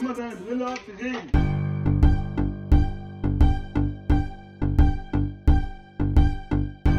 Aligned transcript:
Nimm 0.00 0.08
mal 0.10 0.14
deine 0.14 0.36
Brille 0.36 0.64
ab, 0.64 0.78
wir 0.86 0.96
reden. 0.96 1.30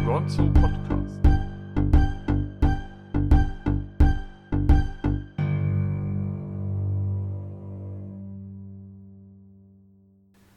Gonzo 0.06 0.52
Podcast. 0.52 1.20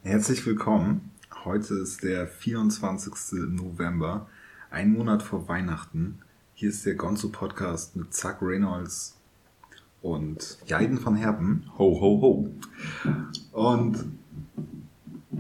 Herzlich 0.03 0.45
willkommen. 0.45 1.13
Heute 1.45 1.75
ist 1.75 2.03
der 2.03 2.27
24. 2.27 3.13
November, 3.51 4.27
ein 4.71 4.93
Monat 4.93 5.23
vor 5.23 5.47
Weihnachten. 5.49 6.19
Hier 6.55 6.71
ist 6.71 6.85
der 6.87 6.97
Gonzo 6.97 7.29
Podcast 7.29 7.95
mit 7.95 8.13
Zack 8.13 8.39
Reynolds 8.43 9.17
und 10.03 10.59
Jaiden 10.67 10.99
von 10.99 11.15
Herben. 11.15 11.65
Ho, 11.79 12.01
ho, 12.01 12.21
ho. 12.21 12.51
Und 13.53 14.05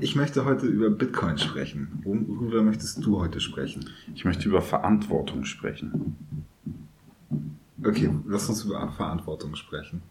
ich 0.00 0.16
möchte 0.16 0.44
heute 0.44 0.66
über 0.66 0.90
Bitcoin 0.90 1.38
sprechen. 1.38 2.00
Worüber 2.04 2.62
möchtest 2.62 3.04
du 3.04 3.20
heute 3.20 3.40
sprechen? 3.40 3.90
Ich 4.14 4.24
möchte 4.24 4.48
über 4.48 4.62
Verantwortung 4.62 5.44
sprechen. 5.44 6.16
Okay, 7.84 8.10
lass 8.26 8.48
uns 8.48 8.64
über 8.64 8.88
Verantwortung 8.92 9.56
sprechen. 9.56 10.02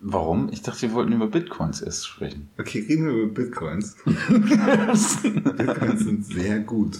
Warum? 0.00 0.50
Ich 0.52 0.62
dachte, 0.62 0.82
wir 0.82 0.92
wollten 0.92 1.12
über 1.12 1.28
Bitcoins 1.28 1.80
erst 1.80 2.06
sprechen. 2.06 2.48
Okay, 2.58 2.84
reden 2.86 3.06
wir 3.06 3.12
über 3.12 3.32
Bitcoins. 3.32 3.96
Bitcoins 4.28 6.00
sind 6.00 6.26
sehr 6.26 6.60
gut. 6.60 6.98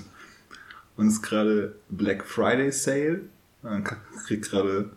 Und 0.97 1.09
es 1.09 1.15
ist 1.15 1.23
gerade 1.23 1.75
Black 1.91 2.25
Friday 2.25 2.71
Sale. 2.73 3.23
Man 3.63 3.85
kriegt 4.27 4.51
gerade 4.51 4.91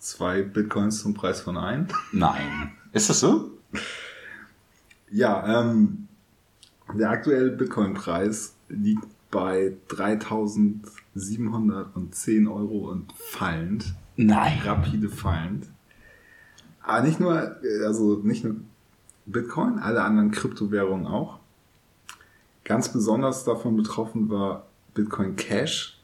zwei 0.00 0.42
Bitcoins 0.42 1.02
zum 1.02 1.14
Preis 1.14 1.40
von 1.40 1.56
einem. 1.56 1.86
Nein. 2.12 2.72
Ist 2.92 3.08
das 3.08 3.20
so? 3.20 3.52
Ja, 5.12 5.60
ähm, 5.60 6.08
der 6.92 7.10
aktuelle 7.10 7.52
Bitcoin-Preis 7.52 8.56
liegt 8.68 9.06
bei 9.30 9.76
3.710 9.88 12.52
Euro 12.52 12.90
und 12.90 13.12
fallend. 13.12 13.94
Nein. 14.16 14.60
Rapide 14.64 15.08
fallend. 15.08 15.68
Aber 16.82 17.02
nicht 17.02 17.20
nur, 17.20 17.56
also 17.86 18.16
nicht 18.24 18.42
nur 18.42 18.56
Bitcoin, 19.26 19.78
alle 19.78 20.02
anderen 20.02 20.32
Kryptowährungen 20.32 21.06
auch. 21.06 21.38
Ganz 22.64 22.92
besonders 22.92 23.44
davon 23.44 23.76
betroffen 23.76 24.28
war 24.30 24.66
Bitcoin 24.94 25.36
Cash, 25.36 26.00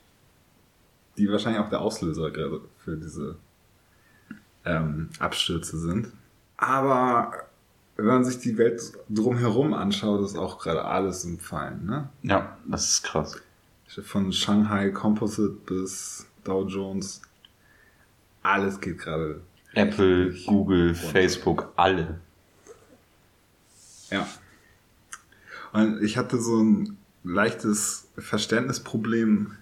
die 1.18 1.28
wahrscheinlich 1.28 1.60
auch 1.60 1.70
der 1.70 1.80
Auslöser 1.80 2.30
gerade 2.30 2.60
für 2.78 2.96
diese 2.96 3.34
ähm, 4.66 5.08
Abstürze 5.18 5.78
sind. 5.78 6.12
Aber 6.58 7.32
wenn 7.96 8.06
man 8.06 8.24
sich 8.24 8.38
die 8.38 8.58
Welt 8.58 8.92
drumherum 9.08 9.72
anschaut, 9.72 10.22
ist 10.24 10.36
auch 10.36 10.58
gerade 10.58 10.84
alles 10.84 11.24
im 11.24 11.38
Fallen. 11.38 11.86
Ne? 11.86 12.08
Ja, 12.22 12.58
das 12.66 12.90
ist 12.90 13.02
krass. 13.04 13.40
Von 14.02 14.32
Shanghai 14.32 14.90
Composite 14.90 15.56
bis 15.64 16.26
Dow 16.44 16.66
Jones, 16.66 17.22
alles 18.42 18.80
geht 18.80 18.98
gerade. 18.98 19.40
Apple, 19.72 20.34
Google, 20.46 20.94
Facebook, 20.94 21.72
alle. 21.76 22.20
Ja. 24.10 24.26
Und 25.72 26.02
ich 26.02 26.16
hatte 26.16 26.40
so 26.40 26.62
ein 26.62 26.96
leichtes 27.24 28.08
Verständnisproblem 28.16 29.52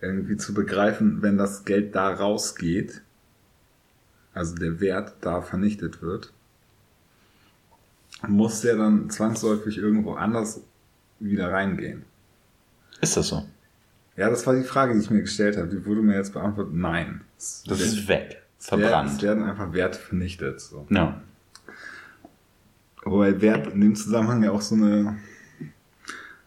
irgendwie 0.00 0.36
zu 0.36 0.54
begreifen, 0.54 1.22
wenn 1.22 1.38
das 1.38 1.64
Geld 1.64 1.94
da 1.94 2.12
rausgeht, 2.12 3.02
also 4.38 4.54
der 4.54 4.80
Wert 4.80 5.14
da 5.20 5.42
vernichtet 5.42 6.00
wird, 6.00 6.32
muss 8.26 8.60
der 8.60 8.76
dann 8.76 9.10
zwangsläufig 9.10 9.78
irgendwo 9.78 10.14
anders 10.14 10.60
wieder 11.18 11.50
reingehen. 11.50 12.04
Ist 13.00 13.16
das 13.16 13.28
so? 13.28 13.44
Ja, 14.16 14.30
das 14.30 14.46
war 14.46 14.54
die 14.54 14.62
Frage, 14.62 14.94
die 14.94 15.00
ich 15.00 15.10
mir 15.10 15.20
gestellt 15.20 15.56
habe. 15.56 15.68
Die 15.68 15.84
wurde 15.84 16.02
mir 16.02 16.16
jetzt 16.16 16.32
beantwortet. 16.32 16.74
Nein. 16.74 17.20
Das 17.36 17.80
ist 17.80 18.08
weg. 18.08 18.42
Verbrannt. 18.58 19.10
es 19.10 19.22
werden 19.22 19.44
einfach 19.44 19.72
Werte 19.72 19.98
vernichtet. 19.98 20.60
So. 20.60 20.86
Ja. 20.90 21.20
Wobei 23.04 23.40
Wert 23.40 23.72
in 23.72 23.80
dem 23.80 23.94
Zusammenhang 23.94 24.42
ja 24.42 24.50
auch 24.50 24.60
so 24.60 24.74
eine, 24.74 25.16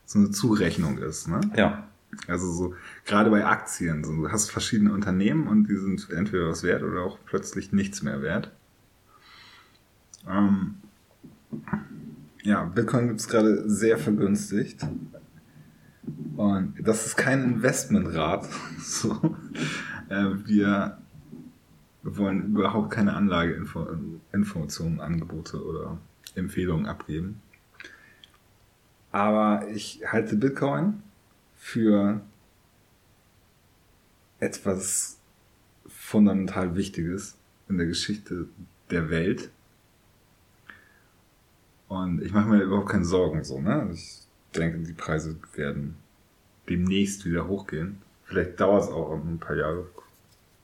so 0.06 0.20
eine 0.20 0.32
Zurechnung 0.32 0.98
ist. 0.98 1.28
Ne? 1.28 1.40
Ja. 1.56 1.88
Also 2.28 2.52
so, 2.52 2.76
gerade 3.06 3.30
bei 3.30 3.46
Aktien, 3.46 4.04
so, 4.04 4.14
du 4.16 4.32
hast 4.32 4.52
verschiedene 4.52 4.94
Unternehmen 4.94 5.48
und 5.48 5.68
die 5.68 5.76
sind 5.76 6.10
entweder 6.12 6.50
was 6.50 6.64
wert 6.64 6.84
oder 6.84 7.02
auch 7.02 7.18
plötzlich 7.26 7.72
nichts 7.72 8.02
mehr 8.02 8.22
wert. 8.22 8.52
Ähm, 10.28 10.76
ja, 12.44 12.64
Bitcoin 12.64 13.08
gibt's 13.08 13.28
gerade 13.28 13.70
sehr 13.70 13.98
vergünstigt. 13.98 14.86
Und 16.36 16.76
das 16.82 17.06
ist 17.06 17.18
kein 17.18 17.44
Investmentrat. 17.44 18.48
So. 18.80 19.36
Äh, 20.10 20.26
wir 20.46 20.98
wollen 22.04 22.56
überhaupt 22.56 22.92
keine 22.92 23.14
Anlageinformationen, 23.14 25.00
Angebote 25.00 25.64
oder 25.64 26.00
Empfehlungen 26.36 26.88
abgeben. 26.88 27.42
Aber 29.12 29.68
ich 29.70 30.02
halte 30.08 30.36
Bitcoin 30.36 31.04
für 31.62 32.22
etwas 34.40 35.20
fundamental 35.86 36.76
Wichtiges 36.76 37.38
in 37.70 37.78
der 37.78 37.86
Geschichte 37.86 38.48
der 38.90 39.12
Welt. 39.12 39.52
Und 41.88 42.24
ich 42.24 42.34
mache 42.34 42.50
mir 42.50 42.64
überhaupt 42.64 42.90
keine 42.90 43.06
Sorgen 43.06 43.44
so, 43.44 43.62
ne? 43.62 43.90
Ich 43.94 44.24
denke, 44.56 44.80
die 44.80 44.94
Preise 44.94 45.38
werden 45.54 45.98
demnächst 46.68 47.26
wieder 47.26 47.48
hochgehen. 47.48 48.02
Vielleicht 48.26 48.60
dauert 48.60 48.86
es 48.86 48.90
auch 48.90 49.14
ein 49.14 49.40
paar 49.40 49.56
Jahre. 49.56 49.88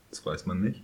Das 0.10 0.26
weiß 0.26 0.48
man 0.48 0.62
nicht. 0.62 0.84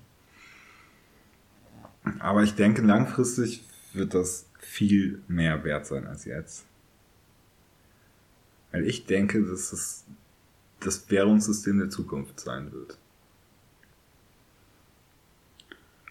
Aber 2.20 2.44
ich 2.44 2.54
denke, 2.54 2.84
langfristig 2.84 3.66
wird 3.94 4.14
das 4.14 4.48
viel 4.60 5.24
mehr 5.28 5.64
wert 5.64 5.88
sein 5.88 6.06
als 6.06 6.26
jetzt. 6.26 6.66
Weil 8.74 8.86
ich 8.86 9.06
denke, 9.06 9.42
dass 9.44 9.72
es 9.72 10.04
das 10.82 11.10
Währungssystem 11.10 11.80
der 11.80 11.90
Zukunft 11.90 12.40
sein 12.40 12.74
wird. 12.74 12.98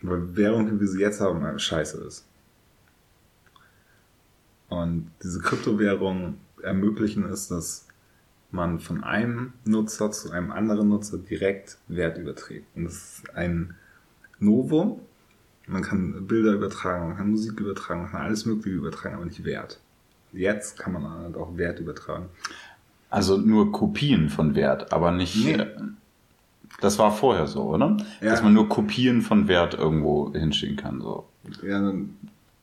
Weil 0.01 0.35
Währung, 0.37 0.71
wie 0.71 0.81
wir 0.81 0.89
sie 0.89 1.01
jetzt 1.01 1.21
haben, 1.21 1.59
scheiße 1.59 1.99
ist. 2.05 2.25
Und 4.69 5.11
diese 5.23 5.41
Kryptowährungen 5.41 6.39
ermöglichen 6.63 7.25
es, 7.25 7.49
dass 7.49 7.89
man 8.53 8.79
von 8.79 9.03
einem 9.03 9.53
Nutzer 9.65 10.13
zu 10.13 10.31
einem 10.31 10.53
anderen 10.53 10.89
Nutzer 10.89 11.19
direkt 11.19 11.79
Wert 11.89 12.17
überträgt. 12.17 12.67
Und 12.77 12.85
das 12.85 12.95
ist 12.95 13.35
ein 13.35 13.75
Novum. 14.39 15.01
Man 15.67 15.83
kann 15.83 16.27
Bilder 16.27 16.53
übertragen, 16.53 17.09
man 17.09 17.17
kann 17.17 17.31
Musik 17.31 17.61
übertragen, 17.61 18.03
man 18.03 18.11
kann 18.13 18.23
alles 18.23 18.47
Mögliche 18.47 18.77
übertragen, 18.77 19.17
aber 19.17 19.25
nicht 19.25 19.45
Wert. 19.45 19.81
Jetzt 20.33 20.79
kann 20.79 20.93
man 20.95 21.09
halt 21.09 21.37
auch 21.37 21.57
Wert 21.57 21.79
übertragen. 21.81 22.27
Also 23.11 23.37
nur 23.37 23.73
Kopien 23.73 24.31
von 24.31 24.55
Wert, 24.55 24.93
aber 24.93 25.13
nicht. 25.13 25.37
Nee. 25.45 25.53
äh, 25.55 25.67
Das 26.81 26.99
war 26.99 27.13
vorher 27.13 27.47
so, 27.47 27.65
oder? 27.65 27.97
Ja. 28.21 28.31
Dass 28.31 28.43
man 28.43 28.55
nur 28.55 28.69
Kopien 28.69 29.21
von 29.23 29.49
Wert 29.49 29.75
irgendwo 29.75 30.33
hinschicken 30.33 30.77
kann. 30.77 31.01
So. 31.03 31.27
Ja, 31.63 31.81
dann 31.81 32.17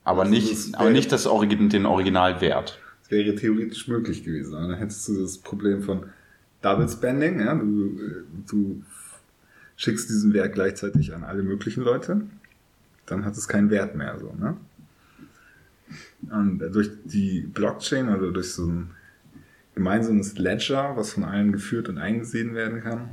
Aber 0.03 0.25
nicht, 0.25 0.75
aber 0.75 0.90
nicht 0.90 1.12
das 1.12 1.28
Origin, 1.28 1.69
den 1.69 1.85
Originalwert. 1.85 2.80
Das 3.03 3.12
wäre 3.12 3.35
theoretisch 3.35 3.88
möglich 3.88 4.24
gewesen. 4.24 4.53
Dann 4.53 4.74
hättest 4.74 5.07
du 5.07 5.22
das 5.22 5.38
Problem 5.38 5.84
von 5.84 6.06
Double 6.62 6.90
Spending. 6.90 7.40
Ja? 7.40 7.53
Du, 7.56 7.91
du 8.50 8.81
schickst 9.75 10.09
diesen 10.09 10.34
Wert 10.34 10.53
gleichzeitig 10.53 11.13
an 11.13 11.24
alle 11.24 11.44
möglichen 11.44 11.83
Leute. 11.83 12.22
Dann 13.06 13.25
hat 13.25 13.33
es 13.38 13.48
keinen 13.48 13.69
Wert 13.69 13.95
mehr. 13.95 14.18
So, 14.19 14.33
ne? 14.38 14.57
Und 16.30 16.59
durch 16.59 16.89
die 17.06 17.41
Blockchain 17.41 18.09
oder 18.09 18.31
durch 18.31 18.53
so 18.53 18.65
ein 18.65 18.91
gemeinsames 19.75 20.38
Ledger, 20.38 20.95
was 20.95 21.13
von 21.13 21.24
allen 21.24 21.51
geführt 21.51 21.89
und 21.89 21.97
eingesehen 21.97 22.53
werden 22.53 22.81
kann, 22.81 23.09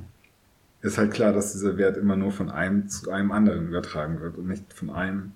ist 0.83 0.99
halt 0.99 1.13
klar, 1.13 1.33
dass 1.33 1.53
dieser 1.53 1.77
Wert 1.77 1.97
immer 1.97 2.17
nur 2.17 2.33
von 2.33 2.51
einem 2.51 2.89
zu 2.89 3.11
einem 3.11 3.33
anderen 3.33 3.69
übertragen 3.69 4.21
wird 4.21 4.37
und 4.37 4.49
nicht 4.49 4.73
von 4.73 4.91
einem 4.91 5.33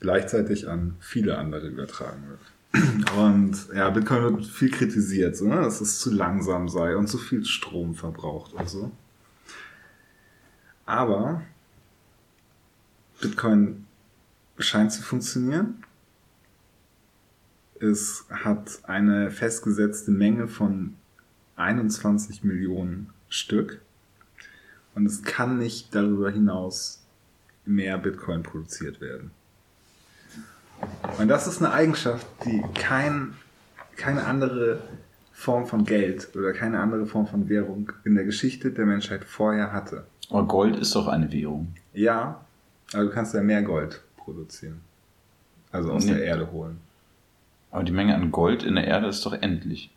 gleichzeitig 0.00 0.68
an 0.68 0.96
viele 1.00 1.38
andere 1.38 1.68
übertragen 1.68 2.24
wird. 2.28 2.40
Und 3.16 3.68
ja, 3.74 3.90
Bitcoin 3.90 4.22
wird 4.22 4.46
viel 4.46 4.70
kritisiert, 4.70 5.36
so, 5.36 5.46
ne? 5.46 5.56
dass 5.56 5.80
es 5.80 6.00
zu 6.00 6.10
langsam 6.10 6.68
sei 6.68 6.96
und 6.96 7.06
zu 7.06 7.18
viel 7.18 7.44
Strom 7.44 7.94
verbraucht 7.94 8.54
und 8.54 8.68
so. 8.68 8.90
Aber 10.86 11.42
Bitcoin 13.20 13.86
scheint 14.58 14.92
zu 14.92 15.02
funktionieren. 15.02 15.81
Es 17.82 18.24
hat 18.30 18.78
eine 18.84 19.32
festgesetzte 19.32 20.12
Menge 20.12 20.46
von 20.46 20.94
21 21.56 22.44
Millionen 22.44 23.10
Stück. 23.28 23.80
Und 24.94 25.04
es 25.06 25.22
kann 25.24 25.58
nicht 25.58 25.92
darüber 25.94 26.30
hinaus 26.30 27.02
mehr 27.64 27.98
Bitcoin 27.98 28.44
produziert 28.44 29.00
werden. 29.00 29.32
Und 31.18 31.26
das 31.28 31.46
ist 31.48 31.60
eine 31.60 31.72
Eigenschaft, 31.72 32.26
die 32.44 32.62
kein, 32.74 33.34
keine 33.96 34.24
andere 34.26 34.80
Form 35.32 35.66
von 35.66 35.84
Geld 35.84 36.36
oder 36.36 36.52
keine 36.52 36.78
andere 36.78 37.06
Form 37.06 37.26
von 37.26 37.48
Währung 37.48 37.90
in 38.04 38.14
der 38.14 38.24
Geschichte 38.24 38.70
der 38.70 38.86
Menschheit 38.86 39.24
vorher 39.24 39.72
hatte. 39.72 40.06
Aber 40.30 40.46
Gold 40.46 40.76
ist 40.76 40.94
doch 40.94 41.08
eine 41.08 41.32
Währung. 41.32 41.74
Ja, 41.94 42.44
aber 42.92 43.04
du 43.04 43.10
kannst 43.10 43.34
ja 43.34 43.42
mehr 43.42 43.62
Gold 43.62 44.02
produzieren. 44.16 44.80
Also 45.72 45.90
aus 45.90 46.04
Nee. 46.04 46.14
der 46.14 46.24
Erde 46.24 46.52
holen. 46.52 46.78
Aber 47.72 47.82
die 47.82 47.92
Menge 47.92 48.14
an 48.14 48.30
Gold 48.30 48.62
in 48.62 48.76
der 48.76 48.86
Erde 48.86 49.08
ist 49.08 49.26
doch 49.26 49.32
endlich. 49.32 49.90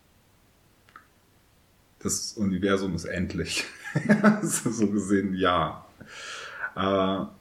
Das 2.00 2.34
Universum 2.34 2.96
ist 2.96 3.06
endlich. 3.06 3.66
so 4.42 4.90
gesehen, 4.90 5.36
ja. 5.36 5.86
Aber 6.74 7.36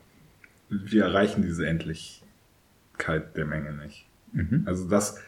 wir 0.69 1.05
erreichen 1.05 1.43
diese 1.43 1.67
Endlichkeit 1.67 3.37
der 3.37 3.47
Menge 3.47 3.73
nicht. 3.73 4.07
Also 4.67 4.89
das 4.89 5.21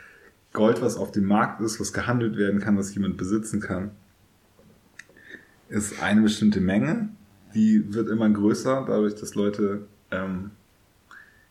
Gold, 0.52 0.82
was 0.82 0.96
auf 0.96 1.12
dem 1.12 1.26
Markt 1.26 1.60
ist, 1.60 1.80
was 1.80 1.92
gehandelt 1.92 2.36
werden 2.36 2.60
kann, 2.60 2.76
was 2.76 2.92
jemand 2.94 3.16
besitzen 3.16 3.60
kann, 3.60 3.92
ist 5.68 6.02
eine 6.02 6.22
bestimmte 6.22 6.60
Menge. 6.60 7.10
Die 7.54 7.94
wird 7.94 8.08
immer 8.08 8.28
größer, 8.28 8.84
dadurch, 8.86 9.14
dass 9.14 9.34
Leute 9.34 9.86
ähm, 10.10 10.50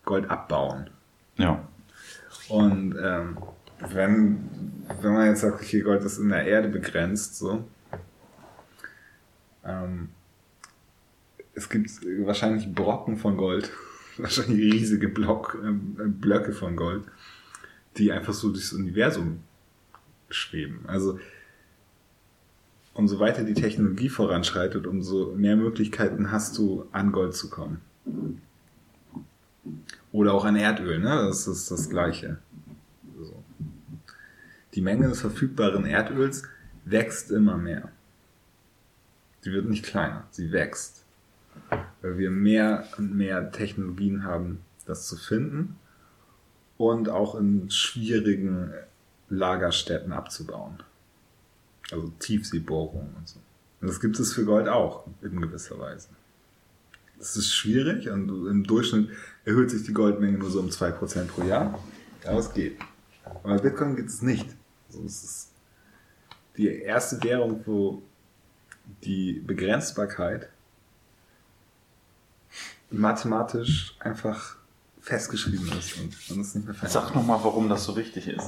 Gold 0.04 0.30
abbauen. 0.30 0.90
Ja. 1.38 1.66
Und 2.50 2.96
ähm, 3.02 3.38
wenn, 3.80 4.50
wenn 5.02 5.14
man 5.14 5.28
jetzt 5.28 5.42
sagt, 5.42 5.62
okay, 5.62 5.82
Gold 5.82 6.04
ist 6.04 6.18
in 6.18 6.30
der 6.30 6.46
Erde 6.46 6.70
begrenzt, 6.70 7.38
so, 7.38 7.64
ähm, 9.64 10.10
es 11.54 11.70
gibt 11.70 11.90
wahrscheinlich 12.26 12.74
Brocken 12.74 13.18
von 13.18 13.38
Gold, 13.38 13.72
wahrscheinlich 14.18 14.74
riesige 14.74 15.08
Block, 15.08 15.58
äh, 15.64 15.72
Blöcke 15.72 16.52
von 16.52 16.76
Gold, 16.76 17.04
die 17.98 18.12
einfach 18.12 18.34
so 18.34 18.52
durchs 18.52 18.74
Universum 18.74 19.40
schweben. 20.30 20.82
Also 20.88 21.20
umso 22.94 23.20
weiter 23.20 23.44
die 23.44 23.54
Technologie 23.54 24.10
voranschreitet, 24.10 24.88
umso 24.88 25.34
mehr 25.36 25.56
Möglichkeiten 25.56 26.32
hast 26.32 26.58
du, 26.58 26.86
an 26.92 27.12
Gold 27.12 27.36
zu 27.36 27.50
kommen. 27.50 27.82
Oder 30.16 30.34
auch 30.34 30.46
an 30.46 30.56
Erdöl, 30.56 31.00
ne? 31.00 31.26
Das 31.28 31.46
ist 31.46 31.70
das 31.70 31.90
Gleiche. 31.90 32.38
So. 33.22 33.44
Die 34.74 34.80
Menge 34.80 35.10
des 35.10 35.20
verfügbaren 35.20 35.86
Erdöls 35.86 36.44
wächst 36.86 37.32
immer 37.32 37.58
mehr. 37.58 37.90
Sie 39.42 39.52
wird 39.52 39.66
nicht 39.66 39.84
kleiner, 39.84 40.26
sie 40.32 40.54
wächst. 40.54 41.04
Weil 42.02 42.18
wir 42.18 42.32
mehr 42.32 42.88
und 42.98 43.14
mehr 43.14 43.52
Technologien 43.52 44.24
haben, 44.24 44.62
das 44.86 45.06
zu 45.06 45.18
finden 45.18 45.76
und 46.78 47.10
auch 47.10 47.36
in 47.36 47.70
schwierigen 47.70 48.72
Lagerstätten 49.28 50.14
abzubauen. 50.14 50.78
Also 51.92 52.14
Tiefseebohrungen 52.20 53.14
und 53.18 53.28
so. 53.28 53.40
Und 53.82 53.90
das 53.90 54.00
gibt 54.00 54.18
es 54.18 54.32
für 54.32 54.46
Gold 54.46 54.70
auch 54.70 55.08
in 55.22 55.42
gewisser 55.42 55.78
Weise. 55.78 56.08
Das 57.18 57.36
ist 57.38 57.54
schwierig 57.54 58.10
und 58.10 58.30
im 58.30 58.64
Durchschnitt 58.64 59.10
erhöht 59.46 59.72
sich 59.72 59.84
die 59.84 59.94
Goldmenge 59.94 60.38
nur 60.38 60.50
so 60.50 60.60
um 60.60 60.70
2% 60.70 61.26
pro 61.26 61.44
Jahr. 61.44 61.80
Aber 62.26 62.40
es 62.40 62.54
geht. 62.54 62.78
Aber 63.24 63.56
bei 63.56 63.58
Bitcoin 63.58 63.96
geht 63.96 64.08
es 64.08 64.22
nicht. 64.22 64.48
Also 64.88 65.04
es 65.06 65.24
ist 65.24 65.52
die 66.58 66.68
erste 66.68 67.24
Währung, 67.24 67.62
wo 67.66 68.04
die 69.04 69.34
Begrenzbarkeit 69.46 70.50
mathematisch 72.92 73.96
einfach 74.00 74.58
festgeschrieben 75.02 75.72
ist 75.78 76.00
und 76.00 76.16
man 76.30 76.42
es 76.42 76.56
nicht 76.56 76.66
mehr 76.66 76.74
verändert. 76.74 77.04
Sag 77.04 77.16
nochmal, 77.16 77.40
warum 77.44 77.70
das 77.70 77.84
so 77.84 77.96
wichtig 77.96 78.28
ist. 78.28 78.48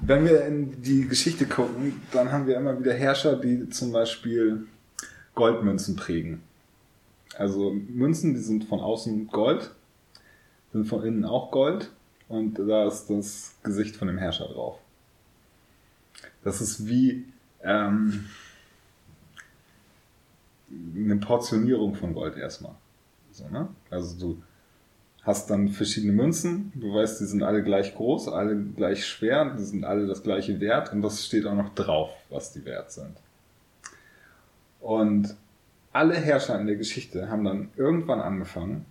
Wenn 0.00 0.24
wir 0.24 0.44
in 0.46 0.82
die 0.82 1.06
Geschichte 1.06 1.46
gucken, 1.46 2.00
dann 2.10 2.32
haben 2.32 2.46
wir 2.46 2.56
immer 2.56 2.78
wieder 2.78 2.94
Herrscher, 2.94 3.36
die 3.36 3.68
zum 3.68 3.92
Beispiel 3.92 4.66
Goldmünzen 5.34 5.96
prägen. 5.96 6.42
Also 7.36 7.72
Münzen, 7.72 8.34
die 8.34 8.40
sind 8.40 8.64
von 8.64 8.80
außen 8.80 9.28
Gold, 9.28 9.70
sind 10.72 10.86
von 10.86 11.04
innen 11.04 11.24
auch 11.24 11.50
Gold 11.50 11.90
und 12.28 12.58
da 12.58 12.86
ist 12.86 13.06
das 13.06 13.54
Gesicht 13.62 13.96
von 13.96 14.08
dem 14.08 14.18
Herrscher 14.18 14.48
drauf. 14.48 14.78
Das 16.44 16.60
ist 16.60 16.86
wie 16.86 17.24
ähm, 17.62 18.26
eine 20.94 21.16
Portionierung 21.16 21.94
von 21.94 22.14
Gold 22.14 22.36
erstmal. 22.36 22.74
So, 23.30 23.48
ne? 23.48 23.68
Also 23.90 24.18
du 24.18 24.42
hast 25.22 25.48
dann 25.50 25.68
verschiedene 25.68 26.12
Münzen, 26.12 26.72
du 26.74 26.94
weißt, 26.94 27.20
die 27.20 27.26
sind 27.26 27.42
alle 27.42 27.62
gleich 27.62 27.94
groß, 27.94 28.28
alle 28.28 28.56
gleich 28.56 29.06
schwer, 29.06 29.54
die 29.56 29.62
sind 29.62 29.84
alle 29.84 30.06
das 30.06 30.22
gleiche 30.22 30.60
Wert 30.60 30.92
und 30.92 31.00
das 31.02 31.24
steht 31.24 31.46
auch 31.46 31.54
noch 31.54 31.74
drauf, 31.74 32.10
was 32.28 32.52
die 32.52 32.64
wert 32.64 32.90
sind. 32.90 33.16
Und 34.82 35.36
alle 35.92 36.16
Herrscher 36.16 36.60
in 36.60 36.66
der 36.66 36.76
Geschichte 36.76 37.30
haben 37.30 37.44
dann 37.44 37.68
irgendwann 37.76 38.20
angefangen, 38.20 38.84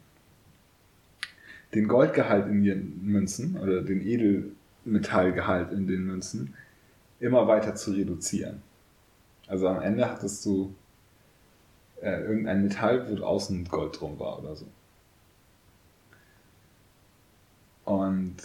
den 1.76 1.88
Goldgehalt 1.88 2.48
in 2.48 2.64
ihren 2.64 3.06
Münzen 3.06 3.58
oder 3.58 3.82
den 3.82 4.02
Edelmetallgehalt 4.02 5.72
in 5.72 5.88
den 5.88 6.06
Münzen 6.06 6.54
immer 7.20 7.48
weiter 7.48 7.76
zu 7.76 7.92
reduzieren. 7.92 8.62
Also 9.48 9.68
am 9.68 9.82
Ende 9.82 10.10
hattest 10.10 10.46
du 10.46 10.74
äh, 12.02 12.22
irgendein 12.22 12.64
Metall, 12.64 13.10
wo 13.10 13.24
außen 13.24 13.66
Gold 13.66 14.00
drum 14.00 14.18
war 14.18 14.40
oder 14.40 14.56
so. 14.56 14.66
Und 17.84 18.38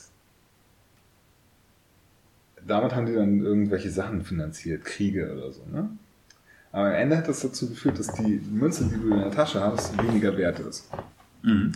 damit 2.67 2.95
haben 2.95 3.07
die 3.07 3.15
dann 3.15 3.41
irgendwelche 3.41 3.91
Sachen 3.91 4.25
finanziert, 4.25 4.85
Kriege 4.85 5.33
oder 5.33 5.53
so. 5.53 5.63
Ne? 5.71 5.91
Aber 6.77 6.89
am 6.89 6.95
Ende 6.95 7.17
hat 7.17 7.27
das 7.27 7.41
dazu 7.41 7.71
geführt, 7.71 7.99
dass 7.99 8.09
die 8.09 8.39
Münze, 8.51 8.85
die 8.85 9.01
du 9.01 9.11
in 9.11 9.19
der 9.19 9.31
Tasche 9.31 9.63
hast, 9.63 9.97
weniger 9.97 10.37
wert 10.37 10.61
ist. 10.61 10.87
Mhm. 11.43 11.73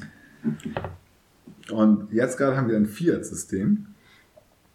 Und 1.71 2.13
jetzt 2.13 2.37
gerade 2.37 2.55
haben 2.55 2.69
wir 2.69 2.77
ein 2.77 2.85
Fiat-System. 2.85 3.87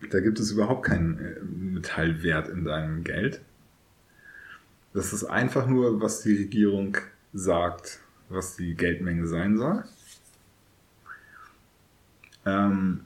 Da 0.10 0.20
gibt 0.22 0.40
es 0.40 0.50
überhaupt 0.50 0.88
keinen 0.88 1.20
äh, 1.20 1.40
Metallwert 1.44 2.50
in 2.50 2.66
deinem 2.66 3.04
Geld. 3.04 3.40
Das 4.96 5.14
ist 5.14 5.26
einfach 5.26 5.68
nur, 5.68 6.02
was 6.02 6.24
die 6.24 6.36
Regierung 6.36 6.98
sagt, 7.32 8.00
was 8.28 8.56
die 8.56 8.74
Geldmenge 8.74 9.28
sein 9.28 9.58
soll. 9.58 9.84
Ähm, 12.48 13.02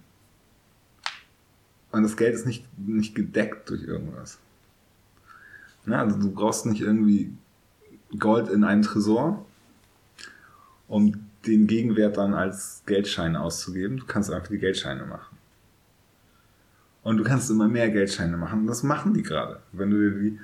und 1.91 2.03
das 2.03 2.15
Geld 2.15 2.33
ist 2.33 2.45
nicht, 2.45 2.65
nicht 2.79 3.13
gedeckt 3.13 3.69
durch 3.69 3.83
irgendwas. 3.83 4.39
Na, 5.86 6.00
also 6.01 6.17
du 6.17 6.31
brauchst 6.31 6.65
nicht 6.65 6.81
irgendwie 6.81 7.33
Gold 8.17 8.50
in 8.50 8.63
einem 8.63 8.81
Tresor, 8.81 9.45
um 10.88 11.13
den 11.45 11.67
Gegenwert 11.67 12.17
dann 12.17 12.33
als 12.33 12.83
Geldscheine 12.86 13.39
auszugeben. 13.39 13.98
Du 13.98 14.05
kannst 14.05 14.31
einfach 14.31 14.50
die 14.50 14.57
Geldscheine 14.57 15.05
machen. 15.05 15.38
Und 17.03 17.17
du 17.17 17.24
kannst 17.24 17.50
immer 17.50 17.67
mehr 17.67 17.89
Geldscheine 17.89 18.38
machen. 18.38 18.62
Und 18.62 18.67
das 18.67 18.83
machen 18.83 19.13
die 19.13 19.24
gerade. 19.24 19.59
Wenn 19.71 19.89
du 19.89 19.98
dir 19.98 20.19
die, 20.19 20.39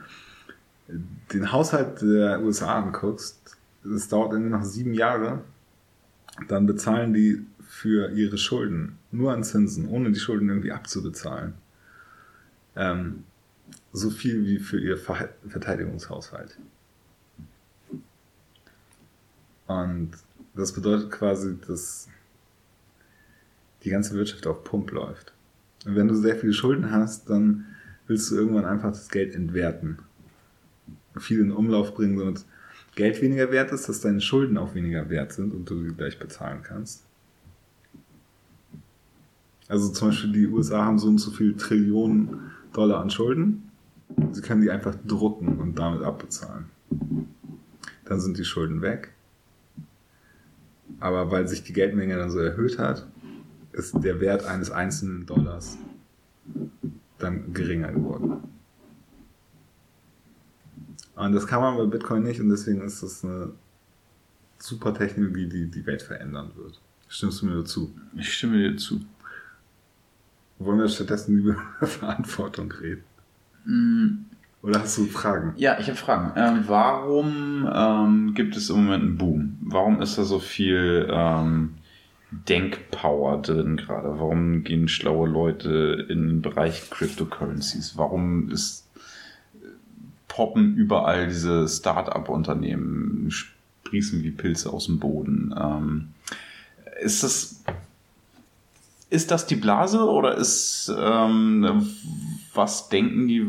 den 1.34 1.51
Haushalt 1.51 2.01
der 2.01 2.42
USA 2.42 2.77
anguckst, 2.80 3.58
es 3.84 4.08
dauert 4.08 4.32
irgendwie 4.32 4.51
noch 4.51 4.63
sieben 4.63 4.94
Jahre, 4.94 5.42
dann 6.48 6.65
bezahlen 6.65 7.13
die 7.13 7.46
für 7.68 8.12
ihre 8.12 8.38
Schulden 8.38 8.98
nur 9.12 9.34
an 9.34 9.44
Zinsen, 9.44 9.88
ohne 9.88 10.12
die 10.12 10.20
Schulden 10.20 10.50
irgendwie 10.50 10.72
abzubezahlen. 10.72 11.54
Ähm, 12.75 13.24
so 13.93 14.10
viel 14.10 14.45
wie 14.45 14.60
für 14.60 14.79
ihr 14.79 14.98
Ver 14.98 15.29
Verteidigungshaushalt. 15.48 16.57
Und 19.67 20.12
das 20.53 20.74
bedeutet 20.74 21.12
quasi, 21.12 21.57
dass 21.67 22.07
die 23.84 23.89
ganze 23.89 24.15
Wirtschaft 24.15 24.45
auf 24.48 24.63
Pump 24.63 24.91
läuft. 24.91 25.34
Und 25.86 25.95
wenn 25.95 26.07
du 26.07 26.15
sehr 26.15 26.36
viele 26.36 26.53
Schulden 26.53 26.91
hast, 26.91 27.29
dann 27.29 27.65
willst 28.07 28.29
du 28.29 28.36
irgendwann 28.36 28.65
einfach 28.65 28.89
das 28.89 29.10
Geld 29.10 29.36
entwerten. 29.36 30.00
Viel 31.17 31.39
in 31.39 31.51
Umlauf 31.51 31.93
bringen, 31.93 32.17
damit 32.17 32.45
Geld 32.95 33.22
weniger 33.22 33.51
wert 33.51 33.72
ist, 33.72 33.89
dass 33.89 34.01
deine 34.01 34.22
Schulden 34.22 34.57
auch 34.57 34.75
weniger 34.75 35.10
wert 35.10 35.34
sind 35.34 35.53
und 35.53 35.69
du 35.69 35.81
sie 35.81 35.93
gleich 35.93 36.19
bezahlen 36.19 36.62
kannst. 36.63 37.03
Also 39.67 39.89
zum 39.89 40.10
Beispiel 40.10 40.31
die 40.31 40.48
USA 40.48 40.86
haben 40.86 41.00
so 41.00 41.07
und 41.07 41.17
so 41.17 41.31
viel 41.31 41.55
Trillionen 41.55 42.51
Dollar 42.75 43.01
an 43.01 43.10
Schulden. 43.10 43.72
Sie 44.32 44.41
können 44.41 44.62
die 44.62 44.72
einfach 44.72 44.96
drucken 45.05 45.60
und 45.60 45.79
damit 45.79 46.03
abbezahlen. 46.03 46.65
Dann 48.05 48.20
sind 48.20 48.38
die 48.38 48.46
Schulden 48.46 48.82
weg. 48.82 49.13
Aber 51.00 51.32
weil 51.32 51.48
sich 51.48 51.63
die 51.63 51.74
Geldmenge 51.74 52.17
dann 52.17 52.29
so 52.29 52.39
erhöht 52.39 52.77
hat, 52.77 53.08
ist 53.74 53.96
der 54.03 54.20
Wert 54.20 54.46
eines 54.46 54.72
einzelnen 54.72 55.25
Dollars 55.25 55.77
dann 57.17 57.53
geringer 57.53 57.91
geworden. 57.91 58.44
Und 61.15 61.32
das 61.34 61.48
kann 61.48 61.62
man 61.62 61.77
bei 61.77 61.86
Bitcoin 61.86 62.24
nicht 62.24 62.39
und 62.39 62.50
deswegen 62.50 62.82
ist 62.82 63.01
das 63.01 63.24
eine 63.24 63.51
super 64.58 64.94
Technologie, 64.94 65.48
die 65.48 65.67
die 65.67 65.86
Welt 65.86 66.01
verändern 66.01 66.51
wird. 66.55 66.82
Stimmst 67.08 67.41
du 67.41 67.46
mir 67.46 67.55
dazu? 67.55 67.94
Ich 68.15 68.34
stimme 68.34 68.58
dir 68.58 68.77
zu. 68.77 69.01
Wollen 70.59 70.79
wir 70.79 70.88
stattdessen 70.88 71.38
über 71.38 71.55
Verantwortung 71.81 72.71
reden? 72.71 73.03
Oder 74.62 74.81
hast 74.81 74.97
du 74.97 75.05
Fragen? 75.05 75.53
Ja, 75.57 75.77
ich 75.79 75.88
habe 75.88 75.97
Fragen. 75.97 76.31
Ähm, 76.35 76.63
warum 76.67 77.69
ähm, 77.71 78.33
gibt 78.33 78.55
es 78.55 78.69
im 78.69 78.85
Moment 78.85 79.03
einen 79.03 79.17
Boom? 79.17 79.57
Warum 79.62 80.01
ist 80.01 80.17
da 80.17 80.24
so 80.24 80.39
viel 80.39 81.07
ähm, 81.12 81.75
Denkpower 82.31 83.41
drin 83.41 83.77
gerade? 83.77 84.19
Warum 84.19 84.63
gehen 84.63 84.88
schlaue 84.88 85.27
Leute 85.27 86.07
in 86.09 86.27
den 86.27 86.41
Bereich 86.41 86.89
Cryptocurrencies? 86.89 87.97
Warum 87.97 88.50
ist 88.50 88.88
poppen 90.27 90.75
überall 90.75 91.27
diese 91.27 91.67
Start-up-Unternehmen, 91.67 93.29
sprießen 93.29 94.24
wie 94.24 94.31
Pilze 94.31 94.71
aus 94.71 94.88
dem 94.88 95.00
Boden? 95.00 95.53
Ähm, 95.57 96.07
ist 97.01 97.24
das 97.24 97.63
ist 99.09 99.31
das 99.31 99.45
die 99.47 99.55
Blase 99.55 100.00
oder 100.00 100.35
ist 100.35 100.91
ähm, 100.97 101.88
was 102.53 102.89
denken 102.89 103.27
die, 103.27 103.47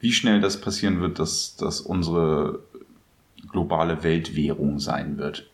wie 0.00 0.12
schnell 0.12 0.40
das 0.40 0.60
passieren 0.60 1.00
wird, 1.00 1.18
dass 1.18 1.56
das 1.56 1.80
unsere 1.80 2.60
globale 3.50 4.02
Weltwährung 4.02 4.78
sein 4.78 5.18
wird? 5.18 5.48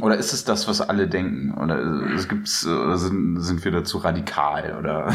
Oder 0.00 0.16
ist 0.16 0.32
es 0.32 0.44
das, 0.44 0.66
was 0.68 0.80
alle 0.80 1.06
denken? 1.06 1.52
Oder 1.52 1.78
es 2.14 2.28
gibt's, 2.28 2.66
oder 2.66 2.96
sind, 2.96 3.42
sind 3.42 3.62
wir 3.62 3.72
dazu 3.72 3.98
radikal? 3.98 4.74
Oder 4.78 5.14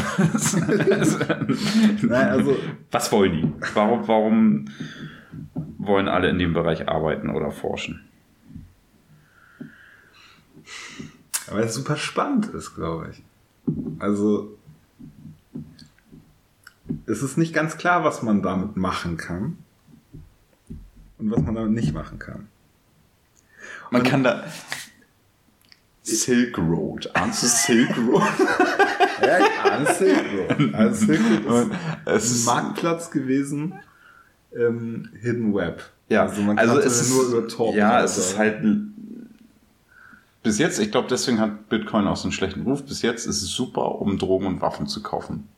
Nein, 2.02 2.28
also 2.28 2.56
was 2.92 3.10
wollen 3.10 3.32
die? 3.32 3.52
Warum, 3.74 4.06
warum 4.06 4.64
wollen 5.78 6.06
alle 6.06 6.28
in 6.28 6.38
dem 6.38 6.52
Bereich 6.52 6.88
arbeiten 6.88 7.30
oder 7.30 7.50
forschen? 7.50 8.08
Weil 11.52 11.64
es 11.64 11.74
super 11.74 11.96
spannend 11.96 12.46
ist, 12.46 12.74
glaube 12.74 13.10
ich. 13.10 13.22
Also, 13.98 14.56
es 17.06 17.22
ist 17.22 17.38
nicht 17.38 17.54
ganz 17.54 17.76
klar, 17.76 18.04
was 18.04 18.22
man 18.22 18.42
damit 18.42 18.76
machen 18.76 19.16
kann 19.16 19.58
und 21.18 21.30
was 21.30 21.42
man 21.42 21.54
damit 21.54 21.72
nicht 21.72 21.92
machen 21.94 22.18
kann. 22.18 22.48
Man 23.90 24.02
kann 24.02 24.24
da 24.24 24.44
Silk 26.02 26.58
Road. 26.58 27.10
Ahnst 27.14 27.42
du 27.42 27.46
Silk 27.46 27.96
Road? 27.96 28.22
Ja, 29.22 29.38
an 29.70 29.86
Silk 29.86 30.18
Road. 30.58 30.74
Also 30.74 31.06
Silk 31.06 31.20
Road 31.48 31.70
Es 32.06 32.24
ist 32.24 32.32
ist- 32.32 32.48
ein 32.48 32.64
Marktplatz 32.64 33.08
gewesen 33.12 33.74
im 34.50 35.08
Hidden 35.20 35.54
Web. 35.54 35.80
Ja, 36.08 36.22
also 36.24 36.42
man 36.42 36.58
also 36.58 36.72
kannte 36.74 36.88
es 36.88 37.00
ist, 37.02 37.10
nur 37.10 37.26
über 37.28 37.46
Tor. 37.46 37.72
ja, 37.72 38.02
es 38.02 38.18
ist 38.18 38.36
halt 38.36 38.64
bis 40.42 40.58
jetzt, 40.58 40.78
ich 40.78 40.90
glaube, 40.90 41.08
deswegen 41.08 41.40
hat 41.40 41.68
Bitcoin 41.68 42.06
auch 42.06 42.16
so 42.16 42.24
einen 42.24 42.32
schlechten 42.32 42.62
Ruf. 42.62 42.84
Bis 42.84 43.02
jetzt 43.02 43.26
ist 43.26 43.42
es 43.42 43.50
super, 43.50 44.00
um 44.00 44.18
Drogen 44.18 44.46
und 44.46 44.60
Waffen 44.60 44.86
zu 44.86 45.02
kaufen. 45.02 45.48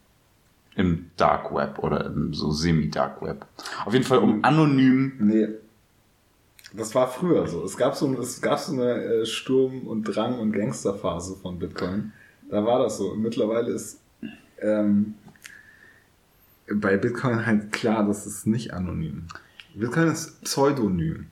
Im 0.77 1.11
Dark 1.17 1.55
Web 1.55 1.79
oder 1.79 2.07
im 2.07 2.35
so 2.35 2.51
Semi-Dark 2.51 3.23
Web. 3.23 3.47
Auf 3.85 3.93
jeden 3.93 4.05
Fall, 4.05 4.19
um 4.19 4.45
anonym. 4.45 5.15
Nee. 5.21 5.49
Das 6.77 6.95
war 6.95 7.07
früher 7.09 7.47
so. 7.47 7.65
Es 7.65 7.77
gab 7.77 7.95
so, 7.95 8.13
es 8.21 8.43
gab 8.43 8.59
so 8.59 8.73
eine 8.73 8.95
äh, 8.95 9.27
Sturm- 9.27 9.87
und 9.87 10.03
Drang- 10.03 10.41
und 10.41 10.53
Gangsterphase 10.53 11.37
von 11.37 11.59
Bitcoin. 11.61 12.13
Da 12.51 12.65
war 12.65 12.81
das 12.81 12.99
so. 12.99 13.15
Mittlerweile 13.15 13.71
ist 13.71 14.01
ähm, 14.61 15.15
bei 16.73 16.97
Bitcoin 16.97 17.47
halt 17.47 17.73
klar, 17.73 18.05
das 18.07 18.27
ist 18.27 18.47
nicht 18.47 18.75
anonym. 18.75 19.29
Bitcoin 19.75 20.09
ist 20.09 20.43
pseudonym. 20.43 21.27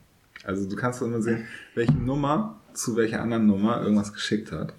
Also 0.45 0.69
du 0.69 0.75
kannst 0.75 1.01
immer 1.01 1.21
sehen, 1.21 1.45
welche 1.75 1.93
Nummer 1.93 2.59
zu 2.73 2.95
welcher 2.95 3.21
anderen 3.21 3.47
Nummer 3.47 3.81
irgendwas 3.81 4.13
geschickt 4.13 4.51
hat. 4.51 4.73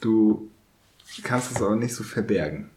Du 0.00 0.48
kannst 1.22 1.50
es 1.52 1.62
aber 1.62 1.76
nicht 1.76 1.94
so 1.94 2.04
verbergen. 2.04 2.70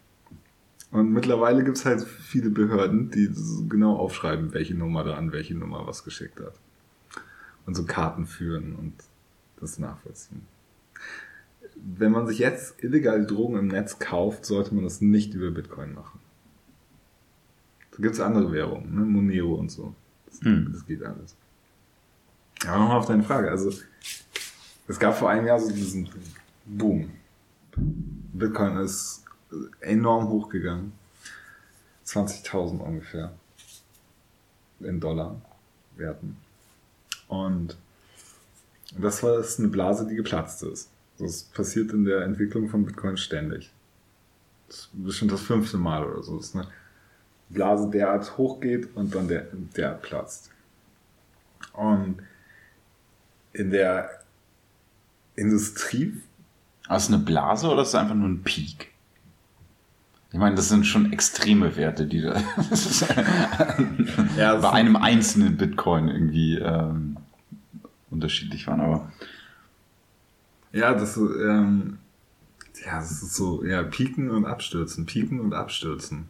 Und 0.91 1.11
mittlerweile 1.11 1.63
gibt 1.63 1.77
es 1.77 1.85
halt 1.85 2.03
viele 2.03 2.49
Behörden, 2.51 3.09
die 3.09 3.25
so 3.33 3.65
genau 3.65 3.95
aufschreiben, 3.95 4.53
welche 4.53 4.75
Nummer 4.75 5.03
da 5.03 5.15
an 5.15 5.31
welche 5.31 5.55
Nummer 5.55 5.87
was 5.87 6.03
geschickt 6.03 6.39
hat. 6.39 6.53
Und 7.65 7.75
so 7.75 7.85
Karten 7.85 8.27
führen 8.27 8.75
und 8.75 8.93
das 9.59 9.79
nachvollziehen. 9.79 10.41
Wenn 11.75 12.11
man 12.11 12.27
sich 12.27 12.37
jetzt 12.39 12.83
illegale 12.83 13.25
Drogen 13.25 13.57
im 13.57 13.67
Netz 13.67 13.97
kauft, 13.97 14.45
sollte 14.45 14.75
man 14.75 14.83
das 14.83 15.01
nicht 15.01 15.33
über 15.33 15.49
Bitcoin 15.49 15.93
machen. 15.95 16.19
Da 17.91 17.97
gibt 18.01 18.13
es 18.13 18.19
andere 18.19 18.51
Währungen, 18.51 18.93
ne? 18.93 19.01
Monero 19.01 19.55
und 19.55 19.71
so. 19.71 19.95
Das, 20.27 20.41
Hm. 20.41 20.69
das 20.71 20.85
geht 20.85 21.03
alles. 21.03 21.35
Aber 22.67 22.79
nochmal 22.79 22.98
auf 22.98 23.05
deine 23.05 23.24
Frage. 23.24 23.50
Also, 23.50 23.72
es 24.88 25.00
gab 25.00 25.17
vor 25.17 25.29
einem 25.29 25.48
Jahr 25.48 25.60
so 25.60 25.72
diesen 25.72 26.10
Boom. 26.65 27.12
Bitcoin 27.75 28.77
ist 28.77 29.24
enorm 29.82 30.29
hochgegangen. 30.29 30.93
20.000 32.05 32.79
ungefähr. 32.79 33.34
In 34.79 35.00
Dollar 35.00 35.39
Werten. 35.96 36.38
Und 37.27 37.77
das 38.98 39.24
war 39.24 39.38
das 39.38 39.60
eine 39.60 39.70
Blase, 39.70 40.08
die 40.08 40.15
geplatzt 40.15 40.63
ist. 40.63 40.89
Das 41.20 41.43
passiert 41.43 41.91
in 41.91 42.05
der 42.05 42.22
Entwicklung 42.22 42.70
von 42.70 42.86
Bitcoin 42.86 43.17
ständig. 43.17 43.72
Das 44.67 44.77
ist 44.77 44.89
bestimmt 44.93 45.32
das 45.32 45.41
fünfte 45.41 45.77
Mal 45.77 46.03
oder 46.05 46.24
so. 46.24 46.38
Das 46.38 46.48
ist 46.48 46.55
eine 46.55 46.67
Blase 47.50 47.89
derart 47.89 48.38
hochgeht 48.38 48.89
und 48.96 49.13
dann 49.15 49.27
der, 49.27 49.48
derart 49.75 50.01
platzt. 50.01 50.50
Und 51.74 52.17
in 53.53 53.72
der 53.72 54.10
Industrie 55.36 56.22
es 56.89 57.07
eine 57.07 57.19
Blase 57.19 57.69
oder 57.69 57.81
ist 57.81 57.89
es 57.89 57.95
einfach 57.95 58.15
nur 58.15 58.27
ein 58.27 58.43
Peak? 58.43 58.91
Ich 60.31 60.39
meine, 60.39 60.55
das 60.55 60.69
sind 60.69 60.86
schon 60.86 61.13
extreme 61.13 61.75
Werte, 61.75 62.07
die 62.07 62.22
da 62.22 62.36
Ja, 64.38 64.55
bei 64.55 64.72
einem 64.72 64.95
einzelnen 64.95 65.57
Bitcoin 65.57 66.07
irgendwie 66.07 66.57
ähm, 66.57 67.17
unterschiedlich 68.10 68.65
waren. 68.65 68.81
Aber 68.81 69.12
Ja, 70.72 70.93
das, 70.93 71.17
ähm, 71.17 72.00
ja, 72.83 72.95
das 72.98 73.12
ist 73.12 73.36
so, 73.36 73.63
ja, 73.63 73.83
pieken 73.83 74.31
und 74.31 74.45
abstürzen, 74.45 75.05
pieken 75.05 75.39
und 75.39 75.53
abstürzen. 75.53 76.25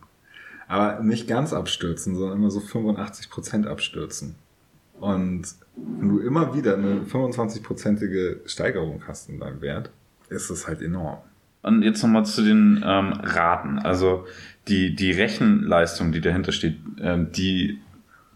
Aber 0.68 1.01
nicht 1.01 1.27
ganz 1.27 1.53
abstürzen, 1.53 2.15
sondern 2.15 2.39
immer 2.39 2.51
so 2.51 2.60
85% 2.60 3.68
abstürzen. 3.68 4.36
Und 5.00 5.43
wenn 5.75 6.09
du 6.09 6.19
immer 6.19 6.53
wieder 6.55 6.75
eine 6.77 7.01
25-prozentige 7.01 8.47
Steigerung 8.47 9.01
hast 9.07 9.29
in 9.29 9.39
deinem 9.39 9.62
Wert, 9.62 9.89
ist 10.29 10.50
das 10.50 10.67
halt 10.67 10.81
enorm. 10.81 11.17
Und 11.62 11.83
jetzt 11.83 12.01
nochmal 12.03 12.25
zu 12.25 12.41
den 12.43 12.83
ähm, 12.85 13.13
Raten. 13.13 13.79
Also 13.79 14.25
die, 14.67 14.95
die 14.95 15.12
Rechenleistung, 15.12 16.12
die 16.12 16.21
dahinter 16.21 16.51
steht, 16.51 16.77
ähm, 17.01 17.31
die 17.31 17.79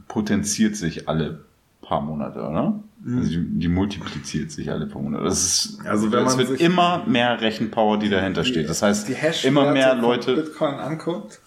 potenziert 0.08 0.76
sich 0.76 1.08
alle 1.10 1.40
paar 1.82 2.02
Monate, 2.02 2.40
oder? 2.42 2.80
Also 3.06 3.30
die, 3.30 3.60
die 3.60 3.68
multipliziert 3.68 4.52
sich 4.52 4.72
alle 4.72 4.86
paar 4.88 5.02
Monate. 5.02 5.24
Das 5.26 5.42
ist, 5.44 5.86
Also 5.86 6.12
wenn 6.12 6.26
es 6.26 6.36
man 6.36 6.38
wird 6.48 6.58
sich- 6.58 6.62
immer 6.62 7.04
mehr 7.06 7.40
Rechenpower, 7.40 8.00
die 8.00 8.10
dahinter 8.10 8.44
steht. 8.44 8.68
Das 8.70 8.82
heißt, 8.82 9.08
die 9.08 9.16
immer 9.46 9.72
mehr 9.72 9.96
Leute. 9.96 10.36
Bitcoin 10.36 10.76
anguckt, 10.76 11.40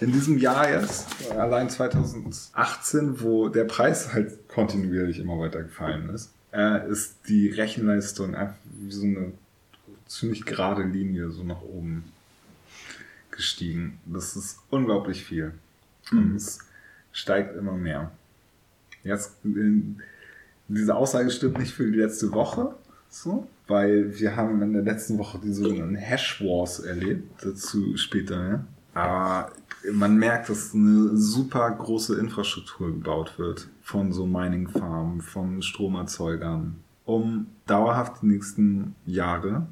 in 0.00 0.12
diesem 0.12 0.38
Jahr 0.38 0.70
jetzt, 0.70 1.30
allein 1.32 1.70
2018, 1.70 3.20
wo 3.20 3.48
der 3.48 3.64
Preis 3.64 4.12
halt 4.12 4.48
kontinuierlich 4.48 5.18
immer 5.18 5.38
weiter 5.38 5.62
gefallen 5.62 6.10
ist, 6.10 6.32
äh, 6.52 6.88
ist 6.90 7.16
die 7.28 7.48
Rechenleistung 7.50 8.34
einfach 8.34 8.56
wie 8.64 8.92
so 8.92 9.04
eine 9.04 9.32
ziemlich 10.06 10.44
gerade 10.44 10.82
Linie 10.82 11.30
so 11.30 11.42
nach 11.44 11.62
oben 11.62 12.04
gestiegen. 13.30 13.98
Das 14.06 14.36
ist 14.36 14.58
unglaublich 14.70 15.24
viel. 15.24 15.52
Und 16.12 16.36
es 16.36 16.58
steigt 17.12 17.56
immer 17.56 17.72
mehr. 17.72 18.12
Jetzt, 19.02 19.36
diese 20.68 20.94
Aussage 20.94 21.30
stimmt 21.30 21.58
nicht 21.58 21.72
für 21.72 21.90
die 21.90 21.98
letzte 21.98 22.32
Woche, 22.32 22.74
so, 23.10 23.46
weil 23.66 24.18
wir 24.18 24.36
haben 24.36 24.60
in 24.62 24.72
der 24.72 24.82
letzten 24.82 25.18
Woche 25.18 25.38
die 25.42 25.52
sogenannten 25.52 25.96
Hash 25.96 26.40
Wars 26.40 26.80
erlebt, 26.80 27.44
dazu 27.44 27.96
später 27.96 28.42
mehr. 28.42 28.64
Aber 28.94 29.52
man 29.92 30.16
merkt, 30.16 30.48
dass 30.48 30.74
eine 30.74 31.16
super 31.16 31.70
große 31.70 32.18
Infrastruktur 32.18 32.88
gebaut 32.88 33.38
wird 33.38 33.68
von 33.82 34.12
so 34.12 34.26
Mining 34.26 34.68
Farmen, 34.68 35.20
von 35.20 35.62
Stromerzeugern, 35.62 36.76
um 37.04 37.46
dauerhaft 37.66 38.22
die 38.22 38.26
nächsten 38.26 38.94
Jahre 39.06 39.66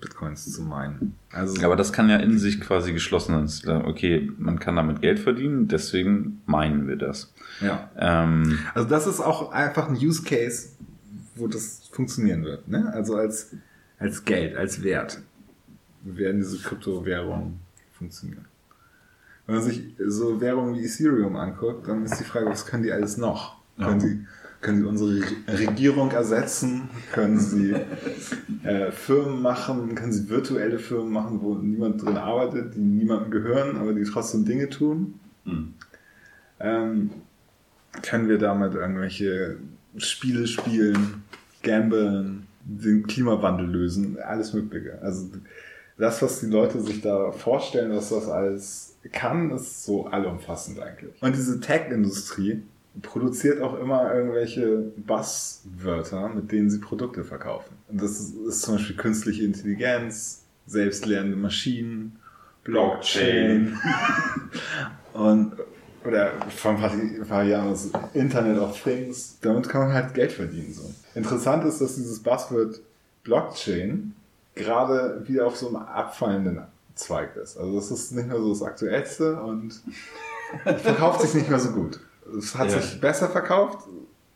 Bitcoins 0.00 0.52
zu 0.52 0.62
meinen. 0.62 1.14
Also 1.32 1.64
Aber 1.64 1.76
das 1.76 1.92
kann 1.92 2.08
ja 2.10 2.16
in 2.16 2.38
sich 2.38 2.60
quasi 2.60 2.92
geschlossen 2.92 3.46
sein. 3.48 3.84
Okay, 3.84 4.30
man 4.38 4.58
kann 4.58 4.76
damit 4.76 5.00
Geld 5.00 5.18
verdienen, 5.18 5.68
deswegen 5.68 6.42
meinen 6.46 6.86
wir 6.86 6.96
das. 6.96 7.32
ja. 7.60 7.88
Ähm, 7.96 8.58
Also 8.74 8.88
das 8.88 9.06
ist 9.06 9.20
auch 9.20 9.52
einfach 9.52 9.88
ein 9.88 9.94
Use 9.96 10.22
Case, 10.22 10.70
wo 11.36 11.46
das 11.48 11.88
funktionieren 11.92 12.44
wird. 12.44 12.68
Ne? 12.68 12.92
Also 12.92 13.16
als, 13.16 13.52
als 13.98 14.24
Geld, 14.24 14.56
als 14.56 14.82
Wert 14.82 15.20
werden 16.02 16.40
diese 16.40 16.58
Kryptowährungen 16.58 17.60
funktionieren. 17.92 18.44
Wenn 19.46 19.56
man 19.56 19.64
sich 19.64 19.82
so 20.06 20.40
Währungen 20.40 20.74
wie 20.74 20.84
Ethereum 20.84 21.36
anguckt, 21.36 21.86
dann 21.86 22.04
ist 22.04 22.18
die 22.18 22.24
Frage, 22.24 22.46
was 22.46 22.66
können 22.66 22.82
die 22.82 22.92
alles 22.92 23.16
noch? 23.16 23.60
Ja. 23.76 23.88
Können, 23.88 24.00
sie, 24.00 24.26
können 24.60 24.78
sie 24.78 24.86
unsere 24.86 25.20
Regierung 25.48 26.10
ersetzen? 26.12 26.88
Können 27.12 27.38
sie 27.38 27.74
äh, 28.62 28.90
Firmen 28.90 29.42
machen? 29.42 29.94
Können 29.94 30.12
sie 30.12 30.28
virtuelle 30.30 30.78
Firmen 30.78 31.12
machen, 31.12 31.40
wo 31.42 31.56
niemand 31.56 32.02
drin 32.02 32.16
arbeitet, 32.16 32.74
die 32.74 32.80
niemandem 32.80 33.30
gehören, 33.30 33.76
aber 33.76 33.92
die 33.92 34.04
trotzdem 34.04 34.46
Dinge 34.46 34.70
tun? 34.70 35.20
Mhm. 35.44 35.74
Ähm, 36.60 37.10
können 38.02 38.28
wir 38.28 38.38
damit 38.38 38.74
irgendwelche 38.74 39.58
Spiele 39.98 40.46
spielen, 40.46 41.22
gamblen, 41.62 42.46
den 42.64 43.06
Klimawandel 43.06 43.66
lösen, 43.66 44.16
alles 44.18 44.54
Mögliche. 44.54 45.00
Also 45.02 45.28
das, 45.96 46.22
was 46.22 46.40
die 46.40 46.46
Leute 46.46 46.80
sich 46.80 47.00
da 47.00 47.30
vorstellen, 47.32 47.90
dass 47.92 48.10
das 48.10 48.28
alles 48.28 48.96
kann, 49.12 49.50
ist 49.50 49.84
so 49.84 50.06
allumfassend 50.06 50.80
eigentlich. 50.80 51.14
Und 51.22 51.36
diese 51.36 51.60
Tech-Industrie 51.60 52.62
produziert 53.02 53.60
auch 53.60 53.78
immer 53.78 54.12
irgendwelche 54.14 54.92
Buzzwörter, 54.96 56.28
mit 56.28 56.50
denen 56.52 56.70
sie 56.70 56.78
Produkte 56.78 57.24
verkaufen. 57.24 57.76
Und 57.88 58.00
das 58.00 58.20
ist, 58.20 58.36
ist 58.36 58.62
zum 58.62 58.76
Beispiel 58.76 58.96
künstliche 58.96 59.44
Intelligenz, 59.44 60.44
selbstlernende 60.66 61.36
Maschinen, 61.36 62.18
Blockchain 62.64 63.78
und 65.12 65.52
oder 66.04 66.32
von 66.50 66.76
ein 66.76 67.24
paar 67.26 67.44
Jahren 67.44 67.70
das 67.70 67.90
Internet 68.12 68.58
of 68.58 68.82
Things. 68.82 69.38
Damit 69.40 69.68
kann 69.68 69.82
man 69.82 69.92
halt 69.92 70.12
Geld 70.12 70.32
verdienen. 70.32 70.72
So. 70.72 70.90
Interessant 71.14 71.64
ist, 71.64 71.80
dass 71.80 71.96
dieses 71.96 72.20
Buzzword 72.20 72.80
Blockchain 73.22 74.14
gerade 74.54 75.22
wieder 75.26 75.46
auf 75.46 75.56
so 75.56 75.68
einem 75.68 75.76
abfallenden 75.76 76.62
Zweig 76.94 77.36
ist. 77.36 77.56
Also 77.56 77.74
das 77.74 77.90
ist 77.90 78.12
nicht 78.12 78.28
mehr 78.28 78.38
so 78.38 78.50
das 78.50 78.62
Aktuellste 78.62 79.40
und 79.40 79.82
verkauft 80.64 81.22
sich 81.22 81.34
nicht 81.34 81.50
mehr 81.50 81.58
so 81.58 81.70
gut. 81.72 82.00
Es 82.38 82.56
hat 82.56 82.70
ja. 82.70 82.80
sich 82.80 83.00
besser 83.00 83.28
verkauft, 83.28 83.88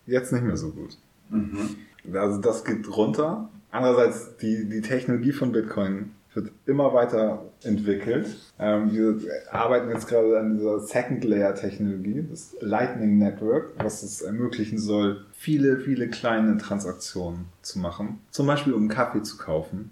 jetzt 0.07 0.33
nicht 0.33 0.45
mehr 0.45 0.57
so 0.57 0.71
gut. 0.71 0.99
Mhm. 1.31 1.77
Also 2.13 2.41
das 2.41 2.65
geht 2.65 2.89
runter. 2.97 3.49
Andererseits 3.71 4.37
die, 4.39 4.69
die 4.69 4.81
Technologie 4.81 5.33
von 5.33 5.53
Bitcoin 5.53 6.13
wird 6.35 6.53
immer 6.67 6.95
weiter 6.95 7.45
entwickelt. 7.63 8.29
Ähm, 8.59 8.93
wir 8.93 9.19
arbeiten 9.51 9.91
jetzt 9.91 10.09
gerade 10.09 10.39
an 10.39 10.57
dieser 10.57 10.81
Second 10.81 11.25
Layer 11.25 11.55
Technologie, 11.55 12.27
das 12.29 12.55
Lightning 12.61 13.19
Network, 13.19 13.73
was 13.79 14.03
es 14.03 14.23
ermöglichen 14.23 14.79
soll, 14.79 15.25
viele, 15.33 15.79
viele 15.79 16.09
kleine 16.09 16.57
Transaktionen 16.59 17.47
zu 17.63 17.79
machen. 17.79 18.21
Zum 18.31 18.47
Beispiel 18.47 18.73
um 18.73 18.89
Kaffee 18.89 19.23
zu 19.23 19.37
kaufen, 19.37 19.91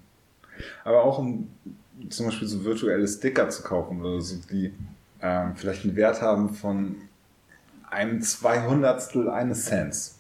aber 0.85 1.05
auch 1.05 1.19
um 1.19 1.49
zum 2.11 2.27
Beispiel 2.27 2.49
so 2.49 2.65
virtuelle 2.65 3.07
Sticker 3.07 3.49
zu 3.49 3.63
kaufen 3.63 4.01
oder 4.03 4.21
so, 4.21 4.37
die 4.51 4.75
ähm, 5.21 5.57
vielleicht 5.57 5.85
einen 5.85 5.97
Wert 5.97 6.21
haben 6.21 6.51
von 6.51 6.97
einem 7.91 8.21
Zweihundertstel 8.21 9.31
eines 9.31 9.65
Cents. 9.65 10.19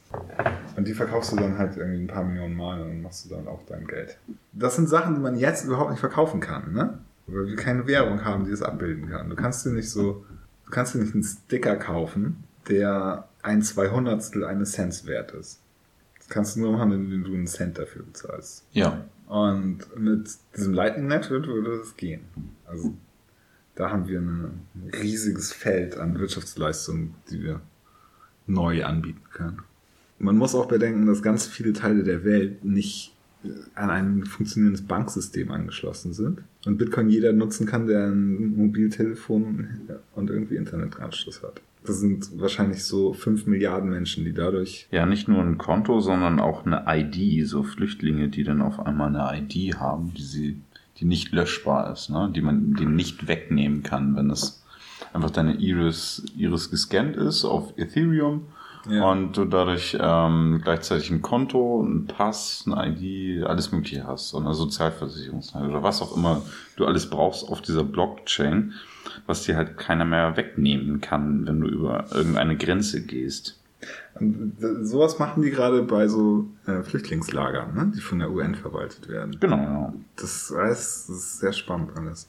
Und 0.76 0.86
die 0.86 0.94
verkaufst 0.94 1.32
du 1.32 1.36
dann 1.36 1.58
halt 1.58 1.76
irgendwie 1.76 2.00
ein 2.00 2.06
paar 2.06 2.24
Millionen 2.24 2.54
Mal 2.54 2.80
und 2.80 2.88
dann 2.88 3.02
machst 3.02 3.24
du 3.24 3.34
dann 3.34 3.48
auch 3.48 3.60
dein 3.66 3.86
Geld. 3.86 4.18
Das 4.52 4.76
sind 4.76 4.88
Sachen, 4.88 5.14
die 5.14 5.20
man 5.20 5.36
jetzt 5.36 5.64
überhaupt 5.64 5.90
nicht 5.90 6.00
verkaufen 6.00 6.40
kann, 6.40 6.72
ne? 6.72 6.98
Weil 7.26 7.48
wir 7.48 7.56
keine 7.56 7.86
Währung 7.86 8.24
haben, 8.24 8.44
die 8.44 8.52
das 8.52 8.62
abbilden 8.62 9.08
kann. 9.10 9.28
Du 9.28 9.36
kannst 9.36 9.66
dir 9.66 9.70
nicht 9.70 9.90
so, 9.90 10.24
du 10.64 10.70
kannst 10.70 10.94
dir 10.94 10.98
nicht 10.98 11.12
einen 11.12 11.24
Sticker 11.24 11.76
kaufen, 11.76 12.44
der 12.68 13.28
ein 13.42 13.62
Zweihundertstel 13.62 14.44
eines 14.44 14.72
Cents 14.72 15.06
wert 15.06 15.32
ist. 15.32 15.60
Das 16.18 16.28
kannst 16.28 16.56
du 16.56 16.60
nur 16.60 16.72
machen, 16.72 16.90
wenn 16.92 17.24
du 17.24 17.34
einen 17.34 17.46
Cent 17.46 17.78
dafür 17.78 18.04
bezahlst. 18.04 18.64
Ja. 18.72 19.04
Und 19.26 19.80
mit 19.96 20.30
diesem 20.56 20.72
Lightning 20.72 21.08
Network 21.08 21.46
würde 21.46 21.78
das 21.78 21.96
gehen. 21.96 22.22
Also 22.64 22.94
da 23.74 23.90
haben 23.90 24.06
wir 24.08 24.20
ein 24.20 24.62
riesiges 24.92 25.52
Feld 25.52 25.96
an 25.96 26.18
Wirtschaftsleistungen, 26.18 27.14
die 27.30 27.42
wir 27.42 27.60
neu 28.46 28.84
anbieten 28.84 29.24
können. 29.32 29.62
Man 30.18 30.36
muss 30.36 30.54
auch 30.54 30.66
bedenken, 30.66 31.06
dass 31.06 31.22
ganz 31.22 31.46
viele 31.46 31.72
Teile 31.72 32.02
der 32.02 32.24
Welt 32.24 32.64
nicht 32.64 33.15
an 33.74 33.90
ein 33.90 34.24
funktionierendes 34.24 34.82
Banksystem 34.82 35.50
angeschlossen 35.50 36.12
sind 36.12 36.40
und 36.64 36.78
Bitcoin 36.78 37.08
jeder 37.08 37.32
nutzen 37.32 37.66
kann, 37.66 37.86
der 37.86 38.06
ein 38.06 38.56
Mobiltelefon 38.56 39.68
und 40.14 40.30
irgendwie 40.30 40.56
Internetanschluss 40.56 41.42
hat. 41.42 41.60
Das 41.84 42.00
sind 42.00 42.40
wahrscheinlich 42.40 42.84
so 42.84 43.12
fünf 43.12 43.46
Milliarden 43.46 43.90
Menschen, 43.90 44.24
die 44.24 44.32
dadurch. 44.32 44.88
Ja, 44.90 45.06
nicht 45.06 45.28
nur 45.28 45.40
ein 45.40 45.56
Konto, 45.56 46.00
sondern 46.00 46.40
auch 46.40 46.66
eine 46.66 46.84
ID, 46.86 47.46
so 47.46 47.62
Flüchtlinge, 47.62 48.28
die 48.28 48.42
dann 48.42 48.60
auf 48.60 48.84
einmal 48.84 49.14
eine 49.14 49.40
ID 49.40 49.76
haben, 49.76 50.12
die 50.14 50.22
sie, 50.22 50.60
die 50.98 51.04
nicht 51.04 51.32
löschbar 51.32 51.92
ist, 51.92 52.10
ne? 52.10 52.30
die 52.34 52.42
man 52.42 52.74
die 52.74 52.86
nicht 52.86 53.28
wegnehmen 53.28 53.82
kann, 53.82 54.16
wenn 54.16 54.30
es 54.30 54.64
einfach 55.12 55.30
deine 55.30 55.54
Iris, 55.54 56.24
Iris 56.36 56.70
gescannt 56.70 57.16
ist 57.16 57.44
auf 57.44 57.72
Ethereum 57.76 58.42
ja. 58.88 59.10
und 59.10 59.36
du 59.36 59.44
dadurch 59.44 59.96
ähm, 60.00 60.60
gleichzeitig 60.62 61.10
ein 61.10 61.22
Konto, 61.22 61.82
ein 61.82 62.06
Pass, 62.06 62.64
eine 62.66 62.88
ID, 62.88 63.44
alles 63.44 63.72
Mögliche 63.72 64.06
hast, 64.06 64.34
und 64.34 64.44
eine 64.44 64.54
Sozialversicherungsnummer 64.54 65.68
oder 65.68 65.82
was 65.82 66.02
auch 66.02 66.16
immer 66.16 66.42
du 66.76 66.86
alles 66.86 67.08
brauchst 67.08 67.48
auf 67.48 67.62
dieser 67.62 67.84
Blockchain, 67.84 68.74
was 69.26 69.44
dir 69.44 69.56
halt 69.56 69.76
keiner 69.76 70.04
mehr 70.04 70.36
wegnehmen 70.36 71.00
kann, 71.00 71.46
wenn 71.46 71.60
du 71.60 71.68
über 71.68 72.06
irgendeine 72.12 72.56
Grenze 72.56 73.04
gehst. 73.04 73.58
Und 74.14 74.56
sowas 74.82 75.18
machen 75.18 75.42
die 75.42 75.50
gerade 75.50 75.82
bei 75.82 76.08
so 76.08 76.46
äh, 76.66 76.82
Flüchtlingslagern, 76.82 77.74
ne? 77.74 77.92
die 77.94 78.00
von 78.00 78.18
der 78.18 78.30
UN 78.30 78.54
verwaltet 78.54 79.08
werden. 79.08 79.36
Genau, 79.38 79.56
ja. 79.56 79.92
Das, 80.16 80.52
heißt, 80.56 81.08
das 81.08 81.16
ist 81.16 81.38
sehr 81.40 81.52
spannend 81.52 81.90
alles. 81.96 82.28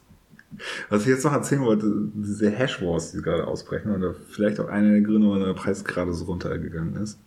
Was 0.90 1.02
ich 1.02 1.08
jetzt 1.08 1.26
noch 1.26 1.34
erzählen 1.34 1.62
wollte, 1.62 2.10
diese 2.14 2.50
Hash 2.50 2.82
Wars, 2.82 3.12
die 3.12 3.22
gerade 3.22 3.48
ausbrechen, 3.48 3.92
oder 3.92 4.14
vielleicht 4.14 4.60
auch 4.60 4.70
einer 4.70 4.92
der 4.92 5.02
Gründe, 5.02 5.28
warum 5.28 5.44
der 5.44 5.54
Preis 5.54 5.84
gerade 5.84 6.14
so 6.14 6.26
runtergegangen 6.26 6.96
ist. 6.96 7.20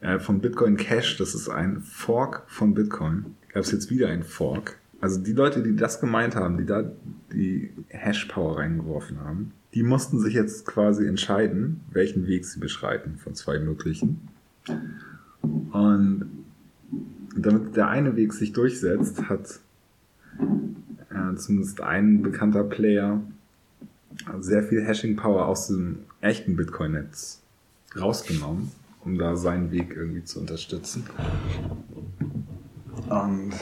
Äh, 0.00 0.18
von 0.18 0.40
Bitcoin 0.40 0.76
Cash, 0.76 1.16
das 1.16 1.34
ist 1.34 1.48
ein 1.48 1.80
Fork 1.80 2.42
von 2.46 2.74
Bitcoin. 2.74 3.36
Gab 3.52 3.64
es 3.64 3.72
jetzt 3.72 3.90
wieder 3.90 4.08
ein 4.08 4.22
Fork. 4.22 4.78
Also 5.00 5.20
die 5.20 5.32
Leute, 5.32 5.62
die 5.62 5.76
das 5.76 6.00
gemeint 6.00 6.36
haben, 6.36 6.58
die 6.58 6.66
da 6.66 6.90
die 7.32 7.72
Hash 7.88 8.26
Power 8.26 8.58
reingeworfen 8.58 9.20
haben, 9.20 9.52
die 9.74 9.82
mussten 9.82 10.20
sich 10.20 10.34
jetzt 10.34 10.66
quasi 10.66 11.06
entscheiden, 11.06 11.80
welchen 11.90 12.26
Weg 12.26 12.46
sie 12.46 12.60
beschreiten 12.60 13.16
von 13.16 13.34
zwei 13.34 13.58
möglichen. 13.58 14.28
Und 15.72 16.30
damit 17.36 17.76
der 17.76 17.88
eine 17.88 18.16
Weg 18.16 18.32
sich 18.32 18.52
durchsetzt, 18.52 19.28
hat 19.28 19.60
äh, 21.10 21.34
zumindest 21.36 21.80
ein 21.80 22.22
bekannter 22.22 22.64
Player 22.64 23.20
sehr 24.40 24.62
viel 24.62 24.84
Hashing 24.84 25.16
Power 25.16 25.46
aus 25.46 25.68
dem 25.68 26.00
echten 26.20 26.56
Bitcoin-Netz 26.56 27.42
rausgenommen, 27.98 28.70
um 29.04 29.18
da 29.18 29.36
seinen 29.36 29.70
Weg 29.70 29.94
irgendwie 29.94 30.24
zu 30.24 30.40
unterstützen. 30.40 31.04
Und 33.08 33.52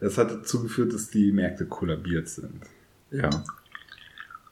das 0.00 0.18
hat 0.18 0.30
dazu 0.30 0.62
geführt, 0.62 0.92
dass 0.92 1.10
die 1.10 1.32
Märkte 1.32 1.66
kollabiert 1.66 2.28
sind. 2.28 2.62
Ja. 3.10 3.30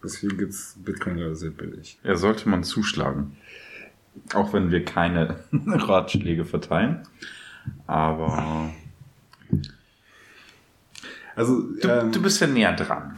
Deswegen 0.03 0.39
gibt 0.39 0.53
es 0.53 0.77
Bitcoin 0.85 1.17
gerade 1.17 1.35
sehr 1.35 1.51
billig. 1.51 1.99
Ja, 2.05 2.17
sollte 2.17 2.49
man 2.49 2.63
zuschlagen. 2.63 3.37
Auch 4.35 4.53
wenn 4.53 4.71
wir 4.71 4.85
keine 4.85 5.37
Ratschläge 5.53 6.45
verteilen. 6.45 7.03
Aber 7.87 8.73
also, 11.39 11.63
du, 11.63 11.89
ähm, 11.89 12.13
du 12.13 12.21
bist 12.21 12.41
ja 12.41 12.47
näher 12.47 12.75
dran. 12.75 13.15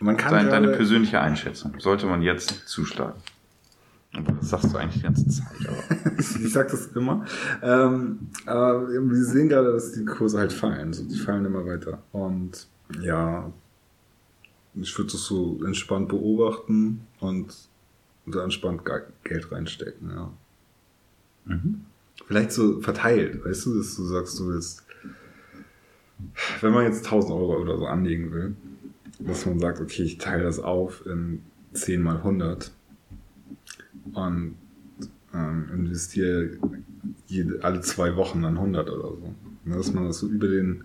Man 0.00 0.16
kann 0.16 0.32
Deine, 0.32 0.50
deine 0.50 0.68
persönliche 0.68 1.20
Einschätzung. 1.20 1.74
Sollte 1.78 2.06
man 2.06 2.22
jetzt 2.22 2.66
zuschlagen? 2.66 3.20
Aber 4.12 4.32
das 4.32 4.50
sagst 4.50 4.72
du 4.72 4.76
eigentlich 4.76 4.96
die 4.96 5.02
ganze 5.02 5.28
Zeit. 5.28 5.68
Aber. 5.68 6.18
ich 6.18 6.52
sag 6.52 6.68
das 6.68 6.88
immer. 6.88 7.24
Ähm, 7.62 8.30
aber 8.44 8.88
wir 8.88 9.24
sehen 9.24 9.48
gerade, 9.48 9.72
dass 9.72 9.92
die 9.92 10.04
Kurse 10.04 10.38
halt 10.38 10.52
fallen. 10.52 10.92
So, 10.92 11.04
die 11.04 11.16
fallen 11.16 11.44
immer 11.44 11.64
weiter. 11.64 12.02
Und 12.12 12.66
ja, 13.00 13.52
ich 14.74 14.98
würde 14.98 15.12
das 15.12 15.22
so 15.22 15.60
entspannt 15.64 16.08
beobachten 16.08 17.06
und 17.20 17.54
so 18.26 18.40
entspannt 18.40 18.82
Geld 19.22 19.52
reinstecken, 19.52 20.10
ja. 20.10 20.32
Mhm. 21.44 21.82
Vielleicht 22.26 22.52
so 22.52 22.80
verteilt, 22.80 23.44
weißt 23.44 23.66
du, 23.66 23.78
dass 23.78 23.96
du 23.96 24.04
sagst, 24.04 24.38
du 24.38 24.48
willst 24.48 24.84
wenn 26.60 26.72
man 26.72 26.84
jetzt 26.84 27.04
1000 27.04 27.32
Euro 27.32 27.60
oder 27.60 27.78
so 27.78 27.86
anlegen 27.86 28.32
will, 28.32 28.54
dass 29.18 29.46
man 29.46 29.58
sagt, 29.58 29.80
okay, 29.80 30.02
ich 30.02 30.18
teile 30.18 30.44
das 30.44 30.58
auf 30.58 31.04
in 31.06 31.42
10 31.72 32.02
mal 32.02 32.16
100 32.16 32.72
und 34.12 34.54
ähm, 35.34 35.68
investiere 35.72 36.58
jede, 37.26 37.62
alle 37.62 37.80
zwei 37.80 38.16
Wochen 38.16 38.42
dann 38.42 38.56
100 38.56 38.90
oder 38.90 39.08
so. 39.08 39.34
Dass 39.66 39.92
man 39.92 40.06
das 40.06 40.18
so 40.18 40.26
über 40.26 40.48
den 40.48 40.84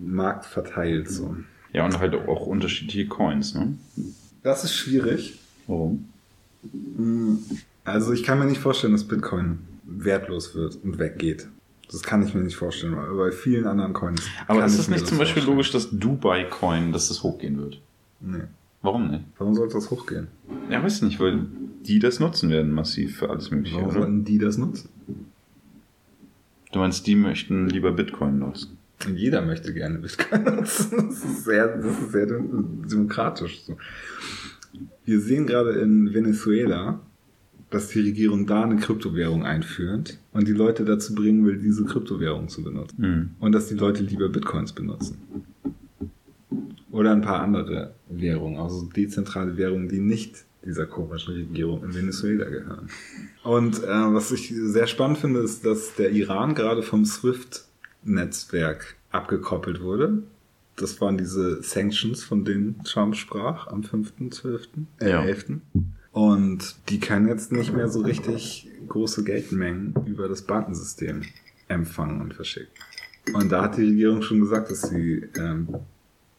Markt 0.00 0.44
verteilt. 0.44 1.08
So. 1.10 1.36
Ja, 1.72 1.84
und 1.84 1.98
halt 1.98 2.14
auch 2.14 2.46
unterschiedliche 2.46 3.08
Coins, 3.08 3.54
ne? 3.54 3.78
Das 4.42 4.64
ist 4.64 4.74
schwierig. 4.74 5.38
Warum? 5.66 6.08
Hm, 6.96 7.38
also 7.84 8.12
ich 8.12 8.22
kann 8.22 8.38
mir 8.38 8.46
nicht 8.46 8.60
vorstellen, 8.60 8.92
dass 8.92 9.04
Bitcoin 9.04 9.58
wertlos 9.84 10.54
wird 10.54 10.78
und 10.82 10.98
weggeht. 10.98 11.48
Das 11.90 12.02
kann 12.02 12.22
ich 12.22 12.34
mir 12.34 12.42
nicht 12.42 12.56
vorstellen, 12.56 12.96
weil 12.96 13.14
bei 13.14 13.32
vielen 13.32 13.66
anderen 13.66 13.94
Coins. 13.94 14.22
Aber 14.46 14.64
ist 14.64 14.78
es 14.78 14.88
nicht 14.88 15.06
zum 15.06 15.18
Beispiel 15.18 15.42
vorstellen. 15.42 15.56
logisch, 15.56 15.70
dass 15.72 15.90
Dubai 15.90 16.44
Coin, 16.44 16.92
dass 16.92 17.08
das 17.08 17.22
hochgehen 17.22 17.58
wird? 17.58 17.80
Nee. 18.20 18.42
Warum 18.82 19.10
nicht? 19.10 19.24
Warum 19.38 19.54
sollte 19.54 19.74
das 19.74 19.90
hochgehen? 19.90 20.28
Ja, 20.70 20.82
weiß 20.82 21.02
nicht, 21.02 21.18
weil 21.18 21.46
die 21.82 21.98
das 21.98 22.20
nutzen 22.20 22.50
werden, 22.50 22.72
massiv 22.72 23.18
für 23.18 23.30
alles 23.30 23.50
Mögliche. 23.50 23.76
Warum 23.76 23.88
Oder? 23.88 23.98
sollten 24.00 24.24
die 24.24 24.38
das 24.38 24.58
nutzen? 24.58 24.90
Du 26.72 26.78
meinst, 26.78 27.06
die 27.06 27.16
möchten 27.16 27.68
lieber 27.68 27.92
Bitcoin 27.92 28.38
nutzen? 28.38 28.78
Jeder 29.14 29.42
möchte 29.42 29.72
gerne 29.72 29.98
Bitcoin 29.98 30.44
nutzen. 30.44 31.08
Das 31.08 31.24
ist 31.24 31.44
sehr, 31.44 31.76
das 31.78 31.98
ist 31.98 32.12
sehr 32.12 32.26
demokratisch. 32.26 33.62
So. 33.62 33.76
Wir 35.04 35.20
sehen 35.20 35.46
gerade 35.46 35.70
in 35.80 36.12
Venezuela, 36.12 37.00
dass 37.70 37.88
die 37.88 38.00
Regierung 38.00 38.46
da 38.46 38.62
eine 38.62 38.76
Kryptowährung 38.76 39.44
einführt 39.44 40.18
und 40.32 40.48
die 40.48 40.52
Leute 40.52 40.84
dazu 40.84 41.14
bringen 41.14 41.44
will, 41.44 41.58
diese 41.58 41.84
Kryptowährung 41.84 42.48
zu 42.48 42.62
benutzen. 42.62 43.02
Hm. 43.02 43.30
Und 43.40 43.52
dass 43.52 43.68
die 43.68 43.74
Leute 43.74 44.02
lieber 44.02 44.28
Bitcoins 44.28 44.72
benutzen. 44.72 45.18
Oder 46.90 47.12
ein 47.12 47.20
paar 47.20 47.42
andere 47.42 47.94
Währungen, 48.08 48.58
also 48.58 48.86
dezentrale 48.86 49.56
Währungen, 49.56 49.88
die 49.88 50.00
nicht 50.00 50.44
dieser 50.64 50.86
komischen 50.86 51.34
Regierung 51.34 51.84
in 51.84 51.94
Venezuela 51.94 52.44
gehören. 52.46 52.88
Und 53.44 53.82
äh, 53.82 53.86
was 53.86 54.32
ich 54.32 54.52
sehr 54.54 54.86
spannend 54.86 55.18
finde, 55.18 55.40
ist, 55.40 55.64
dass 55.64 55.94
der 55.94 56.10
Iran 56.10 56.54
gerade 56.54 56.82
vom 56.82 57.04
SWIFT-Netzwerk 57.04 58.96
abgekoppelt 59.10 59.80
wurde. 59.80 60.22
Das 60.76 61.00
waren 61.00 61.18
diese 61.18 61.62
Sanctions, 61.62 62.22
von 62.22 62.44
denen 62.44 62.82
Trump 62.84 63.16
sprach 63.16 63.66
am 63.68 63.82
5.12., 63.82 64.68
äh, 65.00 65.10
Ja. 65.10 65.22
11. 65.24 65.60
Und 66.18 66.74
die 66.88 66.98
können 66.98 67.28
jetzt 67.28 67.52
nicht 67.52 67.72
mehr 67.72 67.88
so 67.88 68.00
richtig 68.00 68.68
große 68.88 69.22
Geldmengen 69.22 69.94
über 70.04 70.26
das 70.26 70.42
Bankensystem 70.42 71.22
empfangen 71.68 72.20
und 72.20 72.34
verschicken. 72.34 72.72
Und 73.34 73.52
da 73.52 73.62
hat 73.62 73.76
die 73.76 73.84
Regierung 73.84 74.22
schon 74.22 74.40
gesagt, 74.40 74.68
dass 74.68 74.82
sie 74.88 75.28
ähm, 75.36 75.68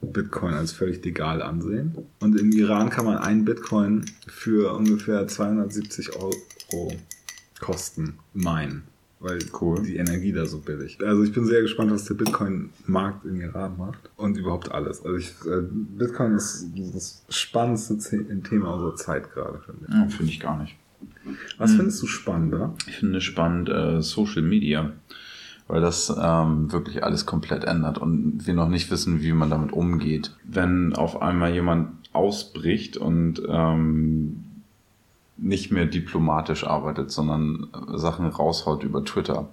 Bitcoin 0.02 0.54
als 0.54 0.74
völlig 0.74 1.02
legal 1.06 1.42
ansehen. 1.42 1.96
Und 2.20 2.38
im 2.38 2.52
Iran 2.52 2.90
kann 2.90 3.06
man 3.06 3.20
einen 3.20 3.46
Bitcoin 3.46 4.04
für 4.28 4.74
ungefähr 4.76 5.26
270 5.30 6.14
Euro 6.18 6.92
kosten 7.62 8.20
meinen, 8.34 8.84
weil 9.20 9.40
Cool. 9.60 9.82
die 9.84 9.98
Energie 9.98 10.32
da 10.32 10.46
so 10.46 10.60
billig. 10.60 10.98
Also 11.06 11.24
ich 11.24 11.34
bin 11.34 11.46
sehr 11.46 11.62
gespannt, 11.62 11.92
was 11.92 12.06
der 12.06 12.14
Bitcoin-Markt 12.16 13.26
im 13.26 13.42
Iran 13.42 13.78
macht 13.78 14.10
und 14.16 14.38
überhaupt 14.38 14.72
alles. 14.72 15.04
Also 15.04 15.18
ich, 15.18 15.30
äh, 15.46 15.62
Bitcoin 15.70 16.34
ist 16.36 16.68
das 16.94 17.24
spannendste 17.30 18.00
The- 18.00 18.42
Thema 18.44 18.74
unserer 18.74 18.96
Zeit 18.96 19.32
gerade, 19.34 19.60
finde 19.60 19.86
ich. 19.88 19.94
Ja, 19.94 20.08
finde 20.08 20.32
ich 20.32 20.40
gar 20.40 20.60
nicht. 20.62 20.76
Was 21.58 21.74
findest 21.74 22.02
du 22.02 22.08
spannender? 22.08 22.74
Ich 22.88 22.98
finde 22.98 23.22
spannend 23.22 23.70
äh, 23.70 24.02
Social 24.02 24.42
Media, 24.42 24.92
weil 25.68 25.82
das 25.82 26.14
ähm, 26.22 26.72
wirklich 26.72 27.04
alles 27.04 27.26
komplett 27.26 27.64
ändert 27.66 27.98
und 27.98 28.48
wir 28.48 28.54
noch 28.54 28.70
nicht 28.70 28.90
wissen, 28.90 29.22
wie 29.22 29.32
man 29.34 29.50
damit 29.50 29.72
umgeht. 29.72 30.36
Wenn 30.46 30.94
auf 30.94 31.22
einmal 31.22 31.54
jemand 31.54 31.90
ausbricht 32.14 32.98
und 32.98 33.42
ähm, 33.48 34.44
nicht 35.42 35.72
mehr 35.72 35.86
diplomatisch 35.86 36.66
arbeitet, 36.66 37.12
sondern 37.12 37.70
äh, 37.74 37.98
Sachen 37.98 38.28
raushaut 38.28 38.84
über 38.84 39.04
Twitter 39.04 39.50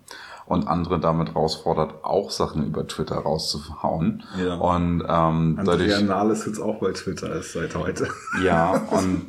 und 0.47 0.69
andere 0.69 1.01
damit 1.01 1.31
herausfordert, 1.31 2.05
auch 2.05 2.31
Sachen 2.31 2.67
über 2.67 2.87
Twitter 2.87 3.17
rauszuhauen. 3.17 4.23
Ja. 4.39 4.55
Und 4.55 5.03
ähm, 5.09 5.59
dadurch 5.65 5.95
Andrea 5.95 6.01
Nahles 6.03 6.47
jetzt 6.47 6.61
auch 6.61 6.79
bei 6.79 6.93
Twitter 6.93 7.35
ist 7.35 7.53
seit 7.53 7.75
heute. 7.75 8.09
ja, 8.45 8.87
und 8.91 9.23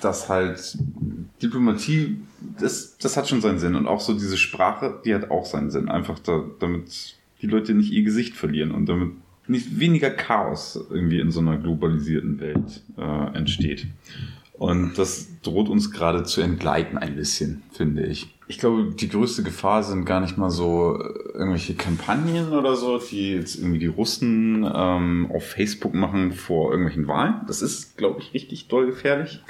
das 0.00 0.28
halt 0.28 0.78
Diplomatie, 1.42 2.18
das, 2.58 2.96
das 2.98 3.16
hat 3.16 3.28
schon 3.28 3.40
seinen 3.40 3.58
Sinn. 3.58 3.74
Und 3.74 3.86
auch 3.86 4.00
so 4.00 4.14
diese 4.14 4.36
Sprache, 4.36 5.00
die 5.04 5.14
hat 5.14 5.30
auch 5.30 5.44
seinen 5.44 5.70
Sinn. 5.70 5.88
Einfach 5.88 6.18
da, 6.18 6.42
damit 6.58 7.16
die 7.42 7.46
Leute 7.46 7.74
nicht 7.74 7.92
ihr 7.92 8.02
Gesicht 8.02 8.34
verlieren 8.34 8.70
und 8.70 8.86
damit 8.86 9.12
nicht 9.48 9.78
weniger 9.78 10.10
Chaos 10.10 10.78
irgendwie 10.90 11.20
in 11.20 11.30
so 11.30 11.40
einer 11.40 11.56
globalisierten 11.56 12.40
Welt 12.40 12.82
äh, 12.96 13.36
entsteht. 13.36 13.86
Und 14.58 14.96
das 14.96 15.28
droht 15.42 15.68
uns 15.68 15.90
gerade 15.90 16.24
zu 16.24 16.40
entgleiten 16.40 16.96
ein 16.96 17.14
bisschen, 17.14 17.62
finde 17.72 18.06
ich. 18.06 18.34
Ich 18.48 18.58
glaube, 18.58 18.94
die 18.94 19.08
größte 19.08 19.42
Gefahr 19.42 19.82
sind 19.82 20.04
gar 20.04 20.20
nicht 20.20 20.38
mal 20.38 20.50
so 20.50 20.98
äh, 20.98 21.32
irgendwelche 21.34 21.74
Kampagnen 21.74 22.52
oder 22.52 22.76
so, 22.76 22.98
die 22.98 23.32
jetzt 23.32 23.56
irgendwie 23.56 23.80
die 23.80 23.86
Russen 23.86 24.64
ähm, 24.72 25.30
auf 25.34 25.46
Facebook 25.46 25.94
machen 25.94 26.32
vor 26.32 26.70
irgendwelchen 26.70 27.08
Wahlen. 27.08 27.40
Das 27.46 27.60
ist, 27.60 27.98
glaube 27.98 28.20
ich, 28.20 28.32
richtig 28.32 28.68
doll 28.68 28.86
gefährlich. 28.86 29.42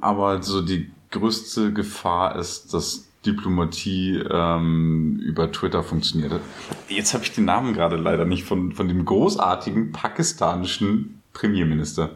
Aber 0.00 0.42
so 0.42 0.60
die 0.62 0.90
größte 1.10 1.72
Gefahr 1.72 2.36
ist, 2.36 2.72
dass 2.74 3.08
Diplomatie 3.24 4.22
ähm, 4.30 5.18
über 5.24 5.50
Twitter 5.50 5.82
funktioniert. 5.82 6.40
Jetzt 6.88 7.14
habe 7.14 7.24
ich 7.24 7.32
den 7.32 7.44
Namen 7.44 7.72
gerade 7.72 7.96
leider 7.96 8.24
nicht 8.24 8.44
von, 8.44 8.72
von 8.72 8.88
dem 8.88 9.04
großartigen 9.04 9.92
pakistanischen 9.92 11.22
Premierminister. 11.32 12.10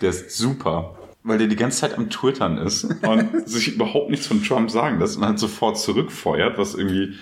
Der 0.00 0.10
ist 0.10 0.30
super, 0.36 0.96
weil 1.24 1.38
der 1.38 1.48
die 1.48 1.56
ganze 1.56 1.80
Zeit 1.80 1.98
am 1.98 2.10
Twittern 2.10 2.58
ist 2.58 2.84
und 3.02 3.48
sich 3.48 3.74
überhaupt 3.74 4.10
nichts 4.10 4.26
von 4.26 4.42
Trump 4.44 4.70
sagen 4.70 5.00
lässt 5.00 5.16
und 5.16 5.24
halt 5.24 5.38
sofort 5.38 5.78
zurückfeuert, 5.78 6.58
was 6.58 6.74
irgendwie 6.74 7.14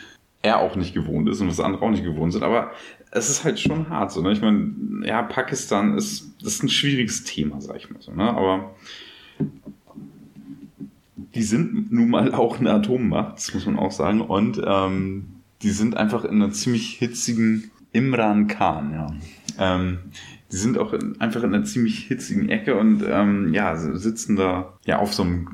er 0.42 0.58
auch 0.58 0.74
nicht 0.74 0.92
gewohnt 0.92 1.28
ist 1.28 1.40
und 1.40 1.48
was 1.48 1.60
andere 1.60 1.84
auch 1.84 1.90
nicht 1.90 2.02
gewohnt 2.02 2.32
sind. 2.32 2.42
Aber 2.42 2.72
es 3.12 3.30
ist 3.30 3.44
halt 3.44 3.60
schon 3.60 3.88
hart 3.88 4.10
so. 4.10 4.20
Ne? 4.20 4.32
Ich 4.32 4.42
meine, 4.42 5.06
ja, 5.06 5.22
Pakistan 5.22 5.96
ist, 5.96 6.42
ist 6.42 6.64
ein 6.64 6.68
schwieriges 6.68 7.22
Thema, 7.22 7.60
sag 7.60 7.76
ich 7.76 7.90
mal 7.90 8.02
so. 8.02 8.12
Ne? 8.12 8.28
Aber 8.28 8.74
die 11.34 11.42
sind 11.44 11.92
nun 11.92 12.10
mal 12.10 12.34
auch 12.34 12.58
eine 12.58 12.72
Atommacht, 12.72 13.36
das 13.36 13.54
muss 13.54 13.66
man 13.66 13.78
auch 13.78 13.92
sagen. 13.92 14.20
Und 14.20 14.60
ähm, 14.66 15.28
die 15.62 15.70
sind 15.70 15.96
einfach 15.96 16.24
in 16.24 16.42
einer 16.42 16.50
ziemlich 16.50 16.94
hitzigen 16.94 17.70
Imran 17.92 18.48
Khan, 18.48 18.92
ja. 18.92 19.14
Ähm, 19.58 19.98
die 20.52 20.56
sind 20.56 20.78
auch 20.78 20.92
in, 20.92 21.20
einfach 21.20 21.42
in 21.42 21.54
einer 21.54 21.64
ziemlich 21.64 21.98
hitzigen 22.04 22.48
Ecke 22.50 22.76
und 22.78 23.02
ähm, 23.08 23.54
ja, 23.54 23.74
sitzen 23.76 24.36
da 24.36 24.74
ja 24.84 24.98
auf 24.98 25.14
so 25.14 25.22
einem 25.22 25.48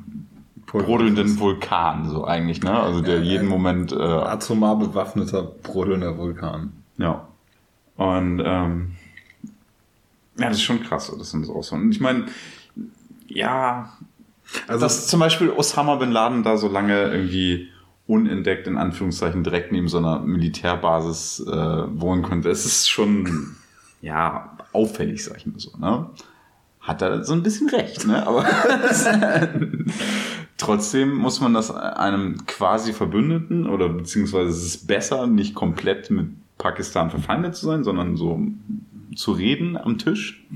brodelnden 0.66 1.38
Vulkan, 1.38 2.08
so 2.10 2.26
eigentlich, 2.26 2.62
ne? 2.62 2.72
Also 2.72 3.00
der 3.00 3.18
Ja, 3.18 3.22
jeden. 3.22 3.46
Moment 3.48 3.92
äh, 3.92 3.96
Atomar 3.96 4.76
bewaffneter, 4.78 5.42
brodelnder 5.42 6.18
Vulkan. 6.18 6.72
ja. 6.98 7.26
Und 7.96 8.40
ähm, 8.44 8.92
ja, 10.38 10.48
das 10.48 10.58
ist 10.58 10.62
schon 10.62 10.82
krass, 10.84 11.12
das 11.18 11.30
sind 11.32 11.44
so 11.46 11.56
aus. 11.56 11.72
Und 11.72 11.90
ich 11.90 12.00
meine, 12.00 12.26
ja, 13.26 13.92
Also 14.68 14.84
dass 14.84 15.08
zum 15.08 15.18
Beispiel 15.20 15.50
Osama 15.50 15.96
bin 15.96 16.12
Laden 16.12 16.42
da 16.44 16.56
so 16.56 16.68
lange 16.68 17.10
irgendwie 17.10 17.68
unentdeckt, 18.06 18.66
in 18.68 18.78
Anführungszeichen, 18.78 19.42
direkt 19.42 19.72
neben 19.72 19.88
so 19.88 19.98
einer 19.98 20.20
Militärbasis 20.20 21.40
äh, 21.46 21.52
wohnen 22.00 22.22
konnte, 22.22 22.50
es 22.50 22.64
ist 22.64 22.88
schon, 22.88 23.56
ja, 24.00 24.56
auffällig, 24.78 25.24
sag 25.24 25.38
ich 25.38 25.46
mal 25.46 25.58
so, 25.58 25.76
ne? 25.78 26.10
Hat 26.80 27.02
er 27.02 27.24
so 27.24 27.32
ein 27.32 27.42
bisschen 27.42 27.68
recht, 27.68 28.06
ne? 28.06 28.26
Aber 28.26 28.46
trotzdem 30.56 31.14
muss 31.14 31.40
man 31.40 31.52
das 31.52 31.74
einem 31.74 32.46
quasi 32.46 32.92
Verbündeten 32.92 33.66
oder 33.66 33.88
beziehungsweise 33.88 34.50
es 34.50 34.64
ist 34.64 34.86
besser, 34.86 35.26
nicht 35.26 35.54
komplett 35.54 36.10
mit 36.10 36.28
Pakistan 36.56 37.10
verfeindet 37.10 37.56
zu 37.56 37.66
sein, 37.66 37.84
sondern 37.84 38.16
so 38.16 38.40
zu 39.16 39.32
reden 39.32 39.76
am 39.76 39.98
Tisch. 39.98 40.46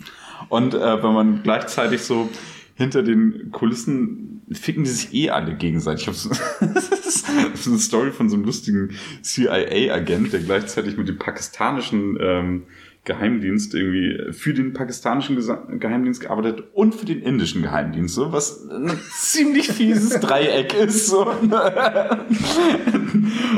Und 0.48 0.74
äh, 0.74 1.02
wenn 1.02 1.12
man 1.12 1.42
gleichzeitig 1.42 2.02
so 2.02 2.30
hinter 2.76 3.02
den 3.02 3.50
Kulissen 3.50 4.32
ficken 4.54 4.84
die 4.84 4.90
sich 4.90 5.14
eh 5.14 5.30
alle 5.30 5.54
gegenseitig. 5.54 6.02
Ich 6.02 6.08
habe 6.08 6.16
so, 6.16 6.30
eine 7.70 7.78
Story 7.78 8.10
von 8.10 8.28
so 8.28 8.36
einem 8.36 8.44
lustigen 8.44 8.96
CIA-Agent, 9.22 10.32
der 10.32 10.40
gleichzeitig 10.40 10.96
mit 10.96 11.08
dem 11.08 11.18
pakistanischen 11.18 12.18
ähm, 12.20 12.62
Geheimdienst 13.04 13.74
irgendwie 13.74 14.32
für 14.32 14.54
den 14.54 14.74
pakistanischen 14.74 15.36
Geheimdienst 15.80 16.20
gearbeitet 16.20 16.62
und 16.72 16.94
für 16.94 17.04
den 17.04 17.20
indischen 17.20 17.60
Geheimdienst, 17.62 18.14
so 18.14 18.32
was 18.32 18.68
ein 18.70 18.96
ziemlich 19.10 19.72
fieses 19.72 20.20
Dreieck 20.20 20.72
ist. 20.72 21.08
So. 21.08 21.26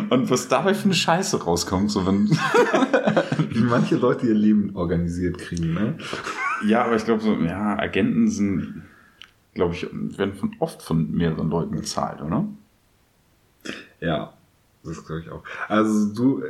Und 0.09 0.31
was 0.31 0.49
dabei 0.49 0.73
für 0.73 0.87
eine 0.87 0.95
Scheiße 0.95 1.45
rauskommt, 1.45 1.91
so 1.91 2.07
wenn 2.07 2.31
wie 3.51 3.65
manche 3.65 3.97
Leute 3.97 4.29
ihr 4.29 4.35
Leben 4.35 4.75
organisiert 4.75 5.37
kriegen, 5.37 5.75
ne? 5.75 5.99
Ja, 6.67 6.87
aber 6.87 6.97
ich 6.97 7.05
glaube 7.05 7.23
so, 7.23 7.35
ja, 7.35 7.79
Agenten 7.79 8.29
sind, 8.29 8.85
glaube 9.53 9.75
ich, 9.75 9.87
werden 9.93 10.33
von, 10.33 10.57
oft 10.59 10.81
von 10.81 11.11
mehreren 11.11 11.51
Leuten 11.51 11.77
bezahlt, 11.77 12.23
oder? 12.23 12.49
Ja, 14.01 14.33
das 14.85 15.05
glaube 15.05 15.21
ich 15.21 15.31
auch. 15.31 15.45
Also 15.69 16.15
du 16.15 16.45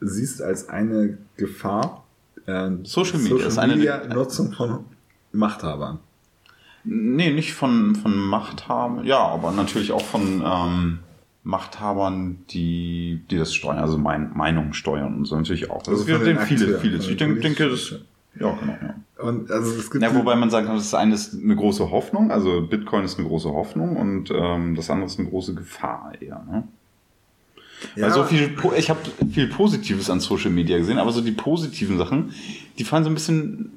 siehst 0.00 0.42
als 0.42 0.68
eine 0.68 1.18
Gefahr 1.36 2.06
äh, 2.46 2.70
Social 2.84 3.18
Media 3.18 3.36
ist 3.46 3.54
Social 3.54 3.64
eine- 3.64 3.76
Media 3.76 4.06
Nutzung 4.12 4.52
von 4.52 4.84
Machthabern. 5.32 5.98
Nee, 6.84 7.30
nicht 7.32 7.52
von, 7.54 7.94
von 7.94 8.16
Machthabern, 8.16 9.04
ja, 9.04 9.18
aber 9.18 9.52
natürlich 9.52 9.92
auch 9.92 10.00
von 10.02 10.42
ähm, 10.44 10.98
Machthabern, 11.44 12.38
die, 12.50 13.22
die 13.30 13.36
das 13.36 13.52
steuern, 13.54 13.78
also 13.78 13.98
mein, 13.98 14.30
Meinungen 14.34 14.72
steuern 14.72 15.14
und 15.14 15.24
so 15.26 15.36
natürlich 15.36 15.70
auch. 15.70 15.86
Also 15.86 16.06
wir 16.06 16.16
von 16.16 16.24
den 16.24 16.36
denken 16.36 16.46
viele, 16.48 16.64
Akteuren, 16.76 16.80
viele. 16.80 16.96
von 17.02 17.10
Ich 17.10 17.16
den 17.16 17.28
denke, 17.40 17.40
denke 17.42 17.68
das, 17.70 17.90
ja, 18.38 18.52
genau, 18.58 18.72
ja. 18.82 18.94
Und 19.24 19.50
also 19.50 19.78
es 19.78 19.90
gibt 19.90 20.02
Ja, 20.02 20.14
wobei 20.14 20.34
man 20.36 20.48
sagen 20.48 20.66
kann, 20.66 20.76
das 20.76 20.94
eine 20.94 21.14
ist 21.14 21.34
eine 21.34 21.54
große 21.54 21.90
Hoffnung, 21.90 22.30
also 22.30 22.62
Bitcoin 22.62 23.04
ist 23.04 23.18
eine 23.18 23.28
große 23.28 23.50
Hoffnung 23.50 23.96
und 23.96 24.30
ähm, 24.34 24.74
das 24.74 24.88
andere 24.88 25.06
ist 25.08 25.18
eine 25.18 25.28
große 25.28 25.54
Gefahr 25.54 26.12
eher. 26.20 26.42
Ne? 26.50 26.66
Ja, 27.96 28.04
Weil 28.04 28.12
so 28.12 28.24
viel, 28.24 28.56
ich 28.76 28.90
habe 28.90 29.00
viel 29.32 29.48
Positives 29.48 30.10
an 30.10 30.20
Social 30.20 30.50
Media 30.50 30.78
gesehen, 30.78 30.98
aber 30.98 31.12
so 31.12 31.20
die 31.20 31.32
positiven 31.32 31.98
Sachen, 31.98 32.32
die 32.78 32.84
fallen 32.84 33.04
so 33.04 33.10
ein 33.10 33.14
bisschen 33.14 33.72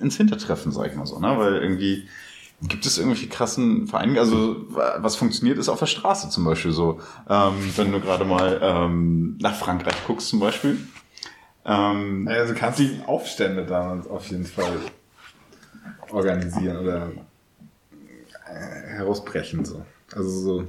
ins 0.00 0.16
Hintertreffen, 0.16 0.72
sag 0.72 0.90
ich 0.90 0.96
mal 0.96 1.06
so, 1.06 1.18
ne? 1.18 1.36
Weil 1.36 1.56
irgendwie 1.56 2.06
Gibt 2.64 2.86
es 2.86 2.96
irgendwelche 2.98 3.26
krassen 3.28 3.88
Vereinigungen? 3.88 4.20
Also 4.20 4.64
was 4.68 5.16
funktioniert 5.16 5.58
ist 5.58 5.68
auf 5.68 5.80
der 5.80 5.86
Straße 5.86 6.30
zum 6.30 6.44
Beispiel 6.44 6.70
so. 6.70 7.00
Ähm, 7.28 7.54
wenn 7.76 7.90
du 7.90 8.00
gerade 8.00 8.24
mal 8.24 8.60
ähm, 8.62 9.36
nach 9.40 9.56
Frankreich 9.56 9.96
guckst 10.06 10.28
zum 10.28 10.38
Beispiel. 10.38 10.78
Ähm, 11.64 12.28
also 12.30 12.54
kannst 12.54 12.78
du 12.78 12.84
Aufstände 13.06 13.66
da 13.66 14.00
auf 14.08 14.28
jeden 14.28 14.46
Fall 14.46 14.76
organisieren 16.10 16.76
oder 16.76 17.10
äh, 18.46 18.90
herausbrechen 18.96 19.64
so. 19.64 19.84
Also 20.14 20.30
so. 20.30 20.64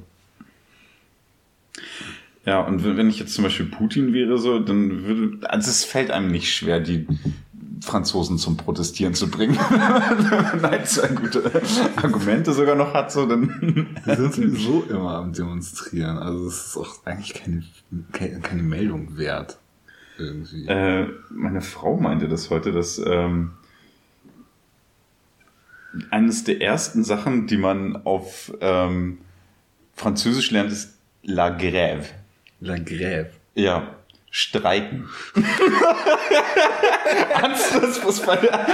Ja, 2.45 2.61
und 2.61 2.83
wenn 2.83 3.09
ich 3.09 3.19
jetzt 3.19 3.33
zum 3.33 3.45
Beispiel 3.45 3.67
Putin 3.67 4.13
wäre, 4.13 4.37
so, 4.37 4.59
dann 4.59 5.03
würde, 5.05 5.49
also 5.49 5.69
es 5.69 5.85
fällt 5.85 6.11
einem 6.11 6.29
nicht 6.29 6.53
schwer, 6.53 6.81
die 6.81 7.07
Franzosen 7.81 8.37
zum 8.37 8.57
Protestieren 8.57 9.13
zu 9.13 9.29
bringen. 9.29 9.57
Nein, 10.61 10.85
zwei 10.85 11.07
gute 11.09 11.51
Argumente 11.95 12.53
sogar 12.53 12.75
noch 12.75 12.93
hat, 12.93 13.11
so 13.11 13.25
dann. 13.25 13.87
Die 14.05 14.15
sind 14.15 14.33
sowieso 14.33 14.83
immer 14.89 15.15
am 15.15 15.33
Demonstrieren. 15.33 16.17
Also 16.17 16.47
es 16.47 16.67
ist 16.67 16.77
auch 16.77 17.05
eigentlich 17.05 17.33
keine, 17.33 17.63
keine, 18.11 18.39
keine 18.39 18.63
Meldung 18.63 19.17
wert. 19.17 19.57
Irgendwie. 20.17 20.67
Äh, 20.67 21.07
meine 21.29 21.61
Frau 21.61 21.97
meinte 21.97 22.27
das 22.27 22.49
heute, 22.49 22.71
dass 22.71 22.99
ähm, 22.99 23.51
eines 26.09 26.43
der 26.43 26.61
ersten 26.61 27.03
Sachen, 27.03 27.47
die 27.47 27.57
man 27.57 28.05
auf 28.05 28.53
ähm, 28.61 29.19
Französisch 29.95 30.51
lernt, 30.51 30.71
ist 30.71 30.97
La 31.23 31.49
Grève. 31.49 32.05
La 32.63 32.77
Grève. 32.77 33.27
Ja. 33.55 33.95
Streiken. 34.31 35.09
Was 38.03 38.21
bei 38.25 38.37
der, 38.37 38.67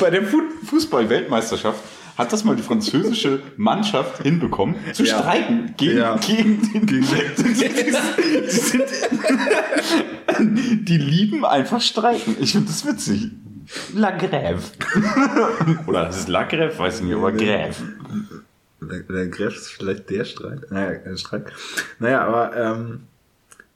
bei 0.00 0.10
der 0.10 0.22
Fußball-Weltmeisterschaft 0.22 1.80
hat 2.16 2.32
das 2.32 2.44
mal 2.44 2.54
die 2.54 2.62
französische 2.62 3.42
Mannschaft 3.56 4.22
hinbekommen, 4.22 4.76
zu 4.92 5.02
ja. 5.02 5.18
streiken 5.18 5.74
gegen, 5.76 5.98
ja. 5.98 6.16
gegen 6.16 6.62
den. 6.62 6.86
Gegen 6.86 7.06
die, 7.06 7.42
die, 8.22 8.50
sind, 8.50 8.84
die 10.88 10.96
lieben 10.96 11.44
einfach 11.44 11.80
streiken. 11.80 12.36
Ich 12.40 12.52
finde 12.52 12.68
das 12.68 12.86
witzig. 12.86 13.32
La 13.94 14.16
Grève. 14.16 14.62
Oder 15.88 16.04
das 16.04 16.18
ist 16.18 16.28
La 16.28 16.44
Grève, 16.48 16.78
weiß 16.78 17.00
ich 17.00 17.06
nicht, 17.06 17.16
aber 17.16 17.30
Grève. 17.30 17.74
La 18.88 19.22
Grève 19.24 19.54
ist 19.54 19.68
vielleicht 19.68 20.10
der 20.10 20.24
Streit. 20.24 20.70
Naja, 20.70 21.16
Streik. 21.16 21.52
Naja, 21.98 22.26
aber 22.26 22.56
ähm, 22.56 23.00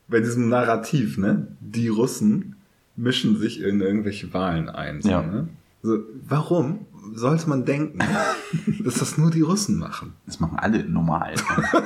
bei 0.08 0.20
diesem 0.20 0.48
Narrativ, 0.48 1.18
ne? 1.18 1.48
Die 1.60 1.88
Russen 1.88 2.56
mischen 2.96 3.38
sich 3.38 3.60
in 3.60 3.80
irgendwelche 3.80 4.32
Wahlen 4.34 4.68
ein. 4.68 5.02
So, 5.02 5.10
ja. 5.10 5.22
ne? 5.22 5.48
so, 5.82 5.98
warum 6.26 6.86
sollte 7.14 7.48
man 7.48 7.64
denken, 7.64 7.98
dass 8.84 8.94
das 8.94 9.18
nur 9.18 9.30
die 9.30 9.42
Russen 9.42 9.78
machen? 9.78 10.14
Das 10.26 10.40
machen 10.40 10.58
alle 10.58 10.84
normal. 10.84 11.34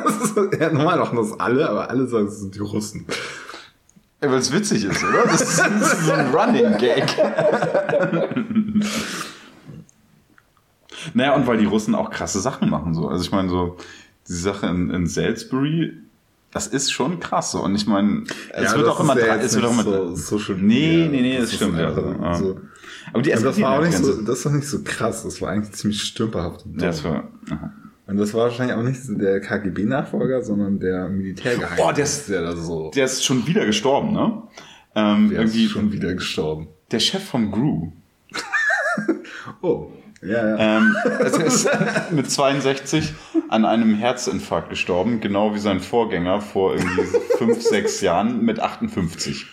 ja, 0.58 0.72
normal 0.72 0.98
machen 0.98 1.16
das 1.16 1.38
alle, 1.38 1.68
aber 1.68 1.90
alle 1.90 2.06
sagen, 2.06 2.26
es 2.26 2.40
sind 2.40 2.54
die 2.54 2.60
Russen. 2.60 3.06
Ja, 4.22 4.30
weil 4.30 4.38
es 4.38 4.52
witzig 4.52 4.84
ist, 4.84 5.02
oder? 5.02 5.24
Das 5.24 5.42
ist 5.42 5.56
so 6.06 6.12
ein 6.12 6.28
Running 6.28 6.78
Gag. 6.78 7.04
naja, 11.14 11.34
und 11.34 11.46
weil 11.46 11.58
die 11.58 11.64
Russen 11.64 11.94
auch 11.94 12.10
krasse 12.10 12.40
Sachen 12.40 12.70
machen. 12.70 12.94
So. 12.94 13.08
Also 13.08 13.24
ich 13.24 13.32
meine, 13.32 13.48
so 13.48 13.76
die 14.28 14.32
Sache 14.32 14.66
in, 14.66 14.90
in 14.90 15.06
Salisbury, 15.06 15.92
das 16.52 16.66
ist 16.66 16.92
schon 16.92 17.18
krass 17.18 17.52
so. 17.52 17.62
Und 17.62 17.74
ich 17.74 17.86
meine, 17.86 18.24
es 18.52 18.72
ja, 18.72 18.78
wird 18.78 18.88
auch 18.88 19.00
immer, 19.00 19.18
ja 19.18 19.36
es 19.36 19.54
wird 19.54 19.64
auch 19.64 19.72
immer, 19.72 19.84
so, 19.84 20.14
Social 20.14 20.56
Nee, 20.56 21.08
nee, 21.10 21.22
nee, 21.22 21.38
das, 21.38 21.50
das 21.50 21.56
stimmt, 21.56 21.78
ja. 21.78 22.34
So. 22.34 22.60
Aber 23.12 23.22
die 23.22 23.30
das 23.30 23.60
war 23.60 23.78
auch 23.78 23.84
nicht 23.84 23.96
so, 23.96 24.22
das 24.22 24.44
war 24.44 24.52
nicht 24.52 24.68
so 24.68 24.82
krass, 24.84 25.24
das 25.24 25.40
war 25.40 25.50
eigentlich 25.50 25.72
ziemlich 25.72 26.02
stümperhaft. 26.02 26.64
Ja, 26.66 26.86
das 26.86 27.04
war, 27.04 27.28
aha. 27.50 27.72
Und 28.06 28.18
das 28.18 28.34
war 28.34 28.42
wahrscheinlich 28.44 28.76
auch 28.76 28.82
nicht 28.82 29.00
der 29.08 29.40
KGB-Nachfolger, 29.40 30.42
sondern 30.42 30.78
der 30.80 31.08
Militärgeheimnis. 31.08 31.78
Boah, 31.78 31.92
der 31.92 32.04
ist, 32.04 32.28
der, 32.28 32.56
so 32.56 32.90
der 32.94 33.04
ist 33.06 33.24
schon 33.24 33.46
wieder 33.46 33.64
gestorben, 33.64 34.12
ne? 34.12 34.42
Ähm, 34.94 35.30
der 35.30 35.40
irgendwie 35.40 35.64
ist 35.64 35.70
schon 35.70 35.92
wieder 35.92 36.12
gestorben. 36.14 36.68
Der 36.90 36.98
Chef 36.98 37.24
von 37.24 37.50
Gru. 37.50 37.92
oh. 39.62 39.90
Ja, 40.22 40.56
ja. 40.56 40.78
Ähm, 40.78 40.96
er 41.04 41.44
ist 41.44 41.68
mit 42.12 42.30
62 42.30 43.12
an 43.48 43.64
einem 43.64 43.94
Herzinfarkt 43.94 44.70
gestorben, 44.70 45.20
genau 45.20 45.54
wie 45.54 45.58
sein 45.58 45.80
Vorgänger 45.80 46.40
vor 46.40 46.74
irgendwie 46.74 47.02
fünf, 47.38 47.60
sechs 47.68 48.00
Jahren 48.00 48.44
mit 48.44 48.60
58 48.60 49.46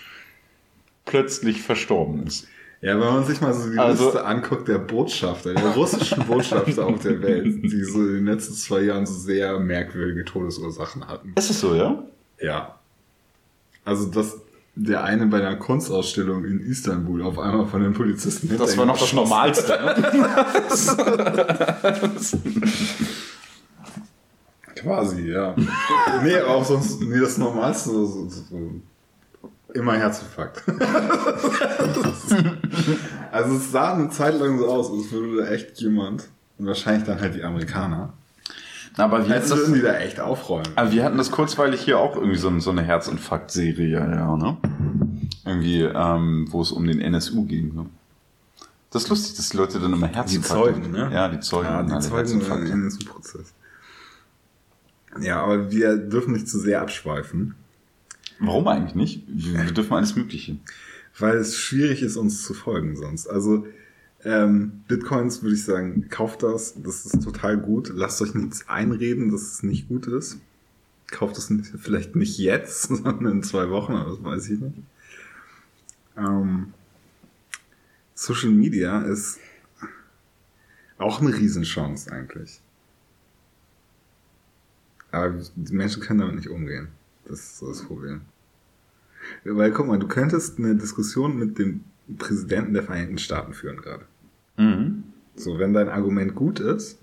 plötzlich 1.06 1.64
verstorben 1.64 2.26
ist. 2.28 2.48
Ja, 2.82 2.94
wenn 2.94 3.08
man 3.08 3.26
sich 3.26 3.42
mal 3.42 3.54
so 3.54 3.70
die 3.70 3.78
also, 3.78 4.06
Liste 4.06 4.24
anguckt, 4.24 4.68
der 4.70 4.78
Botschafter, 4.78 5.54
der 5.54 5.72
russischen 5.72 6.26
Botschafter 6.26 6.86
auf 6.86 7.00
der 7.02 7.22
Welt, 7.22 7.62
die 7.62 7.84
so 7.84 8.00
in 8.00 8.14
den 8.14 8.26
letzten 8.26 8.54
zwei 8.54 8.82
Jahren 8.82 9.06
so 9.06 9.14
sehr 9.14 9.60
merkwürdige 9.60 10.24
Todesursachen 10.24 11.06
hatten. 11.06 11.34
Ist 11.36 11.50
es 11.50 11.60
so, 11.60 11.76
ja? 11.76 12.02
Ja. 12.40 12.80
Also, 13.84 14.06
dass 14.06 14.40
der 14.86 15.04
eine 15.04 15.26
bei 15.28 15.40
einer 15.40 15.58
Kunstausstellung 15.58 16.46
in 16.46 16.62
Istanbul 16.62 17.22
auf 17.22 17.38
einmal 17.38 17.68
von 17.68 17.84
den 17.84 17.92
Polizisten 17.94 18.50
Das 18.58 18.78
war 18.78 18.86
noch 18.86 18.98
das 18.98 19.12
Normalste. 19.14 19.74
Ne? 19.74 19.96
Quasi, 24.76 25.30
ja. 25.30 25.54
nee, 26.24 26.40
auch 26.40 26.64
sonst, 26.64 27.02
nee, 27.02 27.20
das 27.20 27.38
Normalste, 27.38 27.90
so, 27.90 28.30
so, 28.30 28.80
Immer 29.74 29.98
Herzinfarkt. 29.98 30.64
also 33.32 33.56
es 33.56 33.72
sah 33.72 33.94
eine 33.94 34.10
Zeit 34.10 34.40
lang 34.40 34.58
so 34.58 34.68
aus, 34.68 34.90
als 34.90 35.12
würde 35.12 35.44
da 35.44 35.52
echt 35.52 35.80
jemand, 35.80 36.28
und 36.58 36.66
wahrscheinlich 36.66 37.06
dann 37.06 37.22
halt 37.22 37.36
die 37.36 37.44
Amerikaner, 37.44 38.14
aber 39.00 39.28
wir 39.28 39.36
als 39.36 39.50
würden 39.50 39.74
die 39.74 39.82
da 39.82 39.98
echt 39.98 40.20
aufräumen. 40.20 40.68
Aber 40.76 40.92
wir 40.92 41.04
hatten 41.04 41.18
das 41.18 41.32
kurzweilig 41.32 41.82
hier 41.82 42.00
auch 42.00 42.16
irgendwie 42.16 42.38
so, 42.38 42.58
so 42.60 42.72
eine 42.72 42.82
Herzinfarkt-Serie, 42.82 44.00
ja, 44.00 44.36
ne? 44.36 44.58
Irgendwie, 45.46 45.82
ähm, 45.82 46.48
wo 46.50 46.62
es 46.62 46.72
um 46.72 46.86
den 46.86 47.00
NSU 47.00 47.46
ging. 47.46 47.74
Ne? 47.74 47.86
Das 48.92 49.04
ist 49.04 49.10
lustig, 49.10 49.38
dass 49.38 49.50
die 49.50 49.58
Leute 49.58 49.80
dann 49.80 49.94
immer 49.94 50.08
Herzinfarkt 50.08 50.68
Die 50.68 50.82
Zeugen, 50.82 50.92
ne? 50.92 51.10
Ja, 51.14 51.30
die 51.30 51.40
Zeugen. 51.40 51.68
Ja, 51.68 51.84
die 51.84 52.00
Zeugen 52.00 52.42
im 52.42 52.86
NSU-Prozess. 52.86 53.54
Ja, 55.22 55.44
aber 55.44 55.72
wir 55.72 55.98
dürfen 55.98 56.34
nicht 56.34 56.48
zu 56.48 56.60
sehr 56.60 56.82
abschweifen. 56.82 57.56
Warum 58.40 58.68
eigentlich 58.68 58.96
nicht? 58.96 59.24
Wir 59.28 59.72
dürfen 59.72 59.94
alles 59.94 60.16
Mögliche. 60.16 60.58
Weil 61.18 61.38
es 61.38 61.58
schwierig 61.58 62.02
ist, 62.02 62.16
uns 62.16 62.44
zu 62.44 62.54
folgen 62.54 62.96
sonst. 62.96 63.28
Also 63.28 63.66
ähm, 64.24 64.84
Bitcoins 64.88 65.42
würde 65.42 65.56
ich 65.56 65.64
sagen, 65.64 66.10
kauft 66.10 66.44
das. 66.44 66.76
Das 66.82 67.06
ist 67.06 67.24
total 67.24 67.58
gut. 67.58 67.92
Lasst 67.94 68.22
euch 68.22 68.34
nichts 68.34 68.68
einreden, 68.68 69.32
dass 69.32 69.42
es 69.42 69.64
nicht 69.64 69.88
gut 69.88 70.08
ist. 70.08 70.40
Kauft 71.08 71.38
es 71.38 71.52
vielleicht 71.82 72.16
nicht 72.16 72.38
jetzt, 72.38 72.84
sondern 72.90 73.26
in 73.26 73.44
zwei 73.44 73.70
Wochen, 73.70 73.94
aber 73.94 74.12
das 74.12 74.24
weiß 74.24 74.50
ich 74.50 74.60
nicht. 74.60 74.78
Ähm, 76.18 76.74
Social 78.14 78.50
Media 78.50 79.02
ist 79.04 79.40
auch 80.98 81.22
eine 81.22 81.34
Riesenchance 81.34 82.12
eigentlich. 82.12 82.62
Aber 85.12 85.42
die 85.56 85.74
Menschen 85.74 86.04
können 86.04 86.20
damit 86.20 86.36
nicht 86.36 86.50
umgehen. 86.50 86.90
Das 87.26 87.40
ist 87.40 87.60
so 87.60 87.70
das 87.70 87.84
Problem. 87.84 88.22
Weil 89.44 89.72
guck 89.72 89.88
mal, 89.88 89.98
du 89.98 90.08
könntest 90.08 90.60
eine 90.60 90.76
Diskussion 90.76 91.38
mit 91.38 91.58
dem 91.58 91.86
Präsidenten 92.18 92.74
der 92.74 92.84
Vereinigten 92.84 93.18
Staaten 93.18 93.54
führen 93.54 93.78
gerade. 93.78 94.06
Mhm. 94.58 95.04
So, 95.36 95.60
wenn 95.60 95.74
dein 95.74 95.90
Argument 95.90 96.36
gut 96.36 96.60
ist 96.60 97.00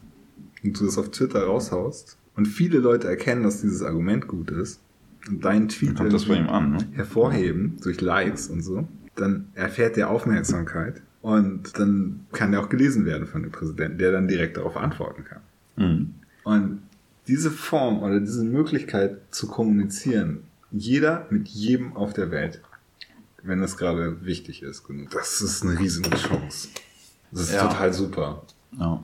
und 0.62 0.78
du 0.78 0.84
das 0.84 0.98
auf 0.98 1.10
Twitter 1.10 1.44
raushaust 1.44 2.18
und 2.34 2.46
viele 2.46 2.78
Leute 2.78 3.08
erkennen, 3.08 3.42
dass 3.42 3.62
dieses 3.62 3.82
Argument 3.82 4.26
gut 4.28 4.50
ist 4.50 4.80
und 5.28 5.44
deinen 5.44 5.68
Tweet 5.68 5.98
an, 6.00 6.72
ne? 6.72 6.78
hervorheben 6.92 7.78
durch 7.82 8.00
Likes 8.00 8.48
und 8.48 8.62
so, 8.62 8.86
dann 9.14 9.46
erfährt 9.54 9.96
der 9.96 10.10
Aufmerksamkeit 10.10 11.02
und 11.22 11.78
dann 11.78 12.26
kann 12.32 12.52
der 12.52 12.60
auch 12.60 12.68
gelesen 12.68 13.06
werden 13.06 13.26
von 13.26 13.42
dem 13.42 13.50
Präsidenten, 13.50 13.98
der 13.98 14.12
dann 14.12 14.28
direkt 14.28 14.56
darauf 14.58 14.76
antworten 14.76 15.24
kann. 15.24 15.40
Mhm. 15.76 16.14
Und 16.44 16.82
diese 17.26 17.50
Form 17.50 18.02
oder 18.02 18.20
diese 18.20 18.44
Möglichkeit 18.44 19.18
zu 19.30 19.48
kommunizieren, 19.48 20.44
jeder 20.70 21.26
mit 21.30 21.48
jedem 21.48 21.94
auf 21.94 22.12
der 22.12 22.30
Welt, 22.30 22.60
wenn 23.46 23.60
das 23.60 23.76
gerade 23.76 24.24
wichtig 24.24 24.62
ist, 24.62 24.84
das 25.12 25.40
ist 25.40 25.62
eine 25.62 25.78
riesige 25.78 26.10
Chance. 26.10 26.68
Das 27.30 27.42
ist 27.42 27.52
ja. 27.52 27.66
total 27.66 27.92
super. 27.92 28.42
Ja. 28.78 29.02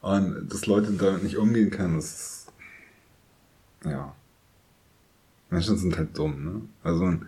Und 0.00 0.48
dass 0.48 0.66
Leute 0.66 0.92
damit 0.92 1.22
nicht 1.22 1.36
umgehen 1.36 1.70
können, 1.70 1.96
das 1.96 2.12
ist, 2.12 2.52
ja. 3.84 4.14
Menschen 5.50 5.76
sind 5.76 5.96
halt 5.96 6.16
dumm, 6.16 6.44
ne? 6.44 6.60
Also, 6.82 7.18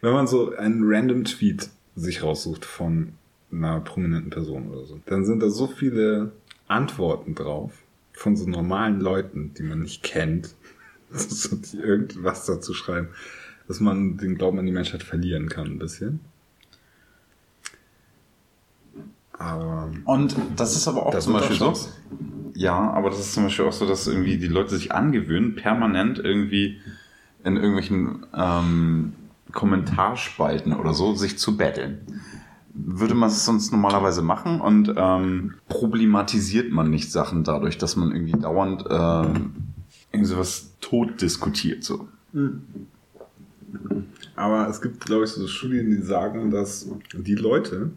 wenn 0.00 0.12
man 0.12 0.26
so 0.26 0.54
einen 0.54 0.82
random 0.84 1.24
Tweet 1.24 1.70
sich 1.96 2.22
raussucht 2.22 2.64
von 2.64 3.14
einer 3.50 3.80
prominenten 3.80 4.30
Person 4.30 4.70
oder 4.70 4.84
so, 4.84 5.00
dann 5.06 5.24
sind 5.24 5.42
da 5.42 5.48
so 5.48 5.66
viele 5.66 6.32
Antworten 6.68 7.34
drauf 7.34 7.72
von 8.12 8.36
so 8.36 8.48
normalen 8.48 9.00
Leuten, 9.00 9.54
die 9.54 9.62
man 9.62 9.80
nicht 9.80 10.02
kennt, 10.02 10.54
die 11.10 11.78
irgendwas 11.78 12.46
dazu 12.46 12.74
schreiben, 12.74 13.08
dass 13.68 13.80
man 13.80 14.16
den 14.16 14.36
Glauben 14.36 14.58
an 14.58 14.66
die 14.66 14.72
Menschheit 14.72 15.02
verlieren 15.02 15.48
kann 15.48 15.66
ein 15.66 15.78
bisschen. 15.78 16.20
Aber 19.38 19.90
Und 20.04 20.36
das 20.56 20.76
ist 20.76 20.86
aber 20.86 21.06
auch 21.06 21.10
Das 21.10 21.24
zum 21.24 21.32
Beispiel 21.34 21.56
so. 21.56 21.74
Ja, 22.54 22.90
aber 22.92 23.10
das 23.10 23.18
ist 23.18 23.34
zum 23.34 23.44
Beispiel 23.44 23.64
auch 23.64 23.72
so, 23.72 23.86
dass 23.86 24.06
irgendwie 24.06 24.38
die 24.38 24.46
Leute 24.46 24.76
sich 24.76 24.92
angewöhnen, 24.92 25.56
permanent 25.56 26.18
irgendwie 26.18 26.80
in 27.42 27.56
irgendwelchen 27.56 28.26
ähm, 28.34 29.12
Kommentarspalten 29.52 30.72
oder 30.72 30.94
so 30.94 31.14
sich 31.14 31.38
zu 31.38 31.56
betteln. 31.56 32.22
Würde 32.72 33.14
man 33.14 33.28
es 33.28 33.44
sonst 33.44 33.72
normalerweise 33.72 34.22
machen 34.22 34.60
und 34.60 34.92
ähm, 34.96 35.54
problematisiert 35.68 36.70
man 36.72 36.90
nicht 36.90 37.10
Sachen 37.10 37.44
dadurch, 37.44 37.76
dass 37.78 37.96
man 37.96 38.12
irgendwie 38.12 38.32
dauernd 38.32 38.84
ähm, 38.88 39.52
irgendwie 40.12 40.30
sowas 40.30 40.70
tot 40.80 41.20
diskutiert. 41.20 41.84
So. 41.84 42.08
Aber 44.36 44.68
es 44.68 44.80
gibt, 44.80 45.04
glaube 45.04 45.24
ich, 45.24 45.30
so 45.30 45.46
Studien, 45.46 45.90
die 45.90 46.02
sagen, 46.02 46.50
dass 46.50 46.88
die 47.12 47.34
Leute, 47.34 47.90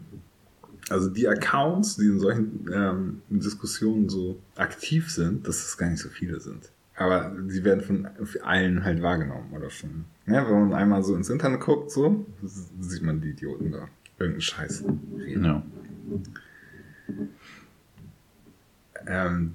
also 0.88 1.10
die 1.10 1.28
Accounts, 1.28 1.96
die 1.96 2.06
in 2.06 2.20
solchen 2.20 2.66
ähm, 2.72 3.22
Diskussionen 3.28 4.08
so 4.08 4.38
aktiv 4.56 5.10
sind, 5.10 5.46
dass 5.46 5.64
es 5.64 5.76
gar 5.76 5.90
nicht 5.90 6.00
so 6.00 6.08
viele 6.08 6.40
sind. 6.40 6.70
Aber 6.96 7.32
die 7.48 7.62
werden 7.62 7.80
von 7.80 8.08
allen 8.42 8.84
halt 8.84 9.02
wahrgenommen 9.02 9.52
oder 9.54 9.70
schon. 9.70 10.04
Ja, 10.26 10.48
wenn 10.48 10.68
man 10.68 10.74
einmal 10.74 11.02
so 11.04 11.14
ins 11.14 11.30
Internet 11.30 11.60
guckt, 11.60 11.90
so, 11.90 12.26
sieht 12.42 13.02
man 13.02 13.20
die 13.20 13.30
Idioten 13.30 13.70
da. 13.70 13.88
Irgendeinen 14.18 14.40
Scheiß 14.40 14.84
reden. 15.16 15.44
Ja. 15.44 15.62
Ähm, 19.06 19.54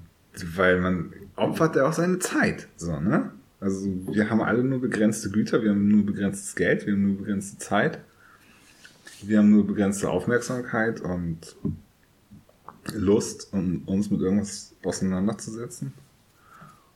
weil 0.56 0.80
man 0.80 1.12
opfert 1.36 1.76
ja 1.76 1.86
auch 1.86 1.92
seine 1.92 2.18
Zeit. 2.18 2.66
So, 2.76 2.98
ne? 2.98 3.30
Also 3.64 3.86
wir 4.12 4.28
haben 4.28 4.42
alle 4.42 4.62
nur 4.62 4.78
begrenzte 4.78 5.30
Güter, 5.30 5.62
wir 5.62 5.70
haben 5.70 5.88
nur 5.88 6.04
begrenztes 6.04 6.54
Geld, 6.54 6.84
wir 6.84 6.92
haben 6.92 7.06
nur 7.06 7.16
begrenzte 7.16 7.56
Zeit, 7.56 7.98
wir 9.22 9.38
haben 9.38 9.50
nur 9.50 9.66
begrenzte 9.66 10.10
Aufmerksamkeit 10.10 11.00
und 11.00 11.56
Lust, 12.92 13.54
um 13.54 13.80
uns 13.86 14.10
mit 14.10 14.20
irgendwas 14.20 14.74
auseinanderzusetzen. 14.84 15.94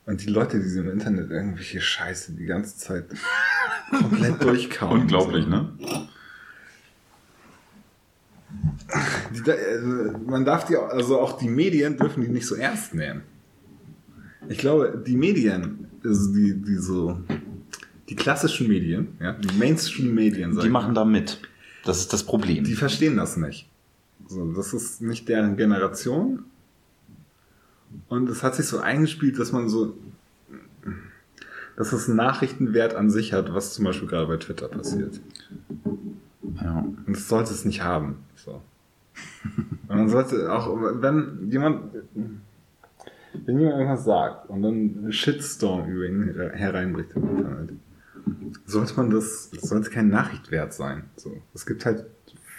Und 0.04 0.22
die 0.22 0.28
Leute, 0.28 0.60
die 0.60 0.68
sie 0.68 0.80
im 0.80 0.90
Internet 0.90 1.30
irgendwelche 1.30 1.80
Scheiße 1.80 2.32
die 2.32 2.44
ganze 2.44 2.76
Zeit 2.76 3.06
komplett 3.88 4.42
durchkauen. 4.42 5.00
Unglaublich, 5.00 5.46
ne? 5.46 5.72
Die, 9.32 9.50
also, 9.50 10.18
man 10.26 10.44
darf 10.44 10.66
die, 10.66 10.76
also 10.76 11.18
auch 11.18 11.38
die 11.38 11.48
Medien 11.48 11.96
dürfen 11.96 12.22
die 12.22 12.28
nicht 12.28 12.46
so 12.46 12.56
ernst 12.56 12.92
nehmen. 12.92 13.22
Ich 14.50 14.58
glaube, 14.58 15.02
die 15.06 15.16
Medien, 15.16 15.87
also 16.04 16.32
die, 16.32 16.54
die 16.54 16.76
so, 16.76 17.18
die 18.08 18.16
klassischen 18.16 18.68
Medien, 18.68 19.08
ja, 19.20 19.32
die 19.32 19.54
Mainstream-Medien, 19.58 20.58
Die 20.58 20.68
machen 20.68 20.94
da 20.94 21.04
mit. 21.04 21.40
Das 21.84 22.00
ist 22.00 22.12
das 22.12 22.24
Problem. 22.24 22.64
die 22.64 22.74
verstehen 22.74 23.16
das 23.16 23.36
nicht. 23.36 23.68
So, 24.26 24.52
das 24.52 24.74
ist 24.74 25.00
nicht 25.00 25.28
deren 25.28 25.56
Generation. 25.56 26.44
Und 28.08 28.28
es 28.28 28.42
hat 28.42 28.54
sich 28.54 28.66
so 28.66 28.78
eingespielt, 28.78 29.38
dass 29.38 29.52
man 29.52 29.68
so, 29.68 29.96
dass 31.76 31.92
es 31.92 32.08
einen 32.08 32.16
Nachrichtenwert 32.16 32.94
an 32.94 33.08
sich 33.08 33.32
hat, 33.32 33.54
was 33.54 33.72
zum 33.72 33.86
Beispiel 33.86 34.08
gerade 34.08 34.26
bei 34.26 34.36
Twitter 34.36 34.68
passiert. 34.68 35.20
ja. 36.62 36.80
Und 37.06 37.16
das 37.16 37.28
sollte 37.28 37.52
es 37.52 37.64
nicht 37.64 37.82
haben. 37.82 38.16
So. 38.36 38.60
Und 39.88 39.96
man 39.96 40.08
sollte 40.10 40.52
auch, 40.52 40.76
wenn 41.00 41.48
jemand, 41.50 41.92
wenn 43.32 43.58
jemand 43.58 43.78
irgendwas 43.78 44.04
sagt 44.04 44.50
und 44.50 44.62
dann 44.62 45.06
ein 45.06 45.12
Shitstorm 45.12 45.88
über 45.88 46.06
ihn 46.06 46.34
hereinbricht 46.52 47.12
im 47.14 47.36
Internet, 47.36 47.72
sollte 48.66 48.94
man 48.96 49.10
das, 49.10 49.50
das 49.50 49.68
sollte 49.68 49.90
kein 49.90 50.08
Nachrichtwert 50.08 50.72
sein. 50.72 51.04
So. 51.16 51.36
Es 51.54 51.66
gibt 51.66 51.86
halt 51.86 52.04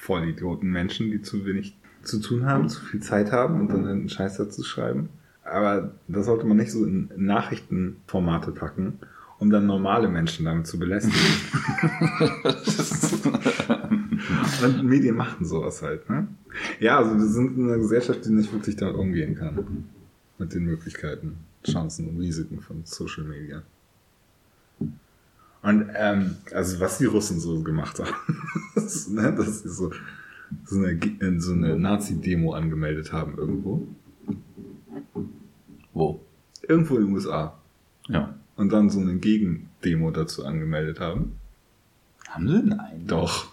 Vollidioten 0.01 0.69
Menschen, 0.69 1.11
die 1.11 1.21
zu 1.21 1.45
wenig 1.45 1.77
zu 2.03 2.19
tun 2.19 2.45
haben, 2.45 2.69
zu 2.69 2.81
viel 2.81 3.01
Zeit 3.01 3.31
haben 3.31 3.59
und 3.59 3.69
dann 3.69 3.85
einen 3.85 4.09
Scheiß 4.09 4.37
dazu 4.37 4.63
schreiben. 4.63 5.09
Aber 5.43 5.91
das 6.07 6.25
sollte 6.25 6.45
man 6.45 6.57
nicht 6.57 6.71
so 6.71 6.85
in 6.85 7.09
Nachrichtenformate 7.15 8.51
packen, 8.51 8.99
um 9.39 9.49
dann 9.49 9.65
normale 9.65 10.07
Menschen 10.07 10.45
damit 10.45 10.67
zu 10.67 10.79
belästigen. 10.79 11.19
Und 14.63 14.83
Medien 14.83 15.15
machen 15.15 15.45
sowas 15.45 15.81
halt, 15.81 16.09
ne? 16.09 16.27
Ja, 16.79 16.97
also 16.97 17.15
wir 17.15 17.25
sind 17.25 17.57
in 17.57 17.69
einer 17.69 17.77
Gesellschaft, 17.77 18.25
die 18.25 18.31
nicht 18.31 18.51
wirklich 18.51 18.75
damit 18.75 18.95
umgehen 18.95 19.35
kann. 19.35 19.85
Mit 20.39 20.53
den 20.53 20.63
Möglichkeiten, 20.63 21.37
Chancen 21.65 22.07
und 22.09 22.19
Risiken 22.19 22.61
von 22.61 22.81
Social 22.85 23.25
Media. 23.25 23.61
Und 25.61 25.89
ähm, 25.93 26.37
also 26.53 26.79
was 26.79 26.97
die 26.99 27.05
Russen 27.05 27.39
so 27.39 27.61
gemacht 27.61 27.99
haben, 27.99 28.15
das, 28.75 29.09
ne, 29.09 29.33
dass 29.35 29.61
sie 29.63 29.69
so, 29.69 29.91
so 30.65 30.77
eine, 30.77 30.95
Ge- 30.95 31.39
so 31.39 31.51
eine 31.51 31.77
Nazi-Demo 31.77 32.53
angemeldet 32.53 33.11
haben 33.11 33.37
irgendwo. 33.37 33.85
Wo? 35.93 36.21
Irgendwo 36.67 36.95
in 36.97 37.05
den 37.07 37.13
USA. 37.13 37.57
Ja. 38.07 38.33
Und 38.55 38.71
dann 38.71 38.89
so 38.89 39.01
eine 39.01 39.17
Gegendemo 39.17 40.11
dazu 40.11 40.45
angemeldet 40.45 40.99
haben. 41.01 41.33
Haben 42.29 42.47
sie? 42.47 42.63
Nein. 42.63 43.03
Doch. 43.07 43.47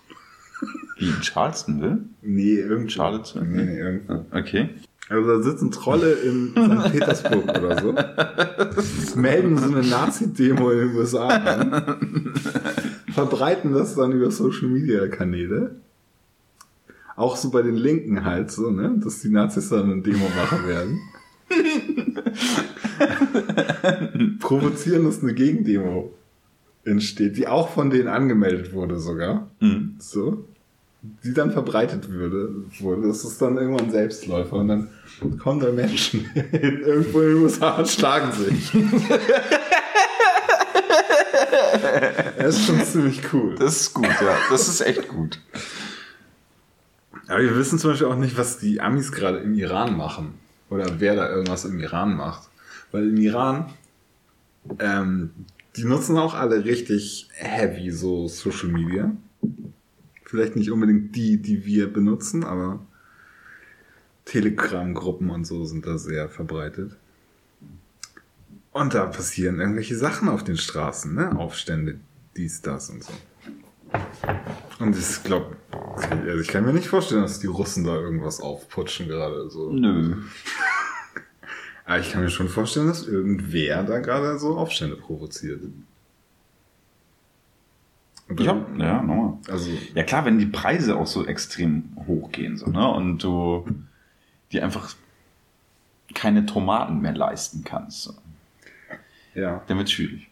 Wie 0.99 1.09
in 1.09 1.23
Charlestonville? 1.23 1.99
Nee, 2.23 2.55
irgendwo. 2.55 2.89
Charlottesville? 2.91 3.47
Nee, 3.47 3.65
nee, 3.65 3.79
irgendwo. 3.79 4.25
Okay. 4.31 4.71
Also 5.09 5.29
da 5.29 5.43
sitzen 5.43 5.71
Trolle 5.71 6.13
in 6.13 6.51
St. 6.51 6.57
Petersburg 6.93 7.49
oder 7.49 7.81
so, 7.81 9.21
melden 9.21 9.57
so 9.57 9.67
eine 9.67 9.87
Nazi-Demo 9.87 10.71
in 10.71 10.79
den 10.79 10.97
USA 10.97 11.29
an, 11.29 12.33
verbreiten 13.13 13.73
das 13.73 13.95
dann 13.95 14.13
über 14.13 14.31
Social-Media-Kanäle. 14.31 15.77
Auch 17.15 17.37
so 17.37 17.51
bei 17.51 17.63
den 17.63 17.77
Linken 17.77 18.25
halt 18.25 18.51
so, 18.51 18.71
ne? 18.71 19.01
Dass 19.03 19.21
die 19.21 19.31
Nazis 19.31 19.69
dann 19.69 19.91
eine 19.91 20.03
Demo 20.03 20.29
machen 20.37 20.67
werden. 20.67 21.01
Provozieren, 24.41 25.05
dass 25.05 25.23
eine 25.23 25.33
Gegendemo 25.33 26.13
entsteht, 26.85 27.37
die 27.37 27.47
auch 27.47 27.71
von 27.71 27.91
denen 27.91 28.09
angemeldet 28.09 28.73
wurde 28.73 28.99
sogar. 28.99 29.51
Mhm. 29.61 29.95
So. 29.99 30.49
Die 31.03 31.33
dann 31.33 31.53
verbreitet 31.53 32.11
würde, 32.11 32.65
wurde. 32.81 33.07
Das 33.09 33.25
ist 33.25 33.41
dann 33.41 33.57
irgendwann 33.59 33.91
Selbstläufer 33.91 34.57
und 34.57 34.69
dann 34.69 34.89
kommen 35.39 35.61
da 35.61 35.71
Menschen 35.71 36.29
irgendwo 36.53 37.21
in 37.21 37.35
den 37.35 37.43
USA 37.43 37.77
und 37.77 37.89
schlagen 37.89 38.33
sich. 38.33 38.73
das 42.39 42.57
ist 42.57 42.67
schon 42.67 42.83
ziemlich 42.83 43.23
cool. 43.33 43.55
Das 43.57 43.81
ist 43.83 43.95
gut, 43.95 44.07
ja. 44.07 44.39
Das 44.51 44.69
ist 44.69 44.81
echt 44.81 45.09
gut. 45.09 45.41
Aber 47.29 47.41
wir 47.41 47.57
wissen 47.57 47.79
zum 47.79 47.91
Beispiel 47.91 48.07
auch 48.07 48.17
nicht, 48.17 48.37
was 48.39 48.59
die 48.59 48.81
Amis 48.81 49.13
gerade 49.13 49.39
im 49.39 49.55
Iran 49.55 49.97
machen. 49.97 50.35
Oder 50.71 51.01
wer 51.01 51.15
da 51.17 51.29
irgendwas 51.29 51.65
im 51.65 51.79
Iran 51.81 52.17
macht. 52.17 52.49
Weil 52.93 53.09
im 53.09 53.17
Iran, 53.17 53.73
ähm, 54.79 55.31
die 55.77 55.85
nutzen 55.85 56.17
auch 56.17 56.35
alle 56.35 56.65
richtig 56.65 57.29
heavy 57.35 57.91
so 57.91 58.29
Social 58.29 58.69
Media. 58.69 59.13
Vielleicht 60.27 60.57
nicht 60.57 60.73
unbedingt 60.73 61.15
die, 61.15 61.41
die 61.41 61.65
wir 61.65 61.93
benutzen, 61.93 62.43
aber 62.43 62.85
Telegram-Gruppen 64.25 65.31
und 65.31 65.47
so 65.47 65.65
sind 65.65 65.87
da 65.87 65.99
sehr 65.99 66.29
verbreitet. 66.29 66.97
Und 68.73 68.93
da 68.93 69.07
passieren 69.07 69.61
irgendwelche 69.61 69.97
Sachen 69.97 70.29
auf 70.29 70.43
den 70.43 70.57
Straßen, 70.57 71.15
ne? 71.15 71.39
Aufstände, 71.39 72.01
dies, 72.37 72.61
das 72.61 72.91
und 72.91 73.05
so. 73.05 73.13
Und 74.81 74.99
ich 74.99 75.23
glaube, 75.23 75.57
also 75.93 76.41
ich 76.41 76.49
kann 76.49 76.65
mir 76.65 76.73
nicht 76.73 76.89
vorstellen, 76.89 77.23
dass 77.23 77.39
die 77.39 77.47
Russen 77.47 77.85
da 77.85 77.95
irgendwas 77.95 78.41
aufputschen 78.41 79.07
gerade 79.07 79.49
so. 79.49 79.73
Nö. 79.73 80.17
Aber 81.85 82.01
ich 82.01 82.11
kann 82.11 82.23
mir 82.23 82.31
schon 82.31 82.49
vorstellen, 82.49 82.89
dass 82.89 83.07
irgendwer 83.07 83.85
da 83.85 84.01
gerade 84.01 84.41
so 84.41 84.57
Aufstände 84.57 84.97
provoziert. 84.97 85.63
Ja, 88.39 88.67
ja, 88.77 89.03
nochmal. 89.03 89.35
Also, 89.49 89.71
Ja 89.95 90.03
klar, 90.03 90.25
wenn 90.25 90.39
die 90.39 90.47
Preise 90.47 90.97
auch 90.97 91.07
so 91.07 91.25
extrem 91.25 91.97
hochgehen, 92.07 92.57
so, 92.57 92.67
ne? 92.67 92.89
Und 92.91 93.23
du 93.23 93.65
dir 94.53 94.65
einfach 94.65 94.95
keine 96.15 96.47
Tomaten 96.47 97.01
mehr 97.01 97.15
leisten 97.15 97.63
kannst, 97.65 98.03
so, 98.03 98.15
ja. 99.35 99.63
dann 99.67 99.79
wird's 99.79 99.93
schwierig. 99.93 100.29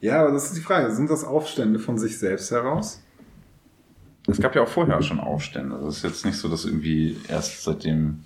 Ja, 0.00 0.20
aber 0.20 0.32
das 0.32 0.46
ist 0.46 0.56
die 0.56 0.60
Frage. 0.60 0.94
Sind 0.94 1.10
das 1.10 1.24
Aufstände 1.24 1.78
von 1.78 1.98
sich 1.98 2.18
selbst 2.18 2.50
heraus? 2.50 3.02
Es 4.26 4.38
gab 4.40 4.54
ja 4.54 4.62
auch 4.62 4.68
vorher 4.68 5.00
schon 5.02 5.20
Aufstände. 5.20 5.78
Das 5.82 5.98
ist 5.98 6.02
jetzt 6.04 6.24
nicht 6.24 6.36
so, 6.36 6.48
dass 6.48 6.64
irgendwie 6.64 7.18
erst 7.28 7.62
seitdem. 7.62 8.24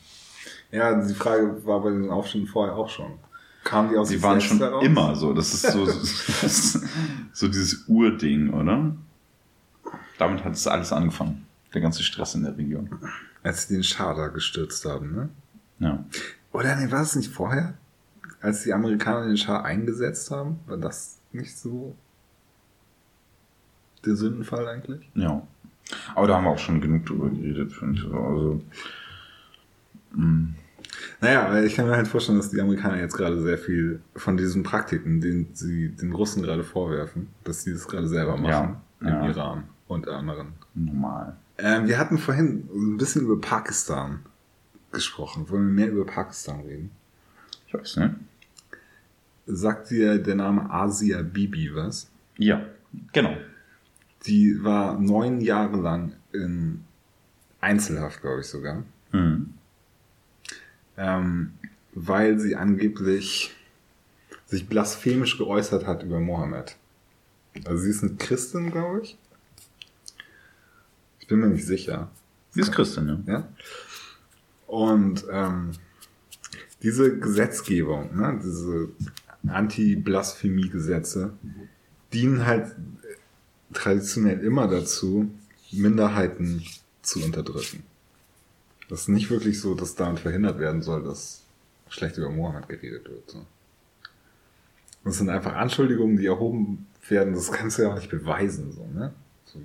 Ja, 0.70 0.94
die 1.00 1.14
Frage 1.14 1.64
war 1.64 1.80
bei 1.80 1.90
den 1.90 2.10
Aufständen 2.10 2.48
vorher 2.48 2.76
auch 2.76 2.88
schon. 2.88 3.12
Kamen 3.68 3.90
die 3.90 3.96
aus 3.98 4.08
sich 4.08 4.22
waren 4.22 4.40
schon 4.40 4.58
heraus? 4.58 4.82
immer 4.82 5.14
so. 5.14 5.34
Das 5.34 5.52
ist 5.52 5.70
so, 5.72 5.84
so, 5.84 6.80
so 7.32 7.48
dieses 7.48 7.86
Urding, 7.86 8.50
oder? 8.50 8.96
Damit 10.16 10.42
hat 10.42 10.54
es 10.54 10.66
alles 10.66 10.90
angefangen. 10.90 11.46
Der 11.74 11.82
ganze 11.82 12.02
Stress 12.02 12.34
in 12.34 12.44
der 12.44 12.56
Region. 12.56 12.88
Als 13.42 13.68
sie 13.68 13.74
den 13.74 13.84
Schah 13.84 14.14
da 14.14 14.28
gestürzt 14.28 14.86
haben, 14.86 15.14
ne? 15.14 15.28
Ja. 15.80 16.02
Oder 16.52 16.76
nee, 16.76 16.90
war 16.90 17.00
das 17.00 17.14
nicht 17.14 17.30
vorher? 17.30 17.74
Als 18.40 18.62
die 18.62 18.72
Amerikaner 18.72 19.26
den 19.26 19.36
Schah 19.36 19.60
eingesetzt 19.60 20.30
haben? 20.30 20.60
War 20.66 20.78
das 20.78 21.18
nicht 21.32 21.58
so 21.58 21.94
der 24.06 24.16
Sündenfall 24.16 24.66
eigentlich? 24.66 25.10
Ja. 25.14 25.46
Aber 26.14 26.26
da 26.26 26.36
haben 26.36 26.44
wir 26.44 26.50
auch 26.52 26.58
schon 26.58 26.80
genug 26.80 27.04
drüber 27.04 27.28
geredet. 27.28 27.74
finde 27.74 28.00
ich. 28.00 28.06
Also, 28.06 28.62
Naja, 31.20 31.62
ich 31.62 31.74
kann 31.74 31.86
mir 31.86 31.96
halt 31.96 32.08
vorstellen, 32.08 32.38
dass 32.38 32.50
die 32.50 32.60
Amerikaner 32.60 32.98
jetzt 32.98 33.16
gerade 33.16 33.40
sehr 33.42 33.58
viel 33.58 34.00
von 34.16 34.36
diesen 34.36 34.62
Praktiken, 34.62 35.20
den 35.20 35.48
sie 35.54 35.88
den 35.90 36.12
Russen 36.12 36.42
gerade 36.42 36.64
vorwerfen, 36.64 37.28
dass 37.44 37.62
sie 37.62 37.72
das 37.72 37.86
gerade 37.88 38.08
selber 38.08 38.36
machen 38.36 38.76
Ja, 39.00 39.08
im 39.08 39.08
ja. 39.08 39.26
Iran 39.28 39.64
und 39.86 40.08
anderen. 40.08 40.52
normal. 40.74 41.36
Ähm, 41.58 41.88
wir 41.88 41.98
hatten 41.98 42.18
vorhin 42.18 42.68
ein 42.72 42.96
bisschen 42.98 43.22
über 43.22 43.40
Pakistan 43.40 44.20
gesprochen. 44.92 45.48
Wollen 45.50 45.66
wir 45.66 45.72
mehr 45.86 45.92
über 45.92 46.06
Pakistan 46.06 46.60
reden? 46.60 46.90
Ich 47.66 47.74
weiß 47.74 47.96
nicht. 47.98 48.14
Sagt 49.46 49.90
dir 49.90 50.18
der 50.18 50.34
Name 50.34 50.70
Asia 50.70 51.22
Bibi 51.22 51.74
was? 51.74 52.10
Ja, 52.36 52.62
genau. 53.12 53.36
Die 54.26 54.62
war 54.62 54.98
neun 55.00 55.40
Jahre 55.40 55.76
lang 55.80 56.12
in 56.32 56.84
Einzelhaft, 57.60 58.20
glaube 58.20 58.40
ich 58.40 58.46
sogar. 58.46 58.82
Mhm. 59.12 59.54
Ähm, 60.98 61.52
weil 61.94 62.38
sie 62.38 62.56
angeblich 62.56 63.54
sich 64.46 64.68
blasphemisch 64.68 65.38
geäußert 65.38 65.86
hat 65.86 66.02
über 66.02 66.20
Mohammed. 66.20 66.76
Also 67.64 67.84
sie 67.84 67.90
ist 67.90 68.02
eine 68.02 68.16
Christin, 68.16 68.70
glaube 68.70 69.02
ich. 69.02 69.18
Ich 71.20 71.28
bin 71.28 71.40
mir 71.40 71.48
nicht 71.48 71.66
sicher. 71.66 72.10
Sie 72.50 72.60
ist 72.60 72.72
Christin, 72.72 73.24
ja. 73.26 73.32
Ja? 73.32 73.48
Und 74.66 75.24
ähm, 75.30 75.72
diese 76.82 77.18
Gesetzgebung, 77.18 78.16
ne, 78.16 78.40
diese 78.42 78.88
Anti-Blasphemie-Gesetze, 79.46 81.32
dienen 82.12 82.46
halt 82.46 82.74
traditionell 83.72 84.40
immer 84.40 84.68
dazu, 84.68 85.30
Minderheiten 85.70 86.62
zu 87.02 87.22
unterdrücken. 87.22 87.82
Das 88.88 89.00
ist 89.02 89.08
nicht 89.08 89.30
wirklich 89.30 89.60
so, 89.60 89.74
dass 89.74 89.94
damit 89.94 90.20
verhindert 90.20 90.58
werden 90.58 90.82
soll, 90.82 91.02
dass 91.02 91.44
schlecht 91.88 92.16
über 92.16 92.30
Mohammed 92.30 92.68
geredet 92.68 93.08
wird. 93.08 93.36
Das 95.04 95.18
sind 95.18 95.30
einfach 95.30 95.54
Anschuldigungen, 95.54 96.16
die 96.16 96.26
erhoben 96.26 96.86
werden. 97.08 97.34
Das 97.34 97.52
kannst 97.52 97.78
du 97.78 97.82
ja 97.82 97.90
auch 97.90 97.96
nicht 97.96 98.10
beweisen. 98.10 98.72
So, 98.72 98.86
ne? 98.86 99.12
so, 99.44 99.60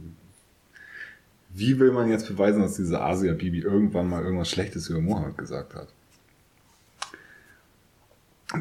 wie 1.49 1.79
will 1.79 1.91
man 1.91 2.09
jetzt 2.09 2.27
beweisen, 2.27 2.61
dass 2.61 2.75
diese 2.75 3.01
Asia-Bibi 3.01 3.59
irgendwann 3.59 4.09
mal 4.09 4.23
irgendwas 4.23 4.49
Schlechtes 4.49 4.89
über 4.89 5.01
Mohammed 5.01 5.37
gesagt 5.37 5.75
hat? 5.75 5.87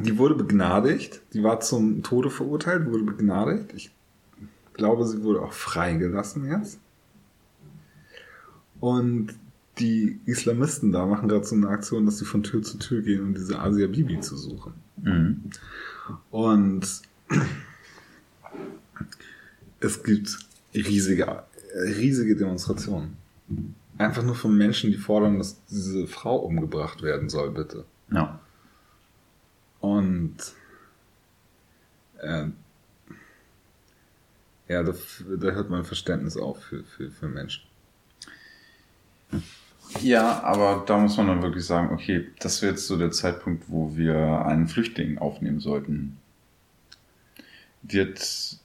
Die 0.00 0.16
wurde 0.18 0.34
begnadigt. 0.34 1.20
Die 1.32 1.42
war 1.42 1.60
zum 1.60 2.02
Tode 2.02 2.30
verurteilt, 2.30 2.86
wurde 2.86 3.04
begnadigt. 3.04 3.72
Ich 3.74 3.90
glaube, 4.74 5.06
sie 5.06 5.22
wurde 5.22 5.42
auch 5.42 5.52
freigelassen 5.52 6.50
jetzt. 6.50 6.78
Und 8.80 9.34
die 9.78 10.20
Islamisten 10.26 10.92
da 10.92 11.06
machen 11.06 11.28
gerade 11.28 11.44
so 11.44 11.54
eine 11.54 11.68
Aktion, 11.68 12.04
dass 12.06 12.18
sie 12.18 12.24
von 12.24 12.42
Tür 12.42 12.62
zu 12.62 12.78
Tür 12.78 13.02
gehen, 13.02 13.22
um 13.22 13.34
diese 13.34 13.58
Asia 13.58 13.86
Bibi 13.86 14.20
zu 14.20 14.36
suchen. 14.36 14.74
Mhm. 14.96 15.50
Und 16.30 17.02
es 19.80 20.02
gibt 20.02 20.38
riesige, 20.74 21.42
riesige 21.74 22.36
Demonstrationen. 22.36 23.16
Einfach 23.98 24.22
nur 24.22 24.34
von 24.34 24.56
Menschen, 24.56 24.90
die 24.90 24.98
fordern, 24.98 25.38
dass 25.38 25.64
diese 25.66 26.06
Frau 26.06 26.36
umgebracht 26.36 27.02
werden 27.02 27.28
soll, 27.28 27.50
bitte. 27.50 27.84
Ja. 28.10 28.40
Und 29.80 30.36
äh, 32.18 32.46
ja, 34.68 34.82
da, 34.82 34.92
da 34.92 35.50
hört 35.50 35.70
mein 35.70 35.84
Verständnis 35.84 36.36
auf 36.36 36.62
für, 36.62 36.84
für, 36.84 37.10
für 37.10 37.28
Menschen. 37.28 37.62
Ja, 40.00 40.42
aber 40.42 40.84
da 40.86 40.98
muss 40.98 41.16
man 41.16 41.26
dann 41.28 41.42
wirklich 41.42 41.64
sagen, 41.64 41.92
okay, 41.92 42.26
das 42.40 42.62
wäre 42.62 42.72
jetzt 42.72 42.86
so 42.86 42.96
der 42.96 43.10
Zeitpunkt, 43.10 43.64
wo 43.68 43.96
wir 43.96 44.44
einen 44.46 44.66
Flüchtling 44.68 45.18
aufnehmen 45.18 45.60
sollten. 45.60 46.16
Die 47.82 48.00
hat 48.00 48.56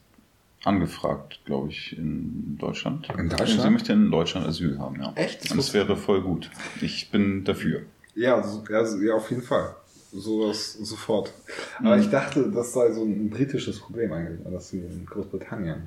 angefragt, 0.63 1.39
glaube 1.45 1.69
ich, 1.69 1.97
in 1.97 2.57
Deutschland. 2.59 3.07
In 3.17 3.29
Deutschland? 3.29 3.61
Sie 3.61 3.69
möchte 3.69 3.93
in 3.93 4.11
Deutschland 4.11 4.47
Asyl 4.47 4.79
haben, 4.79 4.99
ja. 5.01 5.11
Echt? 5.15 5.49
Und 5.51 5.57
das 5.57 5.73
wäre 5.73 5.95
voll 5.95 6.21
gut. 6.21 6.49
Ich 6.81 7.09
bin 7.11 7.43
dafür. 7.43 7.81
Ja, 8.15 8.41
so, 8.43 8.63
ja, 8.69 8.83
so- 8.85 8.99
ja, 9.01 9.13
auf 9.15 9.29
jeden 9.29 9.43
Fall. 9.43 9.75
Sowas 10.11 10.73
sofort. 10.73 11.33
Aber 11.79 11.97
ich 11.97 12.09
dachte, 12.09 12.49
das 12.51 12.73
sei 12.73 12.91
so 12.91 13.03
ein 13.03 13.29
britisches 13.29 13.79
Problem 13.79 14.11
eigentlich, 14.13 14.39
dass 14.51 14.69
sie 14.69 14.79
in 14.79 15.05
Großbritannien. 15.05 15.83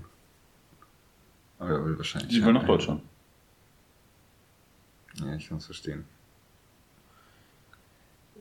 Aber 1.58 1.70
er 1.70 1.84
will 1.84 1.96
wahrscheinlich. 1.96 2.32
Sie 2.32 2.44
will 2.44 2.52
nach 2.52 2.66
Deutschland. 2.66 3.02
Ja, 5.20 5.34
ich 5.34 5.48
kann 5.48 5.58
es 5.58 5.66
verstehen. 5.66 6.04